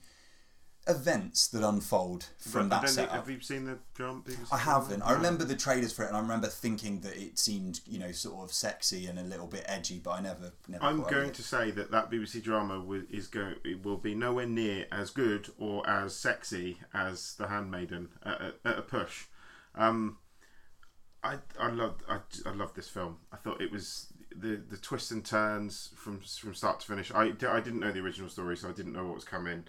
events 0.89 1.47
that 1.49 1.67
unfold 1.67 2.27
from 2.37 2.69
that 2.69 2.89
setup. 2.89 3.15
have 3.15 3.29
you 3.29 3.39
seen 3.39 3.65
the 3.65 3.77
drama? 3.93 4.21
BBC 4.21 4.47
I 4.51 4.57
haven't. 4.57 5.01
I 5.03 5.13
remember 5.13 5.43
the 5.43 5.55
trailers 5.55 5.93
for 5.93 6.03
it, 6.03 6.07
and 6.07 6.17
I 6.17 6.19
remember 6.19 6.47
thinking 6.47 7.01
that 7.01 7.15
it 7.15 7.37
seemed, 7.37 7.81
you 7.85 7.99
know, 7.99 8.11
sort 8.11 8.43
of 8.43 8.53
sexy 8.53 9.07
and 9.07 9.19
a 9.19 9.23
little 9.23 9.47
bit 9.47 9.63
edgy. 9.67 9.99
But 9.99 10.11
I 10.11 10.21
never, 10.21 10.51
never. 10.67 10.83
I'm 10.83 11.03
going 11.03 11.31
to 11.31 11.43
say 11.43 11.71
that 11.71 11.91
that 11.91 12.09
BBC 12.09 12.43
drama 12.43 12.79
wi- 12.79 13.05
is 13.09 13.27
going 13.27 13.55
it 13.63 13.83
will 13.83 13.97
be 13.97 14.15
nowhere 14.15 14.47
near 14.47 14.87
as 14.91 15.11
good 15.11 15.49
or 15.57 15.87
as 15.87 16.15
sexy 16.15 16.77
as 16.93 17.35
The 17.35 17.47
Handmaiden 17.47 18.09
at, 18.23 18.41
at, 18.41 18.55
at 18.65 18.79
a 18.79 18.81
push. 18.81 19.25
Um, 19.75 20.17
I 21.23 21.37
I 21.59 21.69
loved 21.69 22.03
I, 22.07 22.19
I 22.45 22.53
loved 22.53 22.75
this 22.75 22.89
film. 22.89 23.17
I 23.31 23.37
thought 23.37 23.61
it 23.61 23.71
was 23.71 24.07
the 24.35 24.55
the 24.55 24.77
twists 24.77 25.11
and 25.11 25.23
turns 25.25 25.91
from 25.95 26.19
from 26.19 26.53
start 26.53 26.79
to 26.81 26.87
finish. 26.87 27.11
I, 27.11 27.33
I 27.47 27.59
didn't 27.59 27.79
know 27.79 27.91
the 27.91 27.99
original 27.99 28.29
story, 28.29 28.57
so 28.57 28.69
I 28.69 28.71
didn't 28.71 28.93
know 28.93 29.05
what 29.05 29.15
was 29.15 29.25
coming. 29.25 29.65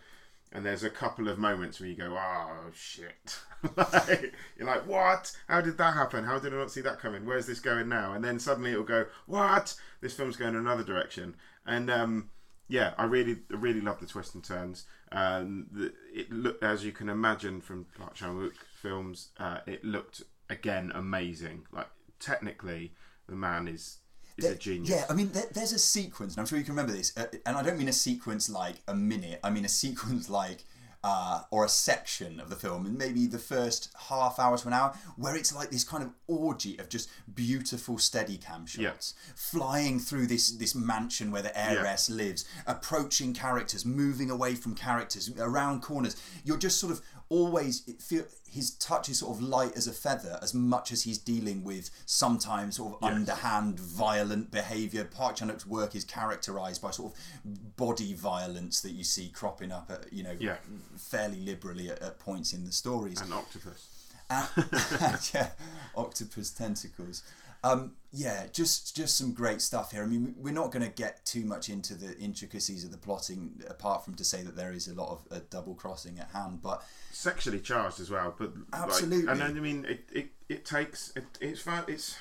And 0.53 0.67
there's 0.67 0.83
a 0.83 0.91
couple 0.91 1.29
of 1.29 1.39
moments 1.39 1.79
where 1.79 1.89
you 1.89 1.95
go, 1.95 2.17
"Oh 2.19 2.71
shit!" 2.75 3.39
Like, 3.77 4.35
you're 4.57 4.67
like, 4.67 4.87
"What? 4.87 5.31
How 5.49 5.61
did 5.61 5.79
that 5.79 5.95
happen? 5.95 6.25
How 6.25 6.39
did 6.39 6.53
I 6.53 6.57
not 6.57 6.73
see 6.73 6.81
that 6.81 6.99
coming? 6.99 7.25
Where's 7.25 7.47
this 7.47 7.61
going 7.61 7.89
now?" 7.89 8.15
And 8.15 8.25
then 8.25 8.39
suddenly 8.39 8.73
it'll 8.73 8.83
go, 8.85 9.07
"What? 9.27 9.77
This 10.01 10.15
film's 10.15 10.37
going 10.37 10.57
another 10.57 10.83
direction." 10.83 11.37
And 11.67 11.89
um, 11.91 12.31
yeah, 12.69 12.95
I 12.97 13.05
really, 13.05 13.39
really 13.51 13.81
love 13.81 14.01
the 14.01 14.07
twists 14.07 14.35
and 14.35 14.45
turns. 14.45 14.87
Um, 15.13 15.67
the, 15.73 15.93
it 16.13 16.33
looked, 16.33 16.63
as 16.63 16.85
you 16.85 16.93
can 16.93 17.09
imagine 17.09 17.61
from 17.61 17.87
Park 17.99 18.15
Chan 18.15 18.35
Wook 18.35 18.55
films, 18.81 19.31
uh, 19.39 19.59
it 19.67 19.85
looked 19.85 20.23
again 20.49 20.93
amazing. 20.95 21.67
Like 21.73 21.89
technically, 22.21 22.95
the 23.29 23.35
man 23.35 23.69
is 23.69 23.99
is 24.45 24.51
a 24.51 24.57
genius. 24.57 24.91
Yeah, 24.91 25.05
I 25.09 25.15
mean, 25.15 25.31
there, 25.33 25.47
there's 25.53 25.73
a 25.73 25.79
sequence, 25.79 26.35
and 26.35 26.41
I'm 26.41 26.47
sure 26.47 26.59
you 26.59 26.65
can 26.65 26.75
remember 26.75 26.93
this. 26.93 27.17
Uh, 27.17 27.27
and 27.47 27.57
I 27.57 27.63
don't 27.63 27.79
mean 27.79 27.89
a 27.89 27.93
sequence 27.93 28.51
like 28.51 28.77
a 28.89 28.95
minute. 28.95 29.41
I 29.43 29.51
mean 29.51 29.65
a 29.65 29.69
sequence 29.69 30.29
like. 30.43 30.65
Uh, 31.03 31.41
or 31.51 31.65
a 31.65 31.69
section 31.71 32.39
of 32.41 32.51
the 32.51 32.57
film, 32.57 32.85
and 32.85 32.99
maybe 32.99 33.27
the 33.27 33.39
first 33.39 33.89
half 34.11 34.39
hour 34.39 34.59
to 34.59 34.67
an 34.67 34.75
hour, 34.75 34.95
where 35.17 35.35
it's 35.35 35.51
like 35.55 35.71
this 35.71 35.83
kind 35.83 36.03
of 36.03 36.11
orgy 36.27 36.79
of 36.79 36.91
just 36.91 37.09
beautiful 37.35 37.97
steady 37.97 38.37
cam 38.37 38.67
shots, 38.67 39.15
flying 39.35 39.99
through 39.99 40.27
this 40.27 40.51
this 40.51 40.75
mansion 40.75 41.31
where 41.31 41.41
the 41.41 41.59
heiress 41.59 42.11
lives, 42.11 42.45
approaching 42.67 43.33
characters, 43.33 43.87
moving 43.87 44.31
away 44.31 44.55
from 44.55 44.75
characters, 44.75 45.33
around 45.39 45.81
corners. 45.81 46.17
You're 46.45 46.59
just 46.59 46.79
sort 46.79 46.93
of 46.93 47.01
always 47.31 47.87
it 47.89 48.03
feel 48.03 48.25
his 48.51 48.73
touch 48.73 49.09
is 49.09 49.21
sort 49.21 49.37
of 49.37 49.43
light 49.43 49.75
as 49.77 49.87
a 49.87 49.93
feather, 49.93 50.39
as 50.43 50.53
much 50.53 50.91
as 50.93 51.05
he's 51.05 51.17
dealing 51.19 51.63
with 51.65 51.89
sometimes 52.05 52.77
sort 52.77 52.95
of 52.95 52.99
Yes. 53.03 53.13
underhand 53.15 53.79
violent 53.81 54.51
behaviour. 54.51 55.05
Park 55.05 55.37
Chan 55.37 55.49
Wook's 55.49 55.65
work 55.67 55.95
is 55.95 56.05
characterised 56.05 56.83
by 56.83 56.91
sort 56.91 57.15
of 57.15 57.77
body 57.77 58.13
violence 58.13 58.81
that 58.83 58.91
you 58.91 59.05
see 59.05 59.29
cropping 59.31 59.71
up 59.73 59.91
at 59.91 60.13
you 60.13 60.23
know 60.25 60.37
Yeah. 60.39 60.57
fairly 60.99 61.41
liberally 61.41 61.89
at, 61.91 62.03
at 62.03 62.19
points 62.19 62.53
in 62.53 62.65
the 62.67 62.73
stories. 62.73 63.21
An 63.21 63.33
octopus. 63.33 63.87
And- 64.29 64.49
yeah, 65.35 65.51
octopus 65.97 66.51
tentacles. 66.51 67.23
Um, 67.63 67.93
yeah, 68.13 68.47
just 68.53 68.97
just 68.97 69.17
some 69.17 69.33
great 69.33 69.61
stuff 69.61 69.93
here. 69.93 70.03
I 70.03 70.07
mean, 70.07 70.35
we're 70.39 70.53
not 70.53 70.73
going 70.73 70.85
to 70.85 70.91
get 70.91 71.25
too 71.25 71.45
much 71.45 71.69
into 71.69 71.95
the 71.95 72.17
intricacies 72.19 72.85
of 72.85 72.91
the 72.91 72.99
plotting, 72.99 73.63
apart 73.69 74.05
from 74.05 74.15
to 74.15 74.25
say 74.25 74.43
that 74.43 74.57
there 74.57 74.73
is 74.73 74.89
a 74.89 74.95
lot 74.95 75.11
of 75.11 75.37
uh, 75.37 75.41
double 75.51 75.75
crossing 75.75 76.19
at 76.19 76.31
hand. 76.31 76.61
But 76.63 76.83
sexually 77.13 77.61
charged 77.61 78.01
as 78.01 78.11
well. 78.11 78.35
But 78.37 78.57
like- 78.57 78.83
Absolutely. 78.83 79.31
and 79.31 79.41
then, 79.41 79.57
I 79.57 79.61
mean, 79.61 79.85
it, 79.89 80.01
it, 80.13 80.31
it 80.49 80.65
takes 80.65 81.13
it, 81.15 81.25
it's. 81.41 81.65
It's 81.87 82.17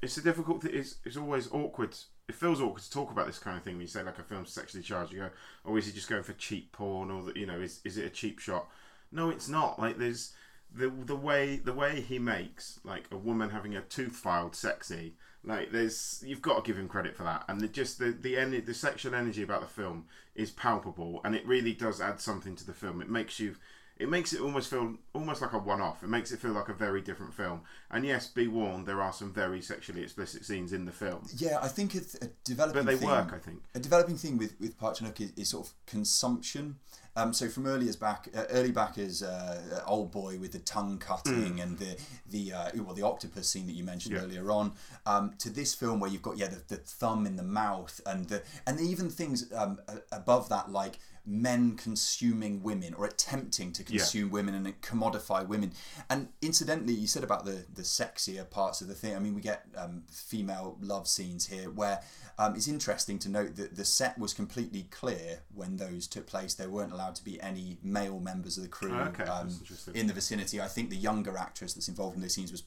it's 0.00 0.16
a 0.18 0.22
difficult. 0.22 0.62
Th- 0.62 0.74
it's 0.74 0.96
it's 1.04 1.16
always 1.16 1.48
awkward. 1.50 1.96
It 2.28 2.34
feels 2.34 2.60
awkward 2.60 2.82
to 2.82 2.90
talk 2.90 3.10
about 3.10 3.26
this 3.26 3.38
kind 3.38 3.56
of 3.56 3.62
thing 3.62 3.74
when 3.74 3.82
you 3.82 3.86
say 3.86 4.02
like 4.02 4.18
a 4.18 4.22
film's 4.22 4.50
sexually 4.50 4.82
charged. 4.82 5.12
You 5.12 5.20
go, 5.20 5.30
oh, 5.66 5.76
is 5.76 5.86
he 5.86 5.92
just 5.92 6.08
going 6.08 6.22
for 6.22 6.32
cheap 6.34 6.72
porn, 6.72 7.10
or 7.10 7.22
the, 7.22 7.38
you 7.38 7.46
know, 7.46 7.58
is 7.60 7.80
is 7.84 7.98
it 7.98 8.06
a 8.06 8.10
cheap 8.10 8.38
shot? 8.38 8.66
No, 9.12 9.30
it's 9.30 9.48
not. 9.48 9.78
Like 9.78 9.98
there's 9.98 10.32
the 10.74 10.90
the 11.04 11.16
way 11.16 11.56
the 11.56 11.72
way 11.72 12.00
he 12.00 12.18
makes 12.18 12.80
like 12.84 13.04
a 13.10 13.16
woman 13.16 13.50
having 13.50 13.76
a 13.76 13.80
tooth 13.82 14.16
filed 14.16 14.54
sexy. 14.56 15.14
Like 15.46 15.72
there's 15.72 16.22
you've 16.26 16.42
got 16.42 16.64
to 16.64 16.66
give 16.68 16.78
him 16.78 16.88
credit 16.88 17.16
for 17.16 17.22
that, 17.24 17.44
and 17.48 17.60
the, 17.60 17.68
just 17.68 17.98
the 17.98 18.12
the 18.12 18.34
ener- 18.34 18.64
the 18.64 18.74
sexual 18.74 19.14
energy 19.14 19.42
about 19.42 19.60
the 19.60 19.66
film 19.66 20.06
is 20.34 20.50
palpable, 20.50 21.20
and 21.24 21.34
it 21.34 21.46
really 21.46 21.74
does 21.74 22.00
add 22.00 22.20
something 22.20 22.56
to 22.56 22.66
the 22.66 22.72
film. 22.72 23.02
It 23.02 23.10
makes 23.10 23.38
you 23.38 23.56
it 23.96 24.08
makes 24.08 24.32
it 24.32 24.40
almost 24.40 24.70
feel 24.70 24.94
almost 25.12 25.40
like 25.40 25.52
a 25.52 25.58
one-off. 25.58 26.02
It 26.02 26.08
makes 26.08 26.32
it 26.32 26.40
feel 26.40 26.50
like 26.52 26.68
a 26.68 26.74
very 26.74 27.00
different 27.00 27.32
film. 27.32 27.60
And 27.90 28.04
yes, 28.04 28.26
be 28.26 28.48
warned, 28.48 28.86
there 28.86 29.00
are 29.00 29.12
some 29.12 29.32
very 29.32 29.60
sexually 29.60 30.02
explicit 30.02 30.44
scenes 30.44 30.72
in 30.72 30.84
the 30.84 30.90
film, 30.92 31.26
yeah, 31.36 31.58
I 31.62 31.68
think 31.68 31.94
it's 31.94 32.16
a 32.16 32.28
developing. 32.42 32.84
but 32.84 32.90
they 32.90 32.96
theme- 32.96 33.08
work. 33.08 33.32
I 33.32 33.38
think. 33.38 33.62
a 33.74 33.78
developing 33.78 34.16
thing 34.16 34.36
with 34.38 34.56
with 34.58 34.78
Park 34.78 34.96
Chan 34.96 35.06
Wook 35.08 35.20
is, 35.20 35.32
is 35.36 35.48
sort 35.50 35.66
of 35.66 35.72
consumption. 35.86 36.76
Um, 37.16 37.32
so 37.32 37.48
from 37.48 37.66
early 37.66 37.88
as 37.88 37.94
back, 37.96 38.28
uh, 38.36 38.42
early 38.50 38.72
back 38.72 38.98
as 38.98 39.22
uh, 39.22 39.82
old 39.86 40.10
boy 40.10 40.36
with 40.38 40.50
the 40.52 40.58
tongue 40.58 40.98
cutting 40.98 41.60
and 41.60 41.78
the 41.78 41.96
the 42.28 42.52
uh, 42.52 42.70
well 42.82 42.94
the 42.94 43.02
octopus 43.02 43.48
scene 43.48 43.66
that 43.66 43.74
you 43.74 43.84
mentioned 43.84 44.14
Mm. 44.14 44.18
Yeah. 44.18 44.24
earlier 44.24 44.50
on, 44.50 44.72
um, 45.06 45.32
to 45.38 45.48
this 45.50 45.74
film 45.74 46.00
where 46.00 46.10
you've 46.10 46.22
got 46.22 46.36
yeah 46.36 46.48
the, 46.48 46.60
the 46.68 46.76
thumb 46.76 47.24
in 47.26 47.36
the 47.36 47.42
mouth 47.44 48.00
and 48.04 48.28
the 48.28 48.42
and 48.66 48.80
even 48.80 49.08
things 49.10 49.52
um, 49.54 49.80
above 50.10 50.48
that 50.48 50.70
like 50.72 50.98
men 51.26 51.74
consuming 51.76 52.62
women 52.62 52.92
or 52.94 53.06
attempting 53.06 53.72
to 53.72 53.82
consume 53.82 54.30
women 54.30 54.54
and 54.54 54.80
commodify 54.82 55.46
women. 55.46 55.72
And 56.10 56.28
incidentally, 56.42 56.92
you 56.92 57.06
said 57.06 57.24
about 57.24 57.44
the 57.44 57.64
the 57.72 57.82
sexier 57.82 58.48
parts 58.48 58.80
of 58.82 58.88
the 58.88 58.94
thing. 58.94 59.16
I 59.16 59.18
mean, 59.18 59.34
we 59.34 59.40
get 59.40 59.64
um, 59.76 60.02
female 60.10 60.76
love 60.80 61.08
scenes 61.08 61.46
here 61.46 61.70
where 61.70 62.00
um, 62.38 62.54
it's 62.54 62.68
interesting 62.68 63.18
to 63.20 63.28
note 63.30 63.56
that 63.56 63.76
the 63.76 63.84
set 63.84 64.18
was 64.18 64.34
completely 64.34 64.86
clear 64.90 65.40
when 65.54 65.76
those 65.76 66.06
took 66.06 66.26
place. 66.26 66.54
There 66.54 66.68
weren't 66.68 66.92
allowed 66.92 67.14
to 67.16 67.24
be 67.24 67.40
any 67.40 67.78
male 67.82 68.20
members 68.20 68.56
of 68.58 68.62
the 68.64 68.68
crew 68.68 68.92
Oh, 68.94 69.04
okay, 69.04 69.24
um, 69.24 69.48
in 69.94 70.06
the 70.06 70.12
vicinity. 70.12 70.60
I 70.60 70.68
think 70.68 70.90
the 70.90 70.96
younger 70.96 71.36
actress 71.38 71.72
that's 71.74 71.88
involved 71.88 72.16
in 72.16 72.22
those 72.22 72.34
scenes 72.34 72.52
was 72.52 72.64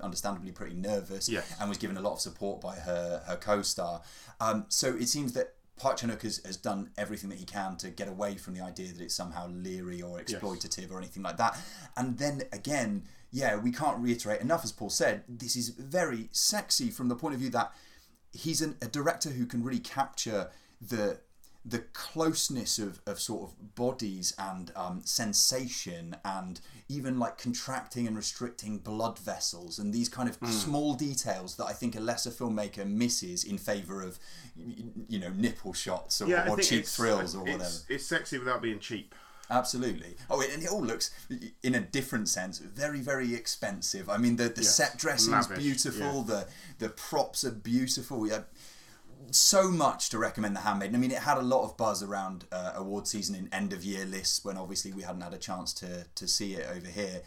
understandably 0.00 0.50
pretty 0.50 0.74
nervous 0.74 1.28
Yes. 1.28 1.54
and 1.60 1.68
was 1.68 1.76
given 1.78 1.96
a 1.98 2.00
lot 2.00 2.14
of 2.14 2.20
support 2.20 2.60
by 2.60 2.76
her 2.76 3.22
her 3.26 3.36
co-star. 3.36 4.00
Um, 4.40 4.64
so 4.68 4.88
it 4.96 5.08
seems 5.08 5.34
that 5.34 5.54
Park 5.80 5.96
Chan 5.96 6.10
Wook 6.10 6.22
has, 6.22 6.42
has 6.44 6.58
done 6.58 6.90
everything 6.98 7.30
that 7.30 7.38
he 7.38 7.46
can 7.46 7.76
to 7.78 7.88
get 7.88 8.06
away 8.06 8.36
from 8.36 8.54
the 8.54 8.60
idea 8.60 8.92
that 8.92 9.02
it's 9.02 9.14
somehow 9.14 9.48
leery 9.48 10.02
or 10.02 10.20
exploitative 10.20 10.90
or 10.90 10.98
anything 10.98 11.22
like 11.22 11.38
that. 11.38 11.58
And 11.96 12.18
then 12.18 12.42
again, 12.52 13.04
yeah, 13.32 13.56
we 13.56 13.72
can't 13.72 13.98
reiterate 13.98 14.42
enough, 14.42 14.62
as 14.62 14.72
Paul 14.72 14.90
said, 14.90 15.24
this 15.26 15.56
is 15.56 15.70
very 15.70 16.28
sexy 16.32 16.90
from 16.90 17.08
the 17.08 17.16
point 17.16 17.34
of 17.34 17.40
view 17.40 17.48
that 17.50 17.72
he's 18.32 18.60
an, 18.60 18.76
a 18.82 18.86
director 18.88 19.30
who 19.30 19.46
can 19.46 19.64
really 19.64 19.80
capture 19.80 20.50
the 20.80 21.20
the 21.64 21.80
closeness 21.92 22.78
of, 22.78 23.00
of 23.06 23.20
sort 23.20 23.42
of 23.50 23.74
bodies 23.74 24.32
and 24.38 24.72
um, 24.74 25.02
sensation 25.04 26.16
and 26.24 26.60
even 26.88 27.18
like 27.18 27.36
contracting 27.36 28.06
and 28.06 28.16
restricting 28.16 28.78
blood 28.78 29.18
vessels 29.18 29.78
and 29.78 29.92
these 29.92 30.08
kind 30.08 30.28
of 30.28 30.38
small 30.48 30.94
details 30.94 31.56
that 31.56 31.66
I 31.66 31.72
think 31.72 31.94
a 31.96 32.00
lesser 32.00 32.30
filmmaker 32.30 32.86
misses 32.86 33.44
in 33.44 33.58
favour 33.58 34.02
of 34.02 34.18
you 35.08 35.18
know 35.18 35.28
nipple 35.30 35.74
shots 35.74 36.22
or, 36.22 36.28
Yeah, 36.28 36.48
or 36.48 36.56
cheap 36.56 36.86
thrills 36.86 37.34
or 37.36 37.42
whatever. 37.42 37.64
It's 37.88 38.06
sexy 38.06 38.38
without 38.38 38.62
being 38.62 38.78
cheap. 38.78 39.14
Absolutely. 39.50 40.16
Oh, 40.30 40.40
and 40.40 40.62
it 40.62 40.70
all 40.70 40.82
looks, 40.82 41.10
in 41.64 41.74
a 41.74 41.80
different 41.80 42.28
sense, 42.28 42.58
very, 42.58 43.00
very 43.00 43.34
expensive. 43.34 44.08
I 44.08 44.16
mean, 44.16 44.36
the, 44.36 44.48
the 44.48 44.62
Yes. 44.62 44.76
set 44.76 44.96
dressing 44.96 45.34
is 45.34 45.48
beautiful. 45.48 46.22
The 46.22 46.46
the 46.78 46.88
props 46.88 47.44
are 47.44 47.50
beautiful. 47.50 48.28
Yeah, 48.28 48.42
so 49.32 49.70
much 49.70 50.08
to 50.10 50.18
recommend 50.18 50.56
The 50.56 50.60
Handmaiden. 50.60 50.94
I 50.94 50.98
mean, 50.98 51.10
it 51.10 51.18
had 51.18 51.38
a 51.38 51.42
lot 51.42 51.64
of 51.64 51.76
buzz 51.76 52.02
around 52.02 52.44
uh, 52.52 52.72
award 52.74 53.06
season 53.06 53.34
in 53.34 53.48
end 53.52 53.72
of 53.72 53.84
year 53.84 54.04
lists 54.04 54.44
when 54.44 54.56
obviously 54.56 54.92
we 54.92 55.02
hadn't 55.02 55.20
had 55.22 55.34
a 55.34 55.38
chance 55.38 55.72
to 55.74 56.04
to 56.14 56.28
see 56.28 56.54
it 56.54 56.66
over 56.70 56.88
here. 56.88 57.22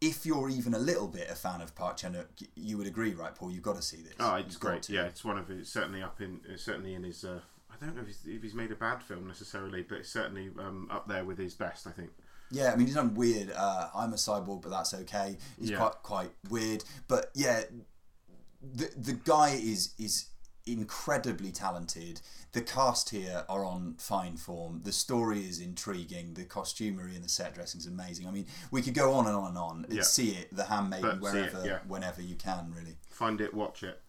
If 0.00 0.26
you're 0.26 0.50
even 0.50 0.74
a 0.74 0.78
little 0.78 1.08
bit 1.08 1.30
a 1.30 1.34
fan 1.34 1.60
of 1.62 1.74
Park 1.74 1.96
Chan 1.98 2.12
Wook, 2.12 2.46
you 2.54 2.76
would 2.76 2.86
agree, 2.86 3.14
right, 3.14 3.34
Paul? 3.34 3.50
You've 3.50 3.62
got 3.62 3.76
to 3.76 3.82
see 3.82 3.98
this. 4.02 4.14
Oh, 4.20 4.34
it's 4.36 4.52
You've 4.54 4.60
great. 4.60 4.88
Yeah, 4.90 5.04
it's 5.04 5.24
one 5.24 5.38
of 5.38 5.48
his 5.48 5.68
certainly 5.70 6.02
up 6.02 6.20
in 6.20 6.40
it's 6.48 6.62
certainly 6.64 6.94
in 6.94 7.04
his. 7.04 7.24
Uh, 7.24 7.40
I 7.70 7.84
don't 7.84 7.96
know 7.96 8.02
if 8.02 8.08
he's, 8.08 8.20
if 8.26 8.42
he's 8.42 8.54
made 8.54 8.70
a 8.70 8.76
bad 8.76 9.02
film 9.02 9.26
necessarily, 9.26 9.82
but 9.82 9.98
it's 9.98 10.10
certainly 10.10 10.50
um, 10.58 10.88
up 10.90 11.08
there 11.08 11.24
with 11.24 11.38
his 11.38 11.54
best. 11.54 11.86
I 11.86 11.90
think. 11.90 12.10
Yeah, 12.50 12.72
I 12.72 12.76
mean 12.76 12.86
he's 12.86 12.94
done 12.96 13.14
weird. 13.14 13.50
Uh, 13.50 13.88
I'm 13.94 14.12
a 14.12 14.16
cyborg, 14.16 14.62
but 14.62 14.70
that's 14.70 14.92
okay. 14.94 15.36
He's 15.58 15.70
Yeah. 15.70 15.78
quite 15.78 15.94
quite 16.02 16.30
weird, 16.50 16.84
but 17.08 17.30
yeah, 17.34 17.62
the 18.62 18.90
the 18.96 19.12
guy 19.14 19.50
is 19.60 19.94
is 19.98 20.26
incredibly 20.66 21.50
talented. 21.52 22.20
The 22.52 22.60
cast 22.62 23.10
here 23.10 23.44
are 23.48 23.64
on 23.64 23.94
fine 23.98 24.36
form. 24.36 24.80
The 24.84 24.92
story 24.92 25.40
is 25.40 25.60
intriguing. 25.60 26.34
The 26.34 26.44
costumery 26.44 27.14
and 27.14 27.24
the 27.24 27.28
set 27.28 27.54
dressing 27.54 27.80
is 27.80 27.86
amazing. 27.86 28.26
I 28.26 28.30
mean, 28.30 28.46
we 28.70 28.80
could 28.82 28.94
go 28.94 29.12
on 29.12 29.26
and 29.26 29.36
on 29.36 29.48
and 29.48 29.58
on. 29.58 29.86
Yeah. 29.88 30.02
See 30.02 30.30
it, 30.30 30.54
The 30.54 30.64
Handmaiden, 30.64 31.18
But 31.20 31.30
see 31.32 31.38
it, 31.38 31.52
wherever 31.52 31.66
yeah. 31.66 31.78
whenever 31.86 32.22
you 32.22 32.36
can. 32.36 32.72
Really, 32.76 32.96
Find 33.10 33.40
it, 33.40 33.52
watch 33.54 33.82
it. 33.82 34.00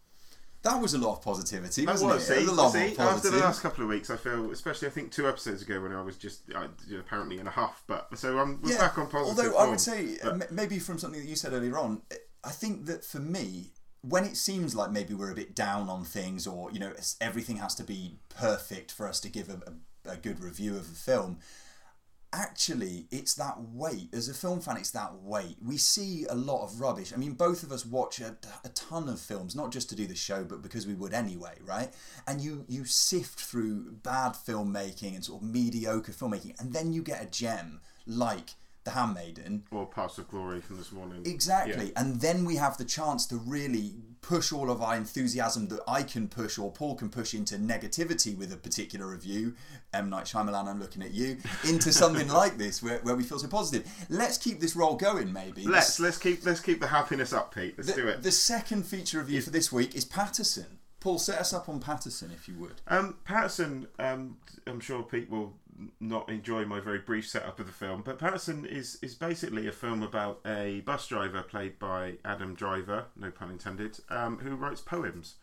that 0.63 0.81
was 0.81 0.93
a 0.93 0.97
lot 0.97 1.17
of 1.17 1.21
positivity, 1.21 1.85
wasn't 1.85 2.11
was, 2.11 2.29
it? 2.29 2.37
It 2.37 2.41
was 2.41 2.49
a 2.49 2.53
lot 2.53 2.71
see, 2.71 2.97
after 2.97 3.29
the 3.29 3.37
last 3.37 3.61
couple 3.61 3.83
of 3.83 3.89
weeks, 3.89 4.09
I 4.09 4.15
feel, 4.17 4.51
especially 4.51 4.87
I 4.87 4.91
think 4.91 5.11
two 5.11 5.27
episodes 5.27 5.61
ago 5.61 5.81
when 5.81 5.91
I 5.91 6.01
was 6.01 6.17
just 6.17 6.41
uh, 6.55 6.67
apparently 6.97 7.39
in 7.39 7.47
a 7.47 7.51
huff, 7.51 7.83
but 7.87 8.07
so 8.17 8.39
I'm 8.39 8.61
we're 8.61 8.77
back 8.77 8.97
on 8.97 9.07
positive. 9.07 9.53
Although 9.53 9.57
I 9.57 9.69
would 9.69 9.79
say, 9.81 10.17
uh, 10.23 10.31
m- 10.31 10.43
maybe 10.51 10.79
from 10.79 10.97
something 10.97 11.19
that 11.21 11.27
you 11.27 11.35
said 11.35 11.53
earlier 11.53 11.77
on, 11.77 12.01
I 12.43 12.49
think 12.51 12.85
that 12.85 13.03
for 13.03 13.19
me, 13.19 13.71
when 14.07 14.23
it 14.23 14.37
seems 14.37 14.75
like 14.75 14.91
maybe 14.91 15.13
we're 15.13 15.31
a 15.31 15.35
bit 15.35 15.55
down 15.55 15.89
on 15.89 16.03
things, 16.03 16.45
or 16.45 16.71
you 16.71 16.79
know, 16.79 16.93
everything 17.19 17.57
has 17.57 17.75
to 17.75 17.83
be 17.83 18.17
perfect 18.29 18.91
for 18.91 19.07
us 19.07 19.19
to 19.21 19.29
give 19.29 19.49
a, 19.49 20.09
a, 20.09 20.17
good 20.17 20.39
review 20.39 20.75
of 20.75 20.81
a 20.81 20.95
film. 20.95 21.39
Actually, 22.33 23.07
it's 23.11 23.33
that 23.35 23.55
weight. 23.59 24.09
As 24.13 24.27
a 24.27 24.33
film 24.33 24.59
fan, 24.59 24.77
it's 24.77 24.91
that 24.91 25.15
weight. 25.21 25.55
We 25.63 25.77
see 25.77 26.25
a 26.29 26.35
lot 26.35 26.63
of 26.63 26.81
rubbish. 26.81 27.13
I 27.13 27.17
mean, 27.17 27.33
both 27.33 27.63
of 27.63 27.71
us 27.71 27.85
watch 27.85 28.19
a, 28.19 28.35
a 28.65 28.69
ton 28.69 29.07
of 29.07 29.19
films, 29.19 29.55
not 29.55 29.71
just 29.71 29.89
to 29.89 29.95
do 29.95 30.05
the 30.05 30.15
show, 30.15 30.43
but 30.43 30.61
because 30.61 30.85
we 30.85 30.95
would 30.95 31.13
anyway, 31.13 31.57
right? 31.63 31.93
And 32.27 32.41
you 32.41 32.65
you 32.67 32.85
sift 32.85 33.39
through 33.39 33.93
bad 34.03 34.33
filmmaking 34.33 35.15
and 35.15 35.23
sort 35.23 35.41
of 35.41 35.47
mediocre 35.47 36.11
filmmaking, 36.11 36.59
and 36.59 36.73
then 36.73 36.93
you 36.93 37.01
get 37.01 37.23
a 37.23 37.29
gem 37.29 37.79
like 38.05 38.51
The 38.85 38.91
Handmaiden, 38.91 39.63
or 39.71 39.87
Paths 39.87 40.19
of 40.19 40.29
Glory 40.29 40.61
from 40.61 40.77
this 40.77 40.91
morning. 40.91 41.23
Exactly. 41.25 41.91
And 41.95 42.21
then 42.21 42.45
we 42.45 42.55
have 42.55 42.77
the 42.77 42.85
chance 42.85 43.25
to 43.27 43.35
really 43.35 43.95
push 44.21 44.51
all 44.51 44.69
of 44.71 44.81
our 44.81 44.95
enthusiasm 44.95 45.67
that 45.67 45.81
I 45.87 46.03
can 46.03 46.27
push 46.27 46.57
or 46.57 46.71
Paul 46.71 46.95
can 46.95 47.09
push 47.09 47.33
into 47.33 47.55
negativity 47.55 48.37
with 48.37 48.51
a 48.53 48.57
particular 48.57 49.07
review. 49.07 49.55
M. 49.93 50.09
Night 50.09 50.25
Shyamalan, 50.25 50.67
I'm 50.67 50.79
looking 50.79 51.01
at 51.01 51.11
you, 51.11 51.37
into 51.67 51.91
something 51.91 52.27
like 52.27 52.57
this 52.57 52.81
where, 52.81 52.99
where 52.99 53.15
we 53.15 53.23
feel 53.23 53.39
so 53.39 53.47
positive. 53.47 53.91
Let's 54.09 54.37
keep 54.37 54.59
this 54.59 54.75
roll 54.75 54.95
going, 54.95 55.33
maybe. 55.33 55.65
Let's 55.65 55.99
let's 55.99 56.17
keep 56.17 56.45
let's 56.45 56.59
keep 56.59 56.79
the 56.79 56.87
happiness 56.87 57.33
up, 57.33 57.53
Pete. 57.53 57.75
Let's 57.77 57.91
the, 57.91 58.01
do 58.01 58.07
it. 58.07 58.23
the 58.23 58.31
second 58.31 58.85
feature 58.85 59.19
review 59.19 59.41
for 59.41 59.51
this 59.51 59.71
week 59.71 59.95
is 59.95 60.05
Paterson. 60.05 60.79
Paul, 60.99 61.19
set 61.19 61.39
us 61.39 61.53
up 61.53 61.69
on 61.69 61.79
Paterson 61.79 62.31
if 62.35 62.47
you 62.47 62.55
would. 62.55 62.81
Um, 62.87 63.17
Paterson, 63.25 63.87
um, 63.99 64.37
I'm 64.65 64.79
sure 64.79 65.03
Pete 65.03 65.29
will 65.29 65.53
not 65.99 66.29
enjoy 66.29 66.65
my 66.65 66.79
very 66.79 66.99
brief 66.99 67.27
setup 67.27 67.59
of 67.59 67.67
the 67.67 67.73
film, 67.73 68.01
but 68.03 68.19
Paterson 68.19 68.65
is 68.65 68.97
is 69.01 69.15
basically 69.15 69.67
a 69.67 69.71
film 69.71 70.03
about 70.03 70.39
a 70.45 70.81
bus 70.81 71.07
driver 71.07 71.41
played 71.41 71.79
by 71.79 72.15
Adam 72.23 72.53
Driver, 72.55 73.05
no 73.15 73.31
pun 73.31 73.51
intended, 73.51 73.99
um, 74.09 74.39
who 74.39 74.55
writes 74.55 74.81
poems, 74.81 75.35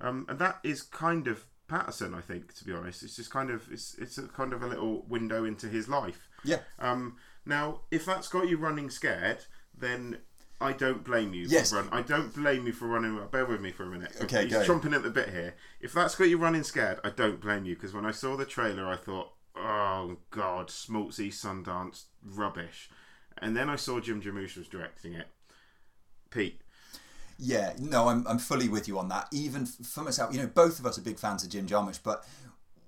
um, 0.00 0.26
and 0.28 0.38
that 0.38 0.58
is 0.64 0.82
kind 0.82 1.26
of 1.26 1.44
Paterson, 1.68 2.14
I 2.14 2.20
think, 2.20 2.54
to 2.56 2.64
be 2.64 2.72
honest. 2.72 3.02
It's 3.02 3.16
just 3.16 3.30
kind 3.30 3.50
of 3.50 3.70
it's 3.70 3.94
it's 3.98 4.18
a 4.18 4.22
kind 4.22 4.52
of 4.52 4.62
a 4.62 4.66
little 4.66 5.04
window 5.08 5.44
into 5.44 5.68
his 5.68 5.88
life. 5.88 6.28
Yeah. 6.44 6.60
Um, 6.78 7.16
now, 7.44 7.82
if 7.90 8.04
that's 8.04 8.28
got 8.28 8.48
you 8.48 8.56
running 8.56 8.90
scared, 8.90 9.44
then 9.76 10.18
I 10.60 10.72
don't 10.72 11.04
blame 11.04 11.34
you. 11.34 11.46
Yes. 11.48 11.70
For 11.70 11.76
run. 11.76 11.88
I 11.92 12.02
don't 12.02 12.34
blame 12.34 12.66
you 12.66 12.72
for 12.72 12.88
running. 12.88 13.18
Bear 13.30 13.46
with 13.46 13.60
me 13.60 13.70
for 13.70 13.84
a 13.84 13.86
minute. 13.86 14.12
Okay, 14.22 14.44
He's 14.44 14.52
go. 14.52 14.64
chomping 14.64 14.94
at 14.94 15.02
the 15.02 15.10
bit 15.10 15.28
here. 15.30 15.54
If 15.80 15.92
that's 15.92 16.14
got 16.14 16.24
you 16.24 16.38
running 16.38 16.62
scared, 16.64 16.98
I 17.04 17.10
don't 17.10 17.40
blame 17.40 17.64
you 17.64 17.74
because 17.74 17.94
when 17.94 18.04
I 18.06 18.10
saw 18.10 18.36
the 18.36 18.44
trailer, 18.44 18.86
I 18.86 18.96
thought, 18.96 19.32
oh 19.58 20.16
god, 20.30 20.68
Schmaltzy 20.68 21.28
Sundance 21.28 22.04
rubbish, 22.24 22.90
and 23.38 23.56
then 23.56 23.68
I 23.68 23.76
saw 23.76 24.00
Jim 24.00 24.22
Jarmusch 24.22 24.56
was 24.56 24.68
directing 24.68 25.14
it. 25.14 25.28
Pete, 26.30 26.60
Yeah, 27.38 27.72
no, 27.78 28.08
I'm, 28.08 28.26
I'm 28.26 28.38
fully 28.38 28.68
with 28.68 28.86
you 28.88 28.98
on 28.98 29.08
that. 29.08 29.28
Even 29.32 29.64
for 29.64 30.02
myself, 30.02 30.32
you 30.32 30.40
know, 30.40 30.46
both 30.46 30.78
of 30.78 30.86
us 30.86 30.98
are 30.98 31.02
big 31.02 31.18
fans 31.18 31.42
of 31.42 31.50
Jim 31.50 31.66
Jarmusch, 31.66 32.00
but 32.02 32.24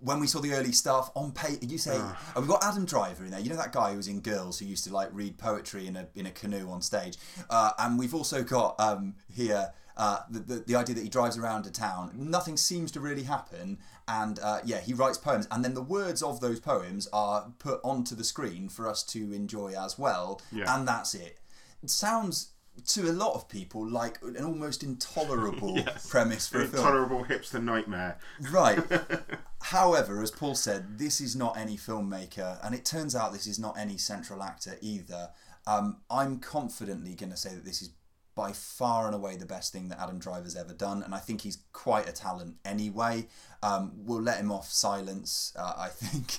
when 0.00 0.18
we 0.18 0.26
saw 0.26 0.40
the 0.40 0.52
early 0.52 0.72
stuff 0.72 1.10
on 1.14 1.32
pay, 1.32 1.58
you 1.60 1.78
say, 1.78 1.96
oh, 1.96 2.16
we've 2.36 2.48
got 2.48 2.64
Adam 2.64 2.84
Driver 2.84 3.24
in 3.24 3.30
there. 3.30 3.40
You 3.40 3.50
know 3.50 3.56
that 3.56 3.72
guy 3.72 3.90
who 3.90 3.98
was 3.98 4.08
in 4.08 4.20
Girls 4.20 4.58
who 4.58 4.66
used 4.66 4.84
to 4.84 4.92
like 4.92 5.08
read 5.12 5.38
poetry 5.38 5.86
in 5.86 5.96
a 5.96 6.08
in 6.14 6.26
a 6.26 6.30
canoe 6.30 6.70
on 6.70 6.82
stage, 6.82 7.18
uh, 7.48 7.72
and 7.78 7.98
we've 7.98 8.14
also 8.14 8.42
got 8.42 8.78
um, 8.80 9.14
here. 9.32 9.72
Uh, 10.02 10.20
the, 10.30 10.38
the, 10.40 10.54
the 10.68 10.74
idea 10.74 10.94
that 10.94 11.02
he 11.04 11.10
drives 11.10 11.36
around 11.36 11.66
a 11.66 11.70
town, 11.70 12.10
nothing 12.16 12.56
seems 12.56 12.90
to 12.90 13.00
really 13.00 13.24
happen, 13.24 13.76
and 14.08 14.38
uh, 14.42 14.60
yeah, 14.64 14.80
he 14.80 14.94
writes 14.94 15.18
poems, 15.18 15.46
and 15.50 15.62
then 15.62 15.74
the 15.74 15.82
words 15.98 16.22
of 16.22 16.40
those 16.40 16.58
poems 16.58 17.06
are 17.12 17.52
put 17.58 17.78
onto 17.84 18.14
the 18.14 18.24
screen 18.24 18.68
for 18.70 18.88
us 18.88 19.02
to 19.04 19.20
enjoy 19.34 19.74
as 19.78 19.98
well, 19.98 20.40
Yeah. 20.50 20.74
and 20.74 20.88
that's 20.88 21.12
it. 21.14 21.38
It 21.82 21.90
sounds 21.90 22.52
to 22.94 23.10
a 23.10 23.12
lot 23.12 23.34
of 23.34 23.46
people 23.48 23.86
like 23.86 24.16
an 24.22 24.42
almost 24.42 24.82
intolerable 24.82 25.76
Yes. 25.86 26.08
premise 26.08 26.46
for 26.48 26.62
a 26.62 26.66
film. 26.66 26.76
intolerable 26.86 27.24
hipster 27.26 27.62
nightmare. 27.62 28.16
Right. 28.50 28.82
However, 29.62 30.22
as 30.22 30.30
Paul 30.30 30.54
said, 30.54 30.98
this 30.98 31.20
is 31.20 31.36
not 31.36 31.58
any 31.58 31.76
filmmaker, 31.76 32.58
and 32.64 32.74
it 32.74 32.84
turns 32.86 33.14
out 33.14 33.32
this 33.34 33.46
is 33.46 33.58
not 33.58 33.76
any 33.78 33.98
central 33.98 34.42
actor 34.42 34.76
either. 34.80 35.28
Um, 35.66 35.98
I'm 36.10 36.38
confidently 36.38 37.14
going 37.14 37.30
to 37.30 37.36
say 37.36 37.50
that 37.54 37.64
this 37.66 37.82
is 37.82 37.90
by 38.40 38.52
far 38.52 39.04
and 39.04 39.14
away 39.14 39.36
the 39.36 39.44
best 39.44 39.70
thing 39.70 39.88
that 39.90 40.00
Adam 40.00 40.18
Driver's 40.18 40.56
ever 40.56 40.72
done, 40.72 41.02
and 41.02 41.14
I 41.14 41.18
think 41.18 41.42
he's 41.42 41.58
quite 41.74 42.08
a 42.08 42.12
talent 42.12 42.56
anyway. 42.64 43.26
Um, 43.62 43.92
we'll 43.94 44.22
let 44.22 44.38
him 44.38 44.50
off 44.50 44.70
silence, 44.72 45.52
uh, 45.58 45.74
I 45.76 45.88
think, 45.88 46.38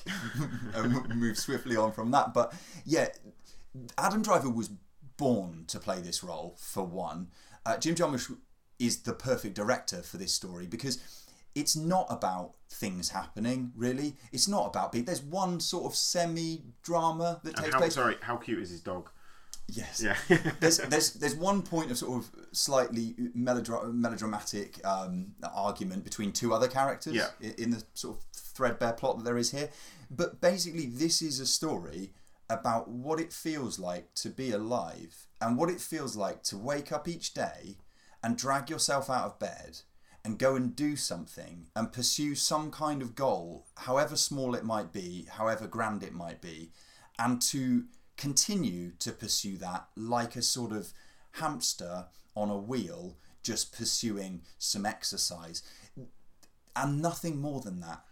and 0.73 1.19
move 1.19 1.37
swiftly 1.37 1.77
on 1.77 1.91
from 1.91 2.09
that. 2.09 2.33
But 2.33 2.53
yeah, 2.85 3.09
Adam 3.99 4.23
Driver 4.23 4.49
was 4.49 4.71
born 5.17 5.65
to 5.67 5.79
play 5.79 6.01
this 6.01 6.23
role, 6.23 6.55
for 6.59 6.83
one. 6.83 7.27
Uh, 7.67 7.77
Jim 7.77 7.93
Jarmusch 7.93 8.35
is 8.79 9.03
the 9.03 9.13
perfect 9.13 9.53
director 9.53 10.01
for 10.01 10.17
this 10.17 10.33
story 10.33 10.65
because 10.65 10.97
it's 11.53 11.75
not 11.75 12.07
about 12.09 12.53
things 12.67 13.09
happening, 13.09 13.73
really. 13.75 14.15
It's 14.31 14.47
not 14.47 14.65
about 14.65 14.91
being. 14.91 15.05
There's 15.05 15.21
one 15.21 15.59
sort 15.59 15.85
of 15.85 15.95
semi 15.95 16.63
drama 16.81 17.41
that 17.43 17.53
And 17.57 17.63
takes 17.65 17.73
how, 17.73 17.79
place. 17.79 17.93
sorry, 17.93 18.15
how 18.21 18.37
cute 18.37 18.59
is 18.59 18.71
his 18.71 18.81
dog? 18.81 19.11
Yes. 19.67 20.01
Yeah. 20.03 20.15
there's 20.59 20.77
there's 20.89 21.13
there's 21.13 21.35
one 21.35 21.61
point 21.61 21.91
of 21.91 21.97
sort 21.97 22.19
of 22.23 22.29
slightly 22.51 23.15
melodra- 23.37 23.93
melodramatic 23.93 24.85
um, 24.85 25.33
argument 25.53 26.03
between 26.03 26.31
two 26.33 26.53
other 26.53 26.67
characters 26.67 27.13
Yeah. 27.13 27.27
i- 27.41 27.55
in 27.57 27.71
the 27.71 27.83
sort 27.93 28.17
of 28.17 28.23
threadbare 28.33 28.93
plot 28.93 29.17
that 29.17 29.23
there 29.23 29.37
is 29.37 29.51
here. 29.51 29.69
But 30.09 30.41
basically, 30.41 30.87
this 30.87 31.21
is 31.21 31.39
a 31.39 31.45
story 31.45 32.13
about 32.49 32.89
what 32.89 33.19
it 33.19 33.31
feels 33.31 33.79
like 33.79 34.13
to 34.15 34.29
be 34.29 34.51
alive 34.51 35.27
and 35.39 35.57
what 35.57 35.69
it 35.69 35.79
feels 35.79 36.17
like 36.17 36.43
to 36.43 36.57
wake 36.57 36.91
up 36.91 37.07
each 37.07 37.33
day 37.33 37.77
and 38.21 38.37
drag 38.37 38.69
yourself 38.69 39.09
out 39.09 39.23
of 39.25 39.39
bed 39.39 39.79
and 40.25 40.37
go 40.37 40.55
and 40.57 40.75
do 40.75 40.97
something 40.97 41.69
and 41.77 41.93
pursue 41.93 42.35
some 42.35 42.69
kind 42.69 43.01
of 43.01 43.15
goal, 43.15 43.65
however 43.77 44.17
small 44.17 44.53
it 44.53 44.65
might 44.65 44.91
be, 44.91 45.27
however 45.31 45.65
grand 45.65 46.03
it 46.03 46.13
might 46.13 46.41
be, 46.41 46.71
and 47.17 47.41
to 47.41 47.85
continue 48.21 48.91
to 48.99 49.11
pursue 49.11 49.57
that 49.57 49.87
like 49.95 50.35
a 50.35 50.43
sort 50.43 50.71
of 50.71 50.93
hamster 51.31 52.05
on 52.35 52.51
a 52.51 52.57
wheel, 52.57 53.17
just 53.41 53.75
pursuing 53.75 54.41
some 54.59 54.85
exercise. 54.85 55.63
And 56.75 57.01
nothing 57.01 57.41
more 57.41 57.61
than 57.61 57.79
that. 57.79 58.03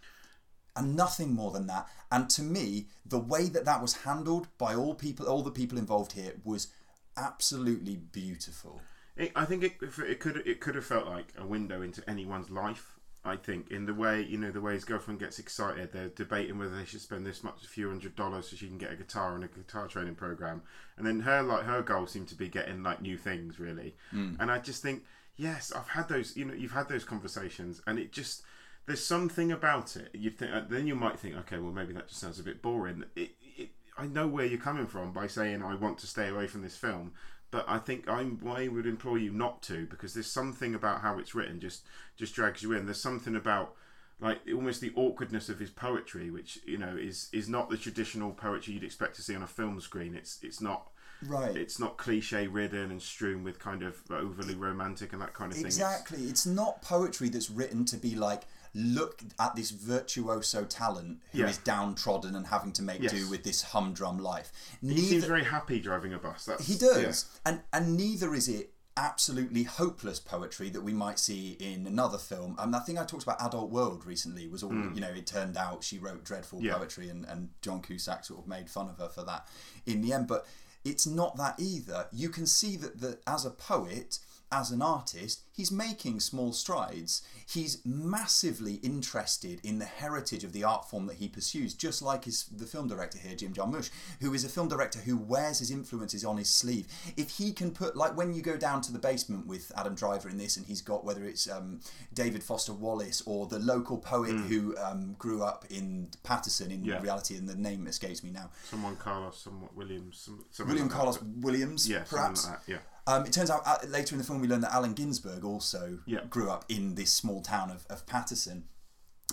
And 0.74 0.96
nothing 0.96 1.32
more 1.32 1.52
than 1.52 1.68
that. 1.68 1.86
And 2.10 2.28
to 2.30 2.42
me, 2.42 2.86
the 3.06 3.20
way 3.20 3.48
that 3.50 3.64
that 3.66 3.80
was 3.80 3.98
handled 3.98 4.48
by 4.58 4.74
all 4.74 4.94
people, 4.94 5.26
all 5.26 5.44
the 5.44 5.50
people 5.52 5.78
involved 5.78 6.12
here, 6.12 6.32
was 6.44 6.68
absolutely 7.16 7.96
beautiful. 7.96 8.80
It, 9.16 9.30
I 9.36 9.44
think 9.44 9.62
it, 9.62 9.76
it 9.80 10.18
could 10.18 10.38
it 10.38 10.60
could 10.60 10.74
have 10.74 10.86
felt 10.86 11.06
like 11.06 11.32
a 11.38 11.46
window 11.46 11.82
into 11.82 12.08
anyone's 12.10 12.50
life. 12.50 12.98
I 13.24 13.36
think 13.36 13.70
in 13.70 13.84
the 13.84 13.92
way 13.92 14.22
you 14.22 14.38
know 14.38 14.50
the 14.50 14.60
way 14.60 14.72
his 14.72 14.84
girlfriend 14.84 15.20
gets 15.20 15.38
excited. 15.38 15.92
They're 15.92 16.08
debating 16.08 16.58
whether 16.58 16.76
they 16.76 16.86
should 16.86 17.02
spend 17.02 17.26
this 17.26 17.44
much, 17.44 17.62
a 17.64 17.68
few 17.68 17.88
hundred 17.88 18.16
dollars, 18.16 18.48
so 18.48 18.56
she 18.56 18.66
can 18.66 18.78
get 18.78 18.92
a 18.92 18.96
guitar 18.96 19.34
and 19.34 19.44
a 19.44 19.48
guitar 19.48 19.86
training 19.88 20.14
program. 20.14 20.62
And 20.96 21.06
then 21.06 21.20
her 21.20 21.42
like 21.42 21.64
her 21.64 21.82
goal 21.82 22.06
seem 22.06 22.24
to 22.26 22.34
be 22.34 22.48
getting 22.48 22.82
like 22.82 23.02
new 23.02 23.18
things 23.18 23.60
really. 23.60 23.94
Hmm. 24.10 24.34
And 24.40 24.50
I 24.50 24.58
just 24.58 24.82
think 24.82 25.04
yes, 25.36 25.72
I've 25.74 25.88
had 25.88 26.08
those. 26.08 26.36
You 26.36 26.46
know, 26.46 26.54
you've 26.54 26.72
had 26.72 26.88
those 26.88 27.04
conversations, 27.04 27.82
and 27.86 27.98
it 27.98 28.12
just 28.12 28.42
there's 28.86 29.04
something 29.04 29.52
about 29.52 29.96
it. 29.96 30.10
You 30.14 30.30
think 30.30 30.52
uh, 30.52 30.62
then 30.68 30.86
you 30.86 30.94
might 30.94 31.18
think, 31.18 31.36
okay, 31.36 31.58
well 31.58 31.72
maybe 31.72 31.92
that 31.94 32.08
just 32.08 32.20
sounds 32.20 32.38
a 32.38 32.44
bit 32.44 32.62
boring. 32.62 33.04
It, 33.16 33.30
it, 33.56 33.70
I 33.98 34.06
know 34.06 34.26
where 34.26 34.46
you're 34.46 34.58
coming 34.58 34.86
from 34.86 35.12
by 35.12 35.26
saying 35.26 35.62
I 35.62 35.74
want 35.74 35.98
to 35.98 36.06
stay 36.06 36.28
away 36.28 36.46
from 36.46 36.62
this 36.62 36.76
film, 36.76 37.12
but 37.50 37.64
I 37.68 37.78
think 37.78 38.08
I'm, 38.08 38.40
I 38.46 38.68
would 38.68 38.86
implore 38.86 39.18
you 39.18 39.30
not 39.32 39.62
to 39.62 39.86
because 39.86 40.14
there's 40.14 40.30
something 40.30 40.74
about 40.74 41.00
how 41.02 41.18
it's 41.18 41.34
written 41.34 41.60
just 41.60 41.82
just 42.16 42.34
drags 42.34 42.62
you 42.62 42.72
in. 42.72 42.84
There's 42.86 43.00
something 43.00 43.34
about 43.36 43.74
like 44.20 44.40
almost 44.54 44.80
the 44.80 44.92
awkwardness 44.96 45.48
of 45.48 45.58
his 45.58 45.70
poetry, 45.70 46.30
which 46.30 46.58
you 46.64 46.78
know 46.78 46.96
is 46.96 47.28
is 47.32 47.48
not 47.48 47.70
the 47.70 47.76
traditional 47.76 48.32
poetry 48.32 48.74
you'd 48.74 48.84
expect 48.84 49.16
to 49.16 49.22
see 49.22 49.34
on 49.34 49.42
a 49.42 49.46
film 49.46 49.80
screen. 49.80 50.14
It's 50.14 50.38
it's 50.42 50.60
not 50.60 50.88
Right. 51.26 51.54
it's 51.54 51.78
not 51.78 51.98
cliche 51.98 52.46
ridden 52.46 52.90
and 52.90 53.02
strewn 53.02 53.44
with 53.44 53.58
kind 53.58 53.82
of 53.82 54.00
overly 54.10 54.54
romantic 54.54 55.12
and 55.12 55.20
that 55.20 55.34
kind 55.34 55.52
of 55.52 55.56
thing. 55.58 55.66
It's- 55.66 55.76
Exactly. 55.76 56.28
It's 56.30 56.46
not 56.46 56.80
poetry 56.80 57.28
that's 57.28 57.50
written 57.50 57.84
to 57.86 57.98
be 57.98 58.14
like, 58.14 58.44
look 58.74 59.22
at 59.38 59.56
this 59.56 59.70
virtuoso 59.70 60.64
talent 60.64 61.20
who 61.32 61.44
is 61.44 61.56
Yeah. 61.56 61.62
downtrodden 61.64 62.34
and 62.36 62.46
having 62.46 62.72
to 62.74 62.82
make 62.82 63.02
Yes. 63.02 63.12
do 63.12 63.28
with 63.28 63.42
this 63.42 63.62
humdrum 63.62 64.18
life. 64.18 64.52
he 64.80 65.00
seems 65.08 65.24
very 65.24 65.44
happy 65.44 65.80
driving 65.80 66.12
a 66.14 66.18
bus. 66.18 66.44
That's, 66.44 66.66
He 66.66 66.76
does, 66.76 67.26
and 67.44 67.62
and 67.72 67.96
neither 67.96 68.34
is 68.34 68.48
it 68.48 68.74
absolutely 68.96 69.62
hopeless 69.62 70.20
poetry 70.20 70.68
that 70.68 70.82
we 70.82 70.92
might 70.92 71.18
see 71.18 71.52
in 71.52 71.86
another 71.86 72.18
film. 72.18 72.54
And 72.58 72.74
that 72.74 72.84
thing 72.84 72.98
I 72.98 73.04
talked 73.04 73.22
about 73.22 73.40
Adult 73.40 73.70
World 73.70 74.04
recently. 74.04 74.46
Was 74.46 74.62
all 74.62 74.70
mm. 74.70 74.94
you 74.94 75.00
know? 75.00 75.08
It 75.08 75.26
turned 75.26 75.56
out 75.56 75.82
she 75.84 75.98
wrote 75.98 76.24
dreadful. 76.24 76.60
Yeah. 76.62 76.74
poetry, 76.76 77.08
and 77.08 77.24
and 77.24 77.50
John 77.62 77.80
Cusack 77.82 78.24
sort 78.24 78.40
of 78.40 78.46
made 78.46 78.68
fun 78.68 78.88
of 78.88 78.98
her 78.98 79.08
for 79.08 79.24
that 79.24 79.48
in 79.86 80.02
the 80.02 80.12
end. 80.12 80.26
But 80.28 80.46
it's 80.84 81.06
not 81.06 81.36
that 81.38 81.54
either. 81.58 82.08
You 82.12 82.28
can 82.28 82.46
see 82.46 82.76
that 82.76 83.00
that 83.00 83.22
as 83.26 83.44
a 83.44 83.50
poet. 83.50 84.18
As 84.52 84.72
an 84.72 84.82
artist, 84.82 85.42
he's 85.52 85.70
making 85.70 86.18
small 86.18 86.52
strides. 86.52 87.22
He's 87.46 87.80
massively 87.84 88.74
interested 88.82 89.60
in 89.62 89.78
the 89.78 89.84
heritage 89.84 90.42
of 90.42 90.52
the 90.52 90.64
art 90.64 90.90
form 90.90 91.06
that 91.06 91.16
he 91.18 91.28
pursues, 91.28 91.72
just 91.74 92.02
like 92.02 92.24
his 92.24 92.44
the 92.46 92.66
film 92.66 92.88
director 92.88 93.18
here, 93.18 93.36
Jim 93.36 93.52
Jarmusch, 93.54 93.90
who 94.20 94.34
is 94.34 94.44
a 94.44 94.48
film 94.48 94.66
director 94.68 94.98
who 94.98 95.16
wears 95.16 95.60
his 95.60 95.70
influences 95.70 96.24
on 96.24 96.36
his 96.36 96.50
sleeve. 96.50 96.88
If 97.16 97.30
he 97.38 97.52
can 97.52 97.70
put 97.70 97.96
like 97.96 98.16
when 98.16 98.32
you 98.34 98.42
go 98.42 98.56
down 98.56 98.80
to 98.82 98.92
the 98.92 98.98
basement 98.98 99.46
with 99.46 99.70
Adam 99.76 99.94
Driver 99.94 100.28
in 100.28 100.36
this, 100.38 100.56
and 100.56 100.66
he's 100.66 100.82
got 100.82 101.04
whether 101.04 101.24
it's 101.24 101.48
um, 101.48 101.78
David 102.12 102.42
Foster 102.42 102.72
Wallace 102.72 103.22
or 103.26 103.46
the 103.46 103.60
local 103.60 103.98
poet 103.98 104.32
who 104.34 104.76
um, 104.78 105.14
grew 105.18 105.42
up 105.44 105.64
in 105.70 106.08
Paterson 106.24 106.70
in 106.72 106.80
Mm. 106.80 106.86
Yeah. 106.86 107.02
reality, 107.02 107.36
and 107.36 107.48
the 107.48 107.54
name 107.54 107.86
escapes 107.86 108.24
me 108.24 108.30
now. 108.30 108.50
Someone 108.68 108.96
Carlos, 108.96 109.38
someone 109.38 109.68
Williams, 109.76 110.28
some, 110.50 110.66
William 110.66 110.88
like 110.88 110.96
Carlos 110.96 111.18
that. 111.18 111.26
Williams, 111.38 111.88
Yeah, 111.88 112.02
perhaps. 112.08 112.48
like. 112.48 112.58
Yeah. 112.66 112.78
Um, 113.10 113.26
it 113.26 113.32
turns 113.32 113.50
out 113.50 113.62
uh, 113.66 113.78
later 113.88 114.14
in 114.14 114.18
the 114.18 114.24
film 114.24 114.40
we 114.40 114.46
learn 114.46 114.60
that 114.60 114.72
Allen 114.72 114.94
Ginsberg 114.94 115.44
also 115.44 115.98
Yeah. 116.06 116.20
grew 116.30 116.48
up 116.48 116.64
in 116.68 116.94
this 116.94 117.10
small 117.10 117.42
town 117.42 117.70
of, 117.70 117.84
of 117.90 118.06
Paterson. 118.06 118.64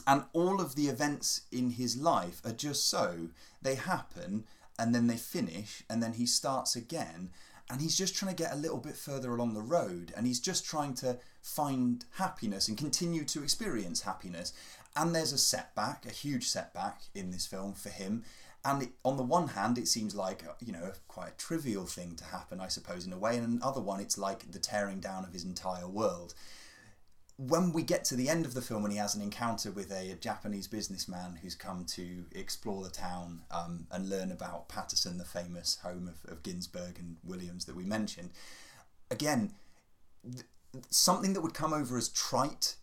And 0.08 0.24
all 0.34 0.60
of 0.60 0.76
the 0.76 0.88
events 0.88 1.42
in 1.52 1.72
his 1.72 1.96
life 1.96 2.42
are 2.44 2.54
just 2.54 2.88
so. 2.88 3.30
They 3.62 3.76
happen 3.76 4.46
and 4.80 4.96
then 4.96 5.08
they 5.08 5.18
finish 5.18 5.84
and 5.90 6.02
then 6.02 6.14
he 6.14 6.26
starts 6.26 6.76
again. 6.76 7.30
And 7.70 7.82
he's 7.82 7.98
just 7.98 8.16
trying 8.16 8.34
to 8.34 8.44
get 8.44 8.54
a 8.54 8.58
little 8.58 8.78
bit 8.78 8.96
further 8.96 9.34
along 9.36 9.54
the 9.54 9.62
road 9.62 10.14
and 10.16 10.26
he's 10.26 10.40
just 10.40 10.66
trying 10.66 10.94
to 10.96 11.20
find 11.42 12.06
happiness 12.16 12.68
and 12.68 12.78
continue 12.78 13.26
to 13.26 13.44
experience 13.44 14.02
happiness. 14.02 14.54
And 14.96 15.14
there's 15.14 15.34
a 15.34 15.38
setback, 15.38 16.06
a 16.08 16.12
huge 16.12 16.48
setback 16.48 17.02
in 17.14 17.30
this 17.30 17.46
film 17.46 17.74
for 17.74 17.90
him. 17.90 18.24
And 18.68 18.90
on 19.06 19.16
the 19.16 19.24
one 19.24 19.48
hand, 19.48 19.78
it 19.78 19.88
seems 19.88 20.14
like 20.14 20.44
uh, 20.46 20.52
you 20.60 20.74
know 20.74 20.92
quite 21.08 21.30
a 21.30 21.38
trivial 21.38 21.86
thing 21.86 22.16
to 22.18 22.26
happen, 22.26 22.60
I 22.60 22.68
suppose, 22.68 23.08
in 23.08 23.14
a 23.14 23.18
way. 23.18 23.38
And 23.38 23.62
another 23.62 23.80
one, 23.80 24.02
it's 24.02 24.18
like 24.18 24.52
the 24.52 24.60
tearing 24.60 25.00
down 25.00 25.24
of 25.24 25.32
his 25.32 25.46
entire 25.46 25.88
world. 25.88 26.34
When 27.38 27.72
we 27.72 27.84
get 27.84 28.04
to 28.06 28.16
the 28.16 28.28
end 28.28 28.46
of 28.46 28.56
the 28.56 28.62
film, 28.62 28.82
when 28.82 28.92
he 28.92 28.98
has 28.98 29.16
an 29.16 29.22
encounter 29.22 29.72
with 29.72 29.90
a, 29.92 30.12
a 30.12 30.16
Japanese 30.16 30.68
businessman 30.68 31.40
who's 31.42 31.56
come 31.56 31.86
to 31.86 32.26
explore 32.34 32.84
the 32.84 32.90
town 32.90 33.42
um, 33.52 33.88
and 33.90 34.10
learn 34.10 34.32
about 34.32 34.68
Paterson, 34.68 35.18
the 35.18 35.24
famous 35.24 35.78
home 35.82 36.10
of, 36.10 36.30
of 36.30 36.44
Ginsberg 36.44 37.00
and 37.00 37.18
Williams 37.24 37.66
that 37.66 37.76
we 37.76 37.86
mentioned, 37.86 38.32
again, 39.10 39.54
th- 40.30 40.46
something 40.90 41.34
that 41.34 41.42
would 41.42 41.54
come 41.54 41.74
over 41.74 41.96
as 41.96 42.10
trite 42.10 42.76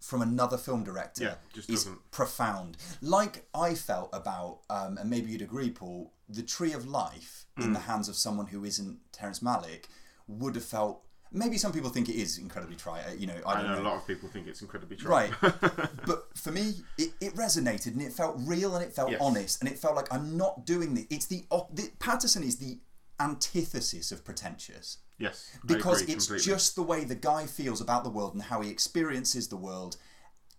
from 0.00 0.22
another 0.22 0.56
film 0.56 0.82
director 0.82 1.24
Yeah, 1.24 1.34
just 1.52 1.68
is 1.70 1.84
doesn't- 1.84 2.10
profound. 2.10 2.76
Like 3.02 3.46
I 3.54 3.74
felt 3.74 4.08
about, 4.12 4.60
um, 4.70 4.96
and 4.98 5.08
maybe 5.10 5.30
you'd 5.30 5.42
agree, 5.42 5.70
Paul, 5.70 6.12
the 6.28 6.42
Tree 6.42 6.72
of 6.72 6.86
Life 6.86 7.46
Mm. 7.58 7.64
in 7.64 7.72
the 7.72 7.80
hands 7.80 8.08
of 8.08 8.16
someone 8.16 8.46
who 8.46 8.64
isn't 8.64 9.00
Terrence 9.12 9.40
Malick 9.40 9.84
would 10.28 10.54
have 10.54 10.64
felt. 10.64 11.04
Maybe 11.32 11.58
some 11.58 11.72
people 11.72 11.90
think 11.90 12.08
it 12.08 12.14
is 12.16 12.38
incredibly 12.38 12.76
trite. 12.76 13.06
uh, 13.06 13.12
You 13.12 13.26
know, 13.26 13.40
I 13.46 13.52
I 13.52 13.54
don't 13.62 13.66
know 13.66 13.74
know. 13.76 13.82
a 13.82 13.88
lot 13.90 13.96
of 13.98 14.06
people 14.06 14.28
think 14.28 14.46
it's 14.48 14.62
incredibly 14.62 14.96
trite. 14.96 15.30
Right. 15.42 15.52
but 16.06 16.28
for 16.36 16.50
me, 16.52 16.82
it, 16.98 17.12
it 17.20 17.34
resonated 17.36 17.88
and 17.88 18.02
it 18.02 18.12
felt 18.12 18.36
real 18.38 18.74
and 18.74 18.84
it 18.84 18.92
felt 18.94 19.10
Yes. 19.10 19.20
honest 19.20 19.60
and 19.60 19.68
it 19.70 19.78
felt 19.78 19.94
like 19.96 20.12
I'm 20.12 20.36
not 20.36 20.64
doing 20.66 20.94
this. 20.94 21.04
It's 21.10 21.26
the, 21.26 21.44
the 21.72 21.90
Paterson 21.98 22.42
is 22.42 22.56
the 22.56 22.78
antithesis 23.20 24.10
of 24.10 24.24
pretentious. 24.24 24.98
Yes, 25.18 25.54
because 25.66 26.00
it's 26.02 26.26
completely. 26.26 26.52
just 26.52 26.74
the 26.76 26.82
way 26.82 27.04
the 27.04 27.14
guy 27.14 27.44
feels 27.46 27.82
about 27.82 28.04
the 28.04 28.10
world 28.10 28.32
and 28.32 28.42
how 28.42 28.62
he 28.62 28.70
experiences 28.70 29.48
the 29.48 29.56
world 29.56 29.98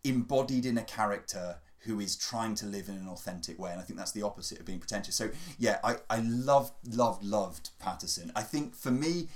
embodied 0.04 0.68
in 0.68 0.78
a 0.78 0.84
character 0.84 1.58
who 1.80 2.00
is 2.00 2.16
trying 2.16 2.54
to 2.54 2.68
live 2.68 2.88
in 2.88 2.96
an 2.96 3.08
authentic 3.08 3.58
way 3.58 3.72
and 3.72 3.80
i 3.80 3.84
think 3.84 3.98
that's 3.98 4.12
the 4.12 4.22
opposite 4.22 4.60
of 4.60 4.66
being 4.66 4.80
pretentious. 4.80 5.16
So 5.16 5.30
yeah 5.58 5.80
i, 5.84 5.96
I 6.10 6.20
loved 6.20 6.74
loved 6.96 7.24
loved 7.24 7.72
Paterson. 7.80 8.32
I 8.36 8.44
think 8.44 8.76
for 8.76 8.92
me 8.92 9.30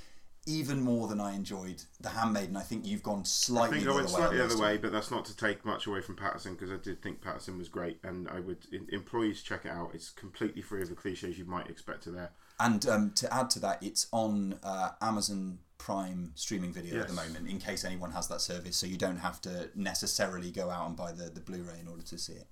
even 0.46 0.82
more 0.82 1.08
than 1.08 1.20
i 1.20 1.34
enjoyed 1.34 1.82
the 2.02 2.10
handmaiden 2.10 2.56
i 2.56 2.62
think 2.62 2.86
you've 2.86 3.04
gone 3.04 3.22
I 3.22 3.24
slightly 3.24 3.78
think 3.80 3.86
the 3.88 3.94
I 3.94 3.96
went 3.96 4.08
other 4.08 4.16
way 4.16 4.20
slightly 4.20 4.38
the 4.38 4.46
other 4.46 4.58
way, 4.58 4.78
but 4.78 4.92
that's 4.92 5.12
not 5.12 5.26
to 5.26 5.36
take 5.36 5.66
much 5.66 5.88
away 5.88 6.02
from 6.02 6.16
Paterson 6.16 6.54
because 6.54 6.72
I 6.72 6.78
did 6.78 7.02
think 7.02 7.22
Paterson 7.22 7.58
was 7.58 7.70
great, 7.70 8.00
and 8.04 8.28
I 8.30 8.40
would 8.40 8.66
in, 8.72 8.88
employees 8.92 9.42
check 9.42 9.66
it 9.66 9.72
out. 9.72 9.92
It's 9.94 10.10
completely 10.10 10.62
free 10.62 10.82
of 10.82 10.90
the 10.90 10.96
cliches 10.96 11.38
you 11.38 11.46
might 11.46 11.70
expect 11.70 12.04
to 12.04 12.12
there. 12.12 12.32
And 12.60 12.86
um, 12.88 13.12
to 13.16 13.34
add 13.34 13.50
to 13.52 13.60
that, 13.60 13.82
it's 13.84 14.08
on 14.12 14.60
uh, 14.64 14.92
Amazon 15.02 15.60
Prime 15.78 16.32
streaming 16.36 16.72
video 16.72 17.02
at 17.02 17.08
the 17.08 17.14
moment, 17.14 17.50
in 17.50 17.60
case 17.60 17.84
anyone 17.84 18.12
has 18.12 18.28
that 18.30 18.42
service, 18.42 18.78
so 18.78 18.88
you 18.88 18.98
don't 18.98 19.18
have 19.18 19.42
to 19.42 19.70
necessarily 19.76 20.52
go 20.52 20.70
out 20.70 20.88
and 20.88 20.96
buy 20.96 21.12
the, 21.12 21.30
the 21.30 21.42
Blu 21.42 21.64
ray 21.64 21.80
in 21.80 21.88
order 21.88 22.04
to 22.04 22.18
see 22.18 22.34
it. 22.34 22.48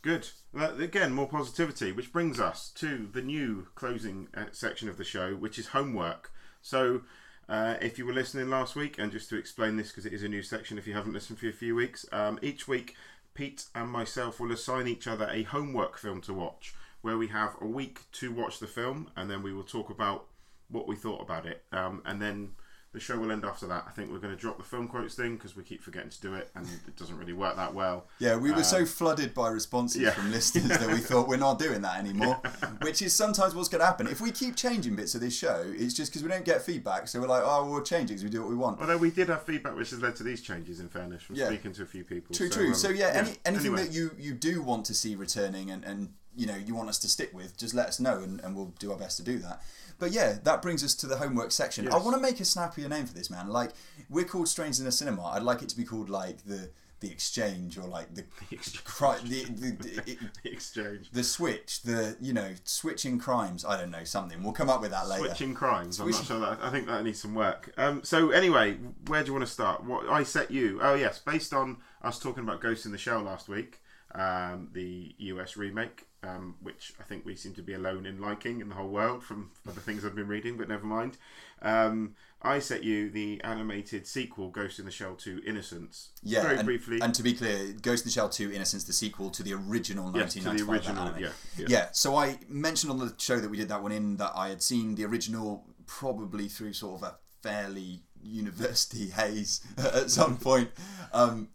Good. 0.00 0.28
Well, 0.52 0.80
again, 0.80 1.12
more 1.12 1.28
positivity, 1.28 1.92
which 1.92 2.12
brings 2.12 2.40
us 2.40 2.70
to 2.76 3.08
the 3.12 3.20
new 3.20 3.66
closing 3.74 4.28
uh, 4.34 4.44
section 4.52 4.88
of 4.88 4.96
the 4.96 5.04
show, 5.04 5.34
which 5.34 5.58
is 5.58 5.68
homework. 5.68 6.32
So, 6.68 7.00
uh, 7.48 7.76
if 7.80 7.96
you 7.96 8.04
were 8.04 8.12
listening 8.12 8.50
last 8.50 8.76
week, 8.76 8.98
and 8.98 9.10
just 9.10 9.30
to 9.30 9.38
explain 9.38 9.76
this 9.76 9.88
because 9.88 10.04
it 10.04 10.12
is 10.12 10.22
a 10.22 10.28
new 10.28 10.42
section, 10.42 10.76
if 10.76 10.86
you 10.86 10.92
haven't 10.92 11.14
listened 11.14 11.38
for 11.38 11.48
a 11.48 11.52
few 11.52 11.74
weeks, 11.74 12.04
um, 12.12 12.38
each 12.42 12.68
week 12.68 12.94
Pete 13.32 13.64
and 13.74 13.88
myself 13.88 14.38
will 14.38 14.52
assign 14.52 14.86
each 14.86 15.06
other 15.06 15.30
a 15.32 15.44
homework 15.44 15.96
film 15.96 16.20
to 16.20 16.34
watch, 16.34 16.74
where 17.00 17.16
we 17.16 17.28
have 17.28 17.56
a 17.62 17.66
week 17.66 18.00
to 18.12 18.30
watch 18.34 18.58
the 18.58 18.66
film, 18.66 19.10
and 19.16 19.30
then 19.30 19.42
we 19.42 19.54
will 19.54 19.62
talk 19.62 19.88
about 19.88 20.26
what 20.68 20.86
we 20.86 20.94
thought 20.94 21.22
about 21.22 21.46
it, 21.46 21.64
um, 21.72 22.02
and 22.04 22.20
then 22.20 22.50
the 22.92 23.00
show 23.00 23.18
will 23.18 23.30
end 23.30 23.44
after 23.44 23.66
that. 23.66 23.84
I 23.86 23.90
think 23.90 24.10
we're 24.10 24.18
going 24.18 24.34
to 24.34 24.40
drop 24.40 24.56
the 24.56 24.64
film 24.64 24.88
quotes 24.88 25.14
thing 25.14 25.34
because 25.36 25.54
we 25.54 25.62
keep 25.62 25.82
forgetting 25.82 26.08
to 26.10 26.20
do 26.22 26.34
it, 26.34 26.50
and 26.54 26.66
it 26.86 26.96
doesn't 26.96 27.18
really 27.18 27.34
work 27.34 27.54
that 27.56 27.74
well. 27.74 28.06
Yeah, 28.18 28.36
we 28.36 28.50
were 28.50 28.64
so 28.64 28.86
flooded 28.86 29.34
by 29.34 29.50
responses 29.50 29.98
Um, 30.00 30.04
yeah. 30.04 30.10
from 30.12 30.30
listeners 30.32 30.68
that 30.78 30.88
we 30.88 30.96
thought 30.98 31.28
we're 31.28 31.36
not 31.36 31.58
doing 31.58 31.82
that 31.82 31.98
anymore, 31.98 32.40
which 32.82 33.02
is 33.02 33.12
sometimes 33.14 33.54
what's 33.54 33.68
going 33.68 33.80
to 33.80 33.86
happen. 33.86 34.06
If 34.06 34.20
we 34.22 34.30
keep 34.32 34.56
changing 34.56 34.96
bits 34.96 35.14
of 35.14 35.20
this 35.20 35.36
show, 35.36 35.64
it's 35.76 35.92
just 35.92 36.10
because 36.10 36.22
we 36.22 36.30
don't 36.30 36.44
get 36.46 36.62
feedback, 36.62 37.08
so 37.08 37.20
we're 37.20 37.26
like, 37.28 37.42
oh, 37.44 37.70
we'll 37.70 37.82
change 37.82 38.04
it 38.10 38.14
because 38.14 38.24
we 38.24 38.30
do 38.30 38.40
what 38.40 38.48
we 38.48 38.56
want. 38.56 38.80
Although 38.80 38.96
we 38.98 39.10
did 39.10 39.28
have 39.28 39.42
feedback 39.42 39.76
which 39.76 39.90
has 39.90 40.00
led 40.00 40.16
to 40.16 40.22
these 40.22 40.40
changes, 40.40 40.80
in 40.80 40.88
fairness, 40.88 41.22
from 41.22 41.36
Yeah. 41.36 41.48
speaking 41.48 41.72
to 41.74 41.82
a 41.82 41.86
few 41.86 42.04
people. 42.04 42.34
True, 42.34 42.48
so, 42.50 42.54
true. 42.58 42.68
um, 42.68 42.74
so 42.74 42.88
yeah, 42.88 43.08
any, 43.08 43.36
anything 43.44 43.66
Anyway, 43.74 43.84
that 43.84 43.92
you, 43.92 44.12
you 44.18 44.32
do 44.32 44.62
want 44.62 44.86
to 44.86 44.94
see 44.94 45.14
returning 45.14 45.70
and, 45.70 45.84
and 45.84 46.14
you 46.38 46.46
know 46.46 46.56
you 46.56 46.74
want 46.74 46.88
us 46.88 46.98
to 47.00 47.08
stick 47.08 47.34
with, 47.34 47.56
just 47.58 47.74
let 47.74 47.88
us 47.88 48.00
know 48.00 48.18
and, 48.20 48.40
and 48.40 48.56
we'll 48.56 48.72
do 48.78 48.92
our 48.92 48.98
best 48.98 49.16
to 49.18 49.22
do 49.22 49.38
that. 49.40 49.60
But 49.98 50.12
yeah, 50.12 50.38
that 50.44 50.62
brings 50.62 50.84
us 50.84 50.94
to 50.94 51.06
the 51.08 51.16
homework 51.16 51.50
section. 51.50 51.88
I 51.88 51.96
want 51.98 52.14
to 52.16 52.22
make 52.22 52.38
a 52.40 52.44
snappier 52.44 52.88
name 52.88 53.04
for 53.06 53.14
this 53.14 53.30
man. 53.30 53.48
Like 53.48 53.72
we're 54.08 54.24
called 54.24 54.48
Strange 54.48 54.78
in 54.80 54.86
a 54.86 54.92
Cinema. 54.92 55.24
I'd 55.26 55.42
like 55.42 55.60
it 55.62 55.68
to 55.70 55.76
be 55.76 55.84
called 55.84 56.08
like 56.08 56.44
the 56.46 56.70
the 57.00 57.10
exchange 57.10 57.78
or 57.78 57.82
like 57.86 58.12
the 58.14 58.24
exchange. 58.50 58.84
cri- 58.84 59.22
the, 59.24 59.44
the, 59.44 59.70
the, 59.70 60.10
it- 60.10 60.18
the 60.42 60.52
exchange. 60.52 61.10
the 61.12 61.22
switch, 61.24 61.82
the 61.82 62.16
you 62.20 62.32
know 62.32 62.50
switching 62.64 63.18
crimes. 63.18 63.64
I 63.64 63.76
don't 63.76 63.90
know 63.90 64.04
something. 64.04 64.42
We'll 64.42 64.52
come 64.52 64.70
up 64.70 64.80
with 64.80 64.90
that 64.92 65.08
later. 65.08 65.26
Switching 65.26 65.54
crimes. 65.54 66.00
I'm 66.00 66.10
not 66.10 66.24
sure 66.24 66.40
that. 66.40 66.58
I 66.62 66.70
think 66.70 66.86
that 66.86 67.02
needs 67.04 67.20
some 67.20 67.34
work. 67.34 67.72
Um, 67.76 68.02
so 68.04 68.30
anyway, 68.30 68.76
where 69.08 69.22
do 69.22 69.28
you 69.28 69.32
want 69.32 69.46
to 69.46 69.52
start? 69.52 69.84
What 69.84 70.08
I 70.08 70.22
set 70.22 70.50
you? 70.50 70.78
Oh 70.82 70.94
yes, 70.94 71.18
based 71.18 71.52
on 71.52 71.78
us 72.02 72.18
talking 72.18 72.42
about 72.44 72.60
Ghost 72.60 72.86
in 72.86 72.92
the 72.92 72.98
Shell 72.98 73.22
last 73.22 73.48
week. 73.48 73.80
Um, 74.14 74.70
the 74.72 75.14
US 75.18 75.56
remake, 75.56 76.06
um, 76.22 76.56
which 76.62 76.92
I 76.98 77.02
think 77.02 77.24
we 77.24 77.36
seem 77.36 77.54
to 77.54 77.62
be 77.62 77.74
alone 77.74 78.06
in 78.06 78.20
liking 78.20 78.60
in 78.60 78.68
the 78.68 78.74
whole 78.74 78.88
world 78.88 79.22
from 79.22 79.50
other 79.68 79.80
things 79.80 80.04
I've 80.04 80.14
been 80.14 80.28
reading, 80.28 80.56
but 80.56 80.68
never 80.68 80.86
mind. 80.86 81.18
Um, 81.60 82.14
I 82.40 82.60
set 82.60 82.84
you 82.84 83.10
the 83.10 83.40
animated 83.42 84.06
sequel, 84.06 84.50
Ghost 84.50 84.78
in 84.78 84.84
the 84.84 84.90
Shell 84.90 85.16
2 85.16 85.42
Innocence. 85.44 86.10
Yeah, 86.22 86.42
Very 86.42 86.56
and, 86.56 86.66
briefly. 86.66 87.00
And 87.02 87.12
to 87.14 87.22
be 87.22 87.34
clear, 87.34 87.72
Ghost 87.82 88.04
in 88.04 88.08
the 88.08 88.12
Shell 88.12 88.28
2 88.28 88.52
Innocence, 88.52 88.84
the 88.84 88.92
sequel 88.92 89.30
to 89.30 89.42
the 89.42 89.54
original 89.54 90.12
yes, 90.14 90.34
to 90.34 90.40
the 90.40 90.48
1995 90.48 90.68
original. 90.68 91.02
anime. 91.02 91.20
Yeah, 91.20 91.28
yeah. 91.56 91.66
Yeah, 91.68 91.88
so 91.92 92.16
I 92.16 92.38
mentioned 92.48 92.92
on 92.92 92.98
the 92.98 93.12
show 93.18 93.40
that 93.40 93.48
we 93.48 93.56
did 93.56 93.68
that 93.68 93.82
one 93.82 93.92
in 93.92 94.16
that 94.18 94.32
I 94.36 94.48
had 94.48 94.62
seen 94.62 94.94
the 94.94 95.04
original 95.04 95.64
probably 95.86 96.48
through 96.48 96.74
sort 96.74 97.02
of 97.02 97.08
a 97.08 97.16
fairly 97.42 98.02
university 98.22 99.08
haze 99.10 99.60
at 99.76 100.10
some 100.10 100.36
point. 100.36 100.70
Um, 101.12 101.48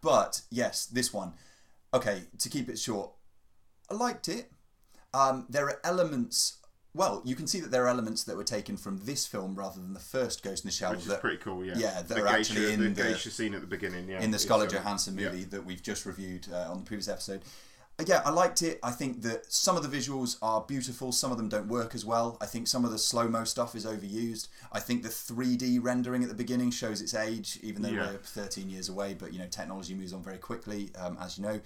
but 0.00 0.42
yes, 0.50 0.86
this 0.86 1.12
one. 1.12 1.34
Okay, 1.92 2.22
to 2.38 2.48
keep 2.48 2.68
it 2.68 2.78
short, 2.78 3.10
I 3.90 3.94
liked 3.94 4.28
it. 4.28 4.50
Um, 5.12 5.46
there 5.48 5.66
are 5.66 5.80
elements. 5.84 6.58
Well, 6.94 7.22
you 7.24 7.36
can 7.36 7.46
see 7.46 7.60
that 7.60 7.70
there 7.70 7.84
are 7.84 7.88
elements 7.88 8.24
that 8.24 8.36
were 8.36 8.44
taken 8.44 8.76
from 8.76 9.00
this 9.04 9.26
film 9.26 9.54
rather 9.54 9.80
than 9.80 9.92
the 9.92 10.00
first 10.00 10.42
Ghost 10.42 10.64
in 10.64 10.68
the 10.68 10.72
Shell. 10.72 10.92
Which 10.92 11.00
is 11.00 11.06
that, 11.06 11.20
pretty 11.20 11.38
cool, 11.38 11.64
yeah. 11.64 11.74
yeah, 11.76 12.02
that 12.02 12.08
the 12.08 12.22
are 12.22 12.26
actually 12.26 12.62
geisha, 12.62 12.72
in 12.72 12.80
the 12.80 12.88
the- 13.02 13.10
geisha 13.10 13.30
scene 13.30 13.54
at 13.54 13.60
the 13.60 13.66
beginning, 13.66 14.08
yeah. 14.08 14.20
in 14.20 14.30
the 14.30 14.38
Scarlett 14.38 14.70
um, 14.70 14.82
Johansson 14.82 15.16
yeah. 15.16 15.30
movie 15.30 15.44
that 15.44 15.64
we've 15.64 15.82
just 15.82 16.06
reviewed 16.06 16.48
uh, 16.52 16.70
on 16.70 16.78
the 16.78 16.84
previous 16.84 17.08
episode. 17.08 17.42
Yeah, 18.06 18.22
I 18.24 18.30
liked 18.30 18.62
it. 18.62 18.78
I 18.82 18.90
think 18.90 19.22
that 19.22 19.52
some 19.52 19.76
of 19.76 19.88
the 19.88 19.94
visuals 19.96 20.36
are 20.42 20.60
beautiful, 20.62 21.12
some 21.12 21.30
of 21.32 21.36
them 21.38 21.48
don't 21.48 21.68
work 21.68 21.94
as 21.94 22.04
well. 22.04 22.36
I 22.40 22.46
think 22.46 22.66
some 22.68 22.84
of 22.84 22.90
the 22.92 22.98
slow 22.98 23.28
mo 23.28 23.44
stuff 23.44 23.74
is 23.74 23.84
overused. 23.86 24.48
I 24.72 24.80
think 24.80 25.02
the 25.02 25.08
3D 25.08 25.78
rendering 25.82 26.22
at 26.22 26.28
the 26.28 26.34
beginning 26.34 26.70
shows 26.70 27.00
its 27.00 27.14
age, 27.14 27.58
even 27.62 27.82
though 27.82 27.88
Yeah. 27.90 28.12
we're 28.12 28.18
13 28.18 28.70
years 28.70 28.88
away. 28.88 29.14
But 29.14 29.32
you 29.32 29.38
know, 29.38 29.48
technology 29.48 29.94
moves 29.94 30.12
on 30.12 30.22
very 30.22 30.38
quickly, 30.38 30.90
um, 30.96 31.16
as 31.20 31.38
you 31.38 31.44
know. 31.44 31.60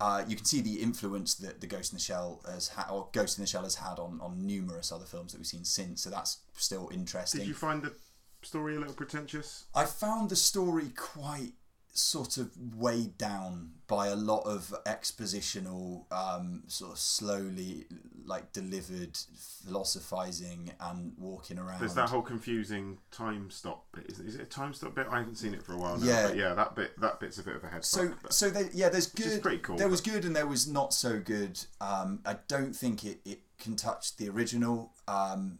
Uh, 0.00 0.24
you 0.26 0.34
can 0.34 0.44
see 0.44 0.60
the 0.60 0.82
influence 0.82 1.34
that 1.34 1.60
the 1.60 1.66
Ghost 1.68 1.92
in 1.92 1.96
the 1.96 2.02
Shell 2.02 2.40
has 2.50 2.68
had, 2.68 2.90
or 2.90 3.08
Ghost 3.12 3.38
in 3.38 3.42
the 3.44 3.48
Shell 3.48 3.62
has 3.62 3.76
had 3.76 3.98
on, 4.00 4.20
on 4.20 4.44
numerous 4.44 4.90
other 4.90 5.04
films 5.04 5.32
that 5.32 5.38
we've 5.38 5.46
seen 5.46 5.64
since. 5.64 6.02
So 6.02 6.10
that's 6.10 6.38
still 6.56 6.90
interesting. 6.92 7.40
Did 7.42 7.48
you 7.48 7.54
find 7.54 7.80
the 7.80 7.94
story 8.42 8.74
a 8.74 8.80
little 8.80 8.94
pretentious? 8.94 9.64
I 9.74 9.84
found 9.84 10.30
the 10.30 10.36
story 10.36 10.90
quite 10.96 11.52
sort 11.96 12.38
of 12.38 12.50
weighed 12.76 13.16
down 13.16 13.70
by 13.86 14.08
a 14.08 14.16
lot 14.16 14.40
of 14.40 14.74
expositional, 14.84 16.10
um, 16.12 16.64
sort 16.66 16.92
of 16.92 16.98
slowly 16.98 17.86
like 18.26 18.52
delivered 18.52 19.16
philosophizing 19.64 20.72
and 20.80 21.12
walking 21.18 21.58
around. 21.58 21.80
There's 21.80 21.94
that 21.94 22.08
whole 22.08 22.22
confusing 22.22 22.98
time 23.12 23.48
stop 23.50 23.86
bit. 23.94 24.06
Is, 24.08 24.18
is 24.18 24.34
it 24.34 24.40
a 24.40 24.46
time 24.46 24.74
stop 24.74 24.94
bit? 24.96 25.06
I 25.08 25.18
haven't 25.18 25.36
seen 25.36 25.54
it 25.54 25.62
for 25.62 25.74
a 25.74 25.76
while 25.76 25.96
now. 25.96 26.06
Yeah. 26.06 26.28
But 26.28 26.36
yeah, 26.36 26.54
that 26.54 26.74
bit 26.74 27.00
that 27.00 27.20
bit's 27.20 27.38
a 27.38 27.42
bit 27.42 27.56
of 27.56 27.64
a 27.64 27.68
head 27.68 27.84
so 27.84 28.12
but- 28.22 28.32
so 28.32 28.50
they, 28.50 28.68
yeah, 28.72 28.88
there's 28.88 29.06
is 29.06 29.12
good. 29.12 29.42
pretty 29.42 29.58
cool, 29.58 29.76
there 29.76 29.88
was 29.88 30.00
good 30.00 30.24
and 30.24 30.34
there 30.34 30.46
was 30.46 30.66
not 30.66 30.92
so 30.92 31.20
good. 31.20 31.64
Um, 31.80 32.20
I 32.26 32.36
don't 32.48 32.74
think 32.74 33.04
it, 33.04 33.20
it 33.24 33.40
can 33.58 33.76
touch 33.76 34.16
the 34.16 34.28
original. 34.28 34.92
Um, 35.06 35.58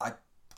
I 0.00 0.12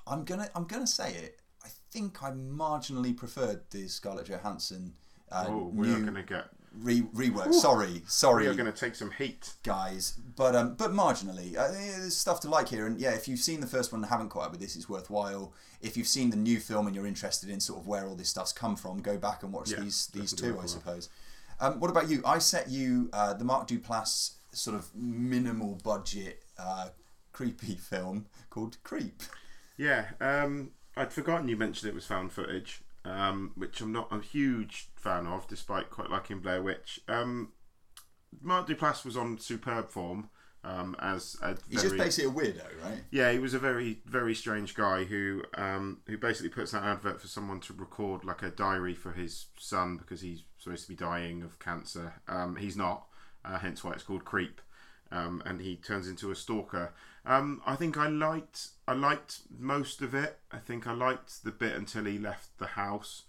I'm 0.06 0.24
gonna 0.24 0.48
I'm 0.54 0.64
gonna 0.64 0.86
say 0.86 1.12
it. 1.12 1.40
I 1.64 1.68
think 1.90 2.22
I 2.22 2.30
marginally 2.30 3.14
preferred 3.14 3.62
the 3.70 3.88
Scarlett 3.88 4.28
Johansson. 4.28 4.94
Uh, 5.30 5.46
oh, 5.48 5.70
we 5.74 5.92
are 5.92 6.00
going 6.00 6.14
to 6.14 6.22
get. 6.22 6.46
re- 6.80 7.02
rework. 7.14 7.52
Sorry, 7.52 8.02
sorry. 8.06 8.44
We 8.44 8.50
are 8.50 8.54
going 8.54 8.72
to 8.72 8.78
take 8.78 8.94
some 8.94 9.10
heat. 9.10 9.54
guys, 9.62 10.18
but 10.36 10.54
um, 10.54 10.74
but 10.74 10.92
marginally, 10.92 11.56
uh, 11.56 11.70
there's 11.70 12.16
stuff 12.16 12.40
to 12.40 12.48
like 12.48 12.68
here. 12.68 12.86
And 12.86 12.98
yeah, 13.00 13.10
if 13.14 13.28
you've 13.28 13.40
seen 13.40 13.60
the 13.60 13.66
first 13.66 13.92
one 13.92 14.02
and 14.02 14.10
haven't 14.10 14.30
caught 14.30 14.44
up 14.46 14.50
with 14.52 14.60
this, 14.60 14.76
it's 14.76 14.88
worthwhile. 14.88 15.52
If 15.80 15.96
you've 15.96 16.08
seen 16.08 16.30
the 16.30 16.36
new 16.36 16.58
film 16.60 16.86
and 16.86 16.96
you're 16.96 17.06
interested 17.06 17.48
in 17.50 17.60
sort 17.60 17.80
of 17.80 17.86
where 17.86 18.06
all 18.06 18.14
this 18.16 18.28
stuff's 18.28 18.52
come 18.52 18.74
from, 18.76 19.00
go 19.00 19.16
back 19.16 19.42
and 19.42 19.52
watch 19.52 19.70
Yeah, 19.70 19.80
these 19.80 20.06
these 20.08 20.32
two, 20.32 20.58
I 20.60 20.66
suppose. 20.66 21.08
Um, 21.60 21.80
what 21.80 21.90
about 21.90 22.08
you? 22.08 22.22
I 22.24 22.38
set 22.38 22.68
you 22.70 23.10
uh, 23.12 23.34
the 23.34 23.44
Mark 23.44 23.66
Duplass 23.68 24.32
sort 24.52 24.76
of 24.76 24.94
minimal 24.94 25.78
budget 25.84 26.42
uh, 26.58 26.88
creepy 27.32 27.74
film 27.90 28.26
called 28.50 28.76
Creep. 28.82 29.22
Yeah, 29.76 30.06
um, 30.20 30.70
I'd 30.96 31.12
forgotten 31.12 31.48
you 31.48 31.56
mentioned 31.56 31.88
it 31.88 31.94
was 31.94 32.06
found 32.06 32.32
footage, 32.32 32.80
um, 33.04 33.52
which 33.54 33.80
I'm 33.80 33.92
not 33.92 34.08
a 34.10 34.20
huge 34.20 34.88
fan 34.96 35.26
of, 35.26 35.46
despite 35.48 35.90
quite 35.90 36.10
liking 36.10 36.40
Blair 36.40 36.62
Witch. 36.62 37.00
Um, 37.08 37.52
Mark 38.40 38.68
Duplass 38.68 39.04
was 39.04 39.16
on 39.16 39.38
superb 39.38 39.88
form 39.88 40.28
um, 40.64 40.96
as 41.00 41.36
a 41.42 41.56
He's 41.68 41.82
very, 41.82 41.82
just 41.82 41.96
basically 41.96 42.30
a 42.30 42.34
weirdo, 42.34 42.64
right? 42.84 43.02
Yeah, 43.10 43.32
he 43.32 43.38
was 43.38 43.54
a 43.54 43.58
very, 43.58 44.00
very 44.06 44.34
strange 44.34 44.74
guy 44.74 45.04
who 45.04 45.42
um, 45.54 45.98
who 46.06 46.18
basically 46.18 46.50
puts 46.50 46.74
out 46.74 46.82
an 46.82 46.88
advert 46.88 47.20
for 47.20 47.28
someone 47.28 47.60
to 47.60 47.72
record 47.72 48.24
like 48.24 48.42
a 48.42 48.50
diary 48.50 48.94
for 48.94 49.12
his 49.12 49.46
son 49.58 49.96
because 49.96 50.20
he's 50.20 50.42
supposed 50.58 50.82
to 50.82 50.88
be 50.88 50.96
dying 50.96 51.42
of 51.42 51.58
cancer. 51.58 52.20
Um, 52.26 52.56
he's 52.56 52.76
not, 52.76 53.06
uh, 53.44 53.58
hence 53.58 53.82
why 53.82 53.92
it's 53.92 54.02
called 54.02 54.24
Creep. 54.24 54.60
Um, 55.10 55.42
and 55.46 55.62
he 55.62 55.76
turns 55.76 56.06
into 56.06 56.30
a 56.30 56.34
stalker. 56.34 56.92
Um, 57.28 57.60
I 57.66 57.76
think 57.76 57.96
I 57.98 58.08
liked 58.08 58.68
I 58.88 58.94
liked 58.94 59.40
most 59.60 60.00
of 60.00 60.14
it. 60.14 60.38
I 60.50 60.56
think 60.58 60.86
I 60.86 60.92
liked 60.94 61.44
the 61.44 61.50
bit 61.52 61.76
until 61.76 62.06
he 62.06 62.18
left 62.18 62.58
the 62.58 62.66
house. 62.68 63.22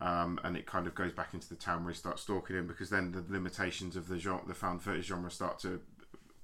Um, 0.00 0.38
and 0.44 0.56
it 0.56 0.66
kind 0.66 0.86
of 0.86 0.94
goes 0.94 1.12
back 1.12 1.34
into 1.34 1.48
the 1.48 1.56
town 1.56 1.82
where 1.84 1.92
he 1.92 1.98
starts 1.98 2.22
stalking 2.22 2.56
him 2.56 2.66
because 2.68 2.90
then 2.90 3.10
the 3.12 3.24
limitations 3.28 3.96
of 3.96 4.08
the 4.08 4.18
genre, 4.18 4.42
the 4.46 4.54
found 4.54 4.80
footage 4.82 5.06
genre 5.06 5.30
start 5.30 5.58
to 5.60 5.80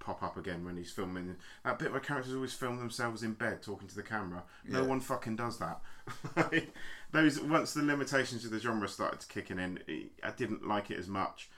pop 0.01 0.23
up 0.23 0.37
again 0.37 0.65
when 0.65 0.77
he's 0.77 0.91
filming 0.91 1.37
that 1.65 1.79
bit 1.79 1.91
where 1.91 2.01
characters 2.01 2.35
always 2.35 2.53
film 2.53 2.79
themselves 2.79 3.23
in 3.23 3.33
bed 3.33 3.63
talking 3.63 3.89
to 3.89 3.95
the 3.95 4.03
camera. 4.03 4.43
No 4.65 4.83
Yeah. 4.83 4.87
one 4.89 5.01
fucking 5.01 5.37
does 5.37 5.59
that. 5.59 5.81
Those 7.13 7.41
once 7.41 7.75
the 7.75 7.83
limitations 7.83 8.45
of 8.45 8.51
the 8.51 8.59
genre 8.59 8.89
started 8.89 9.27
kicking 9.29 9.59
in, 9.59 9.79
I 10.23 10.31
didn't 10.33 10.67
like 10.67 10.91
it 10.91 10.99
as 10.99 11.09
much. 11.09 11.49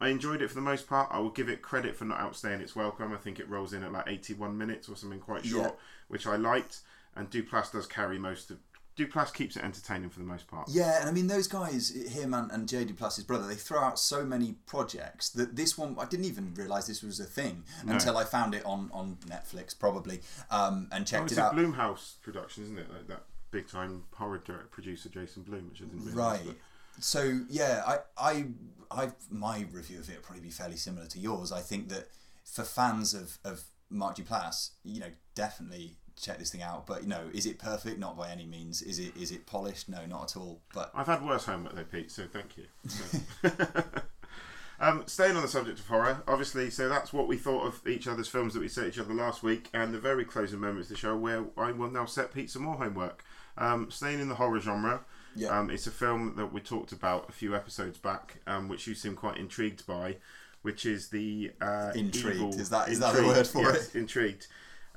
I 0.00 0.08
enjoyed 0.08 0.42
it 0.42 0.48
for 0.48 0.54
the 0.54 0.60
most 0.60 0.86
part. 0.88 1.08
I 1.10 1.18
will 1.20 1.30
give 1.30 1.48
it 1.48 1.62
credit 1.62 1.96
for 1.96 2.04
not 2.04 2.18
outstaying 2.18 2.60
its 2.60 2.76
welcome. 2.76 3.12
I 3.12 3.16
think 3.16 3.40
it 3.40 3.48
rolls 3.48 3.72
in 3.72 3.82
at 3.82 3.92
like 3.92 4.04
81 4.06 4.56
minutes 4.58 4.88
or 4.88 4.96
something 4.96 5.20
quite 5.20 5.44
short, 5.46 5.72
Yeah. 5.72 5.80
which 6.08 6.26
I 6.26 6.36
liked. 6.36 6.80
And 7.14 7.30
Duplass 7.30 7.72
does 7.72 7.86
carry 7.86 8.18
most 8.18 8.50
of. 8.50 8.58
Duplass 8.98 9.32
keeps 9.32 9.56
it 9.56 9.62
entertaining 9.64 10.08
for 10.08 10.20
the 10.20 10.24
most 10.24 10.46
part. 10.48 10.68
Yeah, 10.70 11.00
and 11.00 11.08
I 11.08 11.12
mean 11.12 11.26
those 11.26 11.46
guys, 11.48 11.90
him 11.90 12.32
and, 12.32 12.50
and 12.50 12.66
Jay 12.66 12.84
Duplass's 12.84 13.24
brother, 13.24 13.46
they 13.46 13.54
throw 13.54 13.80
out 13.80 13.98
so 13.98 14.24
many 14.24 14.56
projects 14.66 15.28
that 15.30 15.54
this 15.54 15.76
one 15.76 15.96
I 15.98 16.06
didn't 16.06 16.24
even 16.26 16.54
realise 16.54 16.86
this 16.86 17.02
was 17.02 17.20
a 17.20 17.24
thing 17.24 17.64
until 17.86 18.16
I 18.16 18.24
found 18.24 18.54
it 18.54 18.64
on, 18.64 18.90
on 18.94 19.18
Netflix 19.26 19.78
probably 19.78 20.20
um, 20.50 20.88
and 20.92 21.02
Oh, 21.02 21.04
checked 21.04 21.24
it's 21.24 21.32
it 21.32 21.38
a 21.38 21.44
out. 21.44 21.54
Blumhouse 21.56 22.20
production, 22.22 22.64
isn't 22.64 22.78
it? 22.78 22.90
Like 22.90 23.06
that 23.08 23.22
big 23.50 23.68
time 23.68 24.04
horror 24.14 24.38
director, 24.38 24.68
producer 24.70 25.10
Jason 25.10 25.42
Blum, 25.42 25.68
which 25.68 25.82
I 25.82 25.84
didn't 25.84 26.06
realise. 26.06 26.46
Right. 26.46 26.56
So 27.00 27.40
yeah, 27.48 27.82
I, 27.86 27.98
I, 28.16 28.44
I, 28.90 29.12
my 29.30 29.66
review 29.72 29.98
of 29.98 30.08
it 30.08 30.16
will 30.16 30.22
probably 30.22 30.42
be 30.42 30.50
fairly 30.50 30.76
similar 30.76 31.06
to 31.06 31.18
yours. 31.18 31.52
I 31.52 31.60
think 31.60 31.88
that 31.90 32.08
for 32.44 32.62
fans 32.62 33.14
of 33.14 33.38
of 33.44 33.64
Mark 33.90 34.16
Duplass, 34.16 34.70
you 34.84 35.00
know, 35.00 35.10
definitely 35.34 35.96
check 36.20 36.38
this 36.38 36.50
thing 36.50 36.62
out. 36.62 36.86
But 36.86 37.02
you 37.02 37.08
know, 37.08 37.28
is 37.32 37.46
it 37.46 37.58
perfect? 37.58 37.98
Not 37.98 38.16
by 38.16 38.30
any 38.30 38.46
means. 38.46 38.82
Is 38.82 38.98
it? 38.98 39.16
Is 39.16 39.30
it 39.30 39.46
polished? 39.46 39.88
No, 39.88 40.04
not 40.06 40.30
at 40.30 40.36
all. 40.36 40.60
But 40.74 40.90
I've 40.94 41.06
had 41.06 41.24
worse 41.24 41.44
homework 41.44 41.74
though, 41.74 41.84
Pete. 41.84 42.10
So 42.10 42.24
thank 42.32 42.56
you. 42.56 42.64
So- 42.88 43.20
um, 44.80 45.04
staying 45.06 45.36
on 45.36 45.42
the 45.42 45.48
subject 45.48 45.78
of 45.78 45.86
horror, 45.86 46.22
obviously, 46.26 46.70
so 46.70 46.88
that's 46.88 47.12
what 47.12 47.28
we 47.28 47.36
thought 47.36 47.66
of 47.66 47.86
each 47.86 48.06
other's 48.08 48.28
films 48.28 48.54
that 48.54 48.60
we 48.60 48.68
set 48.68 48.86
each 48.86 48.98
other 48.98 49.14
last 49.14 49.42
week, 49.42 49.68
and 49.74 49.92
the 49.92 49.98
very 49.98 50.24
closing 50.24 50.60
moments 50.60 50.88
of 50.90 50.96
the 50.96 51.00
show 51.00 51.16
where 51.16 51.44
I 51.56 51.72
will 51.72 51.90
now 51.90 52.06
set 52.06 52.32
Pete 52.34 52.50
some 52.50 52.62
more 52.62 52.76
homework. 52.76 53.24
Um, 53.58 53.90
staying 53.90 54.20
in 54.20 54.28
the 54.28 54.34
horror 54.34 54.60
genre, 54.60 55.00
Yeah. 55.36 55.58
um, 55.58 55.70
it's 55.70 55.86
a 55.86 55.90
film 55.90 56.34
that 56.36 56.52
we 56.52 56.60
talked 56.60 56.92
about 56.92 57.28
a 57.28 57.32
few 57.32 57.54
episodes 57.54 57.98
back, 57.98 58.38
um, 58.46 58.68
which 58.68 58.86
you 58.86 58.94
seem 58.94 59.14
quite 59.14 59.36
intrigued 59.36 59.86
by, 59.86 60.16
which 60.62 60.86
is 60.86 61.08
the 61.08 61.52
uh, 61.60 61.92
Intrigued, 61.94 62.36
evil- 62.36 62.54
is 62.60 62.70
that- 62.70 62.88
is 62.88 62.98
that 63.00 63.14
the 63.14 63.24
word 63.24 63.46
for 63.46 63.62
yes, 63.62 63.94
Intrigued. 63.94 64.46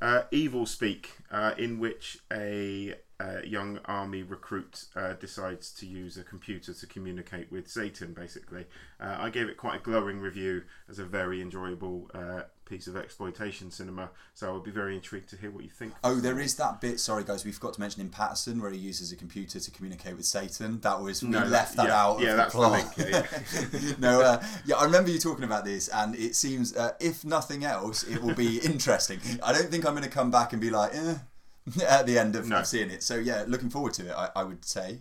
Uh, 0.01 0.23
Evilspeak, 0.31 1.07
uh, 1.29 1.53
in 1.57 1.77
which 1.77 2.19
a, 2.31 2.95
uh 3.19 3.41
young 3.43 3.79
army 3.83 4.23
recruit 4.23 4.85
uh, 4.95 5.11
decides 5.13 5.71
to 5.73 5.85
use 5.85 6.15
a 6.15 6.23
computer 6.23 6.73
to 6.73 6.87
communicate 6.87 7.51
with 7.51 7.67
Satan, 7.69 8.13
basically. 8.13 8.65
Uh, 9.01 9.17
I 9.19 9.29
gave 9.29 9.49
it 9.49 9.57
quite 9.57 9.75
a 9.81 9.83
glowing 9.83 10.21
review 10.21 10.63
as 10.89 10.99
a 10.99 11.03
very 11.03 11.41
enjoyable 11.41 12.09
uh, 12.13 12.43
piece 12.69 12.87
of 12.87 12.95
exploitation 12.95 13.71
cinema, 13.71 14.09
so 14.33 14.47
I 14.47 14.51
would 14.53 14.63
be 14.63 14.71
very 14.71 14.95
intrigued 14.95 15.29
to 15.29 15.37
hear 15.37 15.49
what 15.51 15.63
you 15.63 15.69
think. 15.69 15.93
Oh, 16.03 16.15
there 16.15 16.39
is 16.39 16.55
that 16.55 16.79
bit. 16.79 16.99
Sorry, 16.99 17.23
guys, 17.23 17.43
we 17.43 17.51
forgot 17.51 17.73
to 17.73 17.79
mention 17.81 18.01
in 18.01 18.09
Paterson 18.09 18.61
where 18.61 18.71
he 18.71 18.77
uses 18.77 19.11
a 19.11 19.15
computer 19.15 19.59
to 19.59 19.71
communicate 19.71 20.15
with 20.15 20.25
Satan. 20.25 20.79
That 20.81 21.01
was 21.01 21.23
we 21.23 21.29
No, 21.29 21.43
left 21.43 21.75
that 21.77 21.87
yeah, 21.87 22.01
out. 22.03 22.19
yeah, 22.21 22.29
of 22.31 22.37
that's 22.37 22.53
the 22.53 22.69
link, 22.69 22.87
yeah, 22.97 23.93
no, 23.99 24.21
uh, 24.21 24.43
yeah, 24.65 24.75
I 24.75 24.83
remember 24.85 25.09
you 25.09 25.19
talking 25.19 25.43
about 25.43 25.65
this, 25.65 25.87
and 25.89 26.15
it 26.15 26.35
seems, 26.35 26.75
uh, 26.77 26.91
if 26.99 27.25
nothing 27.25 27.65
else, 27.65 28.03
it 28.03 28.21
will 28.21 28.35
be 28.35 28.59
interesting. 28.63 29.19
I 29.43 29.51
don't 29.51 29.69
think 29.69 29.85
I'm 29.85 29.93
going 29.93 30.03
to 30.03 30.09
come 30.09 30.29
back 30.31 30.53
and 30.53 30.61
be 30.61 30.69
like, 30.69 30.91
eh, 30.93 31.15
at 31.87 32.05
the 32.05 32.17
end 32.19 32.35
of, 32.35 32.47
No. 32.47 32.63
seeing 32.63 32.89
it. 32.91 33.03
So 33.03 33.15
yeah, 33.15 33.43
looking 33.47 33.69
forward 33.69 33.93
to 33.95 34.07
it. 34.09 34.13
I, 34.15 34.29
I 34.35 34.43
would 34.43 34.63
say. 34.63 34.99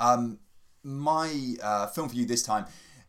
Um, 0.00 0.38
my 0.84 1.56
uh, 1.62 1.88
film 1.88 2.08
for 2.08 2.14
you 2.14 2.24
this 2.24 2.42
time. 2.42 2.64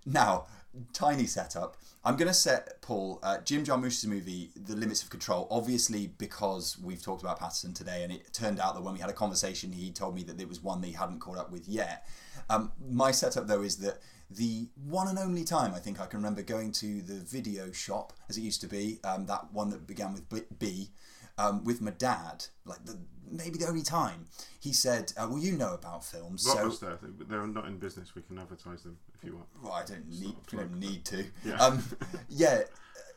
Now, 0.06 0.48
tiny 0.94 1.26
setup. 1.26 1.78
I'm 2.04 2.16
going 2.16 2.28
to 2.28 2.34
set 2.34 2.82
Paul 2.82 3.20
uh, 3.24 3.40
Jim 3.40 3.64
Jarmusch's 3.64 4.06
movie, 4.06 4.52
The 4.56 4.76
Limits 4.76 5.04
of 5.04 5.10
Control. 5.10 5.48
Obviously, 5.52 6.08
because 6.18 6.78
we've 6.80 7.02
talked 7.02 7.22
about 7.22 7.40
Paterson 7.40 7.74
today, 7.74 8.04
and 8.04 8.14
it 8.14 8.34
turned 8.34 8.60
out 8.60 8.76
that 8.76 8.82
when 8.82 8.94
we 8.94 9.00
had 9.00 9.10
a 9.10 9.14
conversation, 9.14 9.72
he 9.72 9.92
told 9.92 10.16
me 10.16 10.24
that 10.24 10.40
it 10.40 10.48
was 10.48 10.62
one 10.62 10.82
that 10.82 10.88
he 10.88 10.94
hadn't 10.94 11.20
caught 11.20 11.38
up 11.38 11.52
with 11.52 11.68
yet. 11.68 12.08
Um, 12.50 12.72
my 12.90 13.12
setup 13.12 13.48
though 13.48 13.62
is 13.62 13.78
that 13.78 14.00
the 14.32 14.68
one 14.86 15.08
and 15.08 15.20
only 15.20 15.44
time 15.44 15.74
I 15.74 15.80
think 15.80 16.00
I 16.00 16.06
can 16.06 16.20
remember 16.20 16.42
going 16.42 16.72
to 16.74 17.02
the 17.02 17.16
video 17.16 17.72
shop, 17.72 18.14
as 18.30 18.38
it 18.38 18.42
used 18.42 18.62
to 18.62 18.68
be, 18.68 19.00
um, 19.04 19.26
that 19.26 19.52
one 19.52 19.70
that 19.72 19.88
began 19.88 20.14
with 20.14 20.30
B, 20.30 20.42
B 20.58 20.90
um, 21.38 21.64
with 21.64 21.82
my 21.82 21.92
dad, 21.92 22.46
like 22.66 22.84
the 22.86 22.98
maybe 23.32 23.58
the 23.58 23.68
only 23.68 23.82
time, 23.82 24.26
he 24.60 24.74
said, 24.74 25.14
uh, 25.18 25.28
"Well, 25.30 25.40
you 25.40 25.54
know 25.54 25.74
about 25.74 26.04
films, 26.04 26.44
so 26.44 26.56
Blockbuster, 26.56 26.98
they're 27.28 27.48
not 27.48 27.66
in 27.66 27.78
business. 27.78 28.16
We 28.16 28.22
can 28.22 28.38
advertise 28.38 28.84
them 28.84 28.98
if 29.22 29.28
you 29.28 29.36
want. 29.36 29.48
well, 29.62 29.74
I 29.74 29.84
don't 29.86 30.08
need, 30.10 30.36
not 30.36 30.54
a 30.54 30.56
you 30.56 30.58
don't 30.62 30.80
need 30.80 31.06
to. 31.06 31.26
Yeah. 31.46 31.56
Um, 31.58 31.84
yeah, 32.30 32.62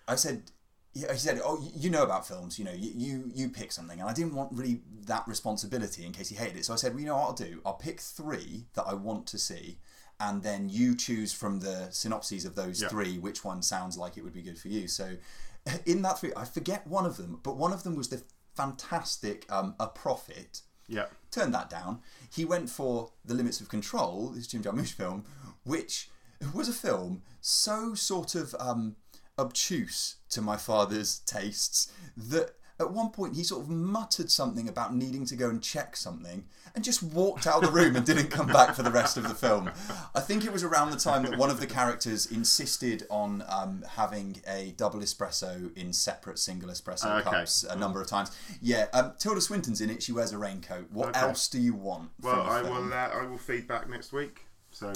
I 0.09 0.16
said, 0.16 0.42
he 0.94 1.00
said, 1.16 1.40
oh, 1.44 1.66
you 1.74 1.88
know 1.90 2.03
about 2.03 2.26
films, 2.28 2.59
you 2.59 2.64
know, 2.66 2.72
you, 2.72 2.92
you 2.94 3.30
you 3.34 3.48
pick 3.48 3.72
something, 3.72 3.98
and 4.00 4.09
I 4.09 4.12
didn't 4.12 4.34
want 4.34 4.53
really 4.53 4.82
that 5.07 5.26
responsibility 5.26 6.05
in 6.05 6.12
case 6.12 6.28
he 6.28 6.36
hated 6.36 6.59
it. 6.59 6.64
So 6.66 6.72
I 6.72 6.76
said, 6.76 6.92
well, 6.92 7.00
you 7.00 7.07
know 7.07 7.16
what 7.16 7.26
I'll 7.28 7.32
do? 7.32 7.61
I'll 7.64 7.74
pick 7.74 8.00
three 8.00 8.66
that 8.74 8.84
I 8.86 8.92
want 8.94 9.26
to 9.28 9.38
see, 9.38 9.78
and 10.20 10.42
then 10.42 10.68
you 10.68 10.94
choose 10.94 11.32
from 11.32 11.61
the 11.61 11.88
synopses 11.90 12.44
of 12.44 12.55
those 12.57 12.82
Yeah. 12.82 12.88
three 12.88 13.18
which 13.18 13.42
one 13.44 13.62
sounds 13.62 13.96
like 13.96 14.16
it 14.18 14.22
would 14.24 14.34
be 14.34 14.42
good 14.42 14.59
for 14.59 14.68
you. 14.68 14.86
So 14.86 15.16
in 15.86 16.03
that 16.03 16.18
three, 16.18 16.32
I 16.36 16.44
forget 16.44 16.86
one 16.86 17.07
of 17.07 17.16
them, 17.16 17.40
but 17.42 17.57
one 17.57 17.72
of 17.72 17.84
them 17.84 17.94
was 17.96 18.09
the 18.09 18.22
fantastic 18.55 19.50
um, 19.50 19.74
A 19.80 19.86
Prophet 19.86 20.61
Yeah. 20.88 21.07
turned 21.30 21.55
that 21.55 21.70
down. 21.70 22.00
He 22.30 22.44
went 22.44 22.68
for 22.68 23.12
The 23.24 23.34
Limits 23.34 23.61
of 23.62 23.68
Control, 23.68 24.28
this 24.28 24.46
Jim 24.46 24.62
Jarmusch 24.62 24.92
film, 24.92 25.24
which 25.64 26.08
was 26.54 26.68
a 26.68 26.72
film 26.72 27.22
so 27.40 27.94
sort 27.94 28.34
of 28.34 28.54
um, 28.58 28.96
obtuse 29.38 30.16
to 30.30 30.40
my 30.42 30.56
father's 30.56 31.20
tastes 31.20 31.92
that 32.16 32.54
at 32.80 32.90
one 32.90 33.10
point 33.10 33.36
he 33.36 33.44
sort 33.44 33.62
of 33.62 33.68
muttered 33.68 34.28
something 34.30 34.68
about 34.68 34.92
needing 34.94 35.24
to 35.24 35.36
go 35.36 35.48
and 35.48 35.62
check 35.62 35.96
something 35.96 36.44
and 36.74 36.82
just 36.82 37.00
walked 37.02 37.46
out 37.46 37.56
of 37.56 37.62
the 37.62 37.70
room 37.70 37.94
and 37.94 38.04
didn't 38.04 38.28
come 38.28 38.48
back 38.48 38.74
for 38.74 38.82
the 38.82 38.90
rest 38.90 39.16
of 39.16 39.22
the 39.28 39.34
film. 39.34 39.70
I 40.16 40.20
think 40.20 40.44
it 40.44 40.52
was 40.52 40.64
around 40.64 40.90
the 40.90 40.96
time 40.96 41.22
that 41.24 41.38
one 41.38 41.48
of 41.50 41.60
the 41.60 41.66
characters 41.66 42.26
insisted 42.26 43.06
on 43.08 43.44
um, 43.48 43.84
having 43.90 44.40
a 44.48 44.74
double 44.76 44.98
espresso 45.00 45.76
in 45.76 45.92
separate 45.92 46.40
single 46.40 46.70
espresso 46.70 47.20
Okay. 47.20 47.30
cups 47.30 47.62
a 47.62 47.76
number 47.76 48.00
of 48.00 48.08
times. 48.08 48.36
Yeah, 48.60 48.86
um, 48.94 49.12
Tilda 49.18 49.40
Swinton's 49.42 49.80
in 49.80 49.88
it. 49.90 50.02
She 50.02 50.10
wears 50.12 50.32
a 50.32 50.38
raincoat. 50.38 50.90
What 50.90 51.10
Okay. 51.10 51.20
else 51.20 51.46
do 51.48 51.60
you 51.60 51.74
want? 51.74 52.10
Well, 52.20 52.40
I 52.42 52.62
will. 52.62 52.92
Uh, 52.92 52.96
I 52.96 53.26
will 53.26 53.38
feed 53.38 53.68
back 53.68 53.88
next 53.88 54.12
week. 54.12 54.46
So 54.72 54.92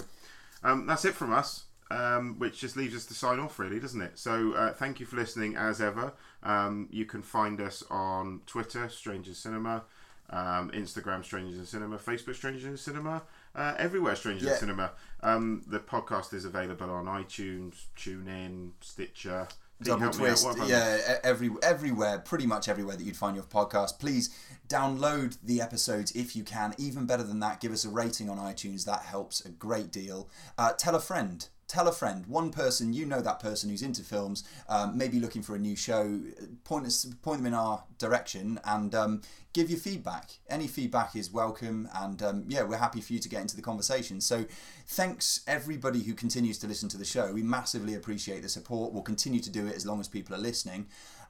um, 0.63 0.87
that's 0.87 1.05
it 1.05 1.15
from 1.15 1.33
us. 1.33 1.65
Um, 1.89 2.41
which 2.41 2.59
just 2.59 2.77
leaves 2.77 2.97
us 2.97 3.07
to 3.07 3.15
sign 3.15 3.39
off, 3.39 3.61
really, 3.61 3.79
doesn't 3.79 4.01
it? 4.03 4.19
So 4.19 4.55
uh, 4.55 4.73
thank 4.73 4.99
you 4.99 5.07
for 5.07 5.15
listening, 5.15 5.55
as 5.55 5.81
ever. 5.81 6.15
Um, 6.43 6.89
you 6.91 7.05
can 7.05 7.23
find 7.23 7.61
us 7.61 7.85
on 7.89 8.41
Twitter, 8.45 8.89
Strangers 8.89 9.39
Cinema, 9.39 9.85
um, 10.31 10.73
Instagram, 10.73 11.25
Strangers 11.25 11.57
in 11.61 11.65
Cinema, 11.65 11.99
Facebook, 11.99 12.35
Strangers 12.35 12.65
in 12.65 12.77
Cinema, 12.77 13.23
uh, 13.55 13.75
everywhere, 13.79 14.17
Strangers 14.17 14.49
Yeah. 14.49 14.55
in 14.55 14.59
Cinema. 14.59 14.91
Um, 15.23 15.63
the 15.69 15.79
podcast 15.79 16.35
is 16.35 16.45
available 16.45 16.91
on 16.91 17.05
iTunes, 17.05 17.85
TuneIn, 17.97 18.73
Stitcher. 18.81 19.47
Double 19.83 20.07
out. 20.07 20.13
twist, 20.15 20.45
What 20.45 20.57
have 20.59 20.69
I 20.69 20.71
yeah, 20.71 21.19
every 21.23 21.51
everywhere, 21.63 22.19
pretty 22.19 22.47
much 22.47 22.69
everywhere 22.69 22.97
that 22.97 23.05
you'd 23.05 23.17
find 23.17 23.37
your 23.37 23.45
podcast. 23.45 23.99
Please 23.99 24.31
download 24.69 25.37
the 25.43 25.61
episodes 25.61 26.13
if 26.13 26.35
you 26.35 26.45
can. 26.45 26.75
Even 26.79 27.07
better 27.07 27.23
than 27.23 27.41
that, 27.41 27.61
give 27.61 27.73
us 27.73 27.85
a 27.85 27.91
rating 27.91 28.31
on 28.31 28.39
iTunes. 28.39 28.85
That 28.85 29.03
helps 29.03 29.45
a 29.45 29.51
great 29.51 29.91
deal. 29.93 30.29
Uh, 30.57 30.73
tell 30.73 30.95
a 30.95 31.01
friend. 31.01 31.47
Tell 31.69 31.89
a 31.89 31.93
friend, 31.93 32.25
one 32.27 32.53
person 32.53 32.93
you 32.93 33.05
know 33.07 33.21
that 33.21 33.41
person 33.41 33.69
who's 33.69 33.83
into 33.83 34.03
films, 34.05 34.45
um, 34.69 34.97
maybe 34.97 35.19
looking 35.19 35.43
for 35.43 35.57
a 35.57 35.59
new 35.59 35.75
show. 35.75 36.21
Point 36.63 36.87
us, 36.87 37.05
point 37.23 37.39
them 37.39 37.47
in 37.47 37.55
our 37.55 37.83
direction, 37.99 38.61
and 38.65 38.95
um, 38.95 39.23
give 39.57 39.71
your 39.71 39.79
feedback. 39.79 40.33
Any 40.51 40.67
feedback 40.67 41.17
is 41.17 41.33
welcome, 41.33 41.89
and 41.95 42.23
um, 42.23 42.45
yeah, 42.47 42.63
we're 42.63 42.77
happy 42.77 43.01
for 43.01 43.15
you 43.15 43.19
to 43.19 43.29
get 43.29 43.41
into 43.41 43.57
the 43.57 43.63
conversation. 43.63 44.21
So, 44.21 44.45
thanks 44.87 45.41
everybody 45.47 46.03
who 46.03 46.13
continues 46.13 46.59
to 46.59 46.67
listen 46.67 46.91
to 46.91 46.99
the 46.99 47.07
show. 47.07 47.33
We 47.33 47.43
massively 47.43 47.95
appreciate 47.95 48.43
the 48.43 48.51
support. 48.51 48.93
We'll 48.93 49.03
continue 49.03 49.41
to 49.41 49.51
do 49.51 49.67
it 49.67 49.75
as 49.75 49.87
long 49.87 49.99
as 49.99 50.09
people 50.09 50.37
are 50.37 50.39
listening. 50.39 50.89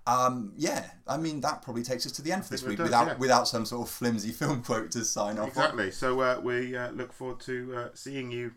Um, 0.09 0.53
yeah, 0.57 0.91
I 1.07 1.17
mean 1.19 1.41
that 1.41 1.63
probably 1.63 1.85
takes 1.85 2.05
us 2.05 2.13
to 2.13 2.23
the 2.23 2.33
end 2.33 2.45
for 2.45 2.51
this 2.51 2.65
week 2.65 2.79
does, 2.79 2.87
without 2.87 3.07
yeah. 3.07 3.17
without 3.17 3.47
some 3.47 3.65
sort 3.65 3.87
of 3.87 3.95
flimsy 3.95 4.33
film 4.41 4.63
quote 4.63 4.91
to 4.93 5.05
sign 5.05 5.39
off. 5.39 5.43
on. 5.43 5.49
Exactly. 5.49 5.91
So 5.93 6.21
uh, 6.21 6.41
we 6.43 6.77
uh, 6.77 6.91
look 6.91 7.13
forward 7.13 7.39
to 7.41 7.75
uh, 7.77 7.89
seeing 7.95 8.33
you, 8.33 8.55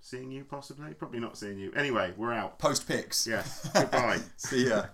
seeing 0.00 0.32
you 0.32 0.44
possibly, 0.44 0.94
probably 0.94 1.20
not 1.20 1.38
seeing 1.38 1.58
you. 1.58 1.72
Anyway, 1.76 2.12
we're 2.16 2.32
out. 2.32 2.58
Post 2.58 2.88
pics. 2.88 3.24
Yes. 3.24 3.68
Goodbye. 3.74 4.18
See 4.36 4.68
ya. 4.68 4.86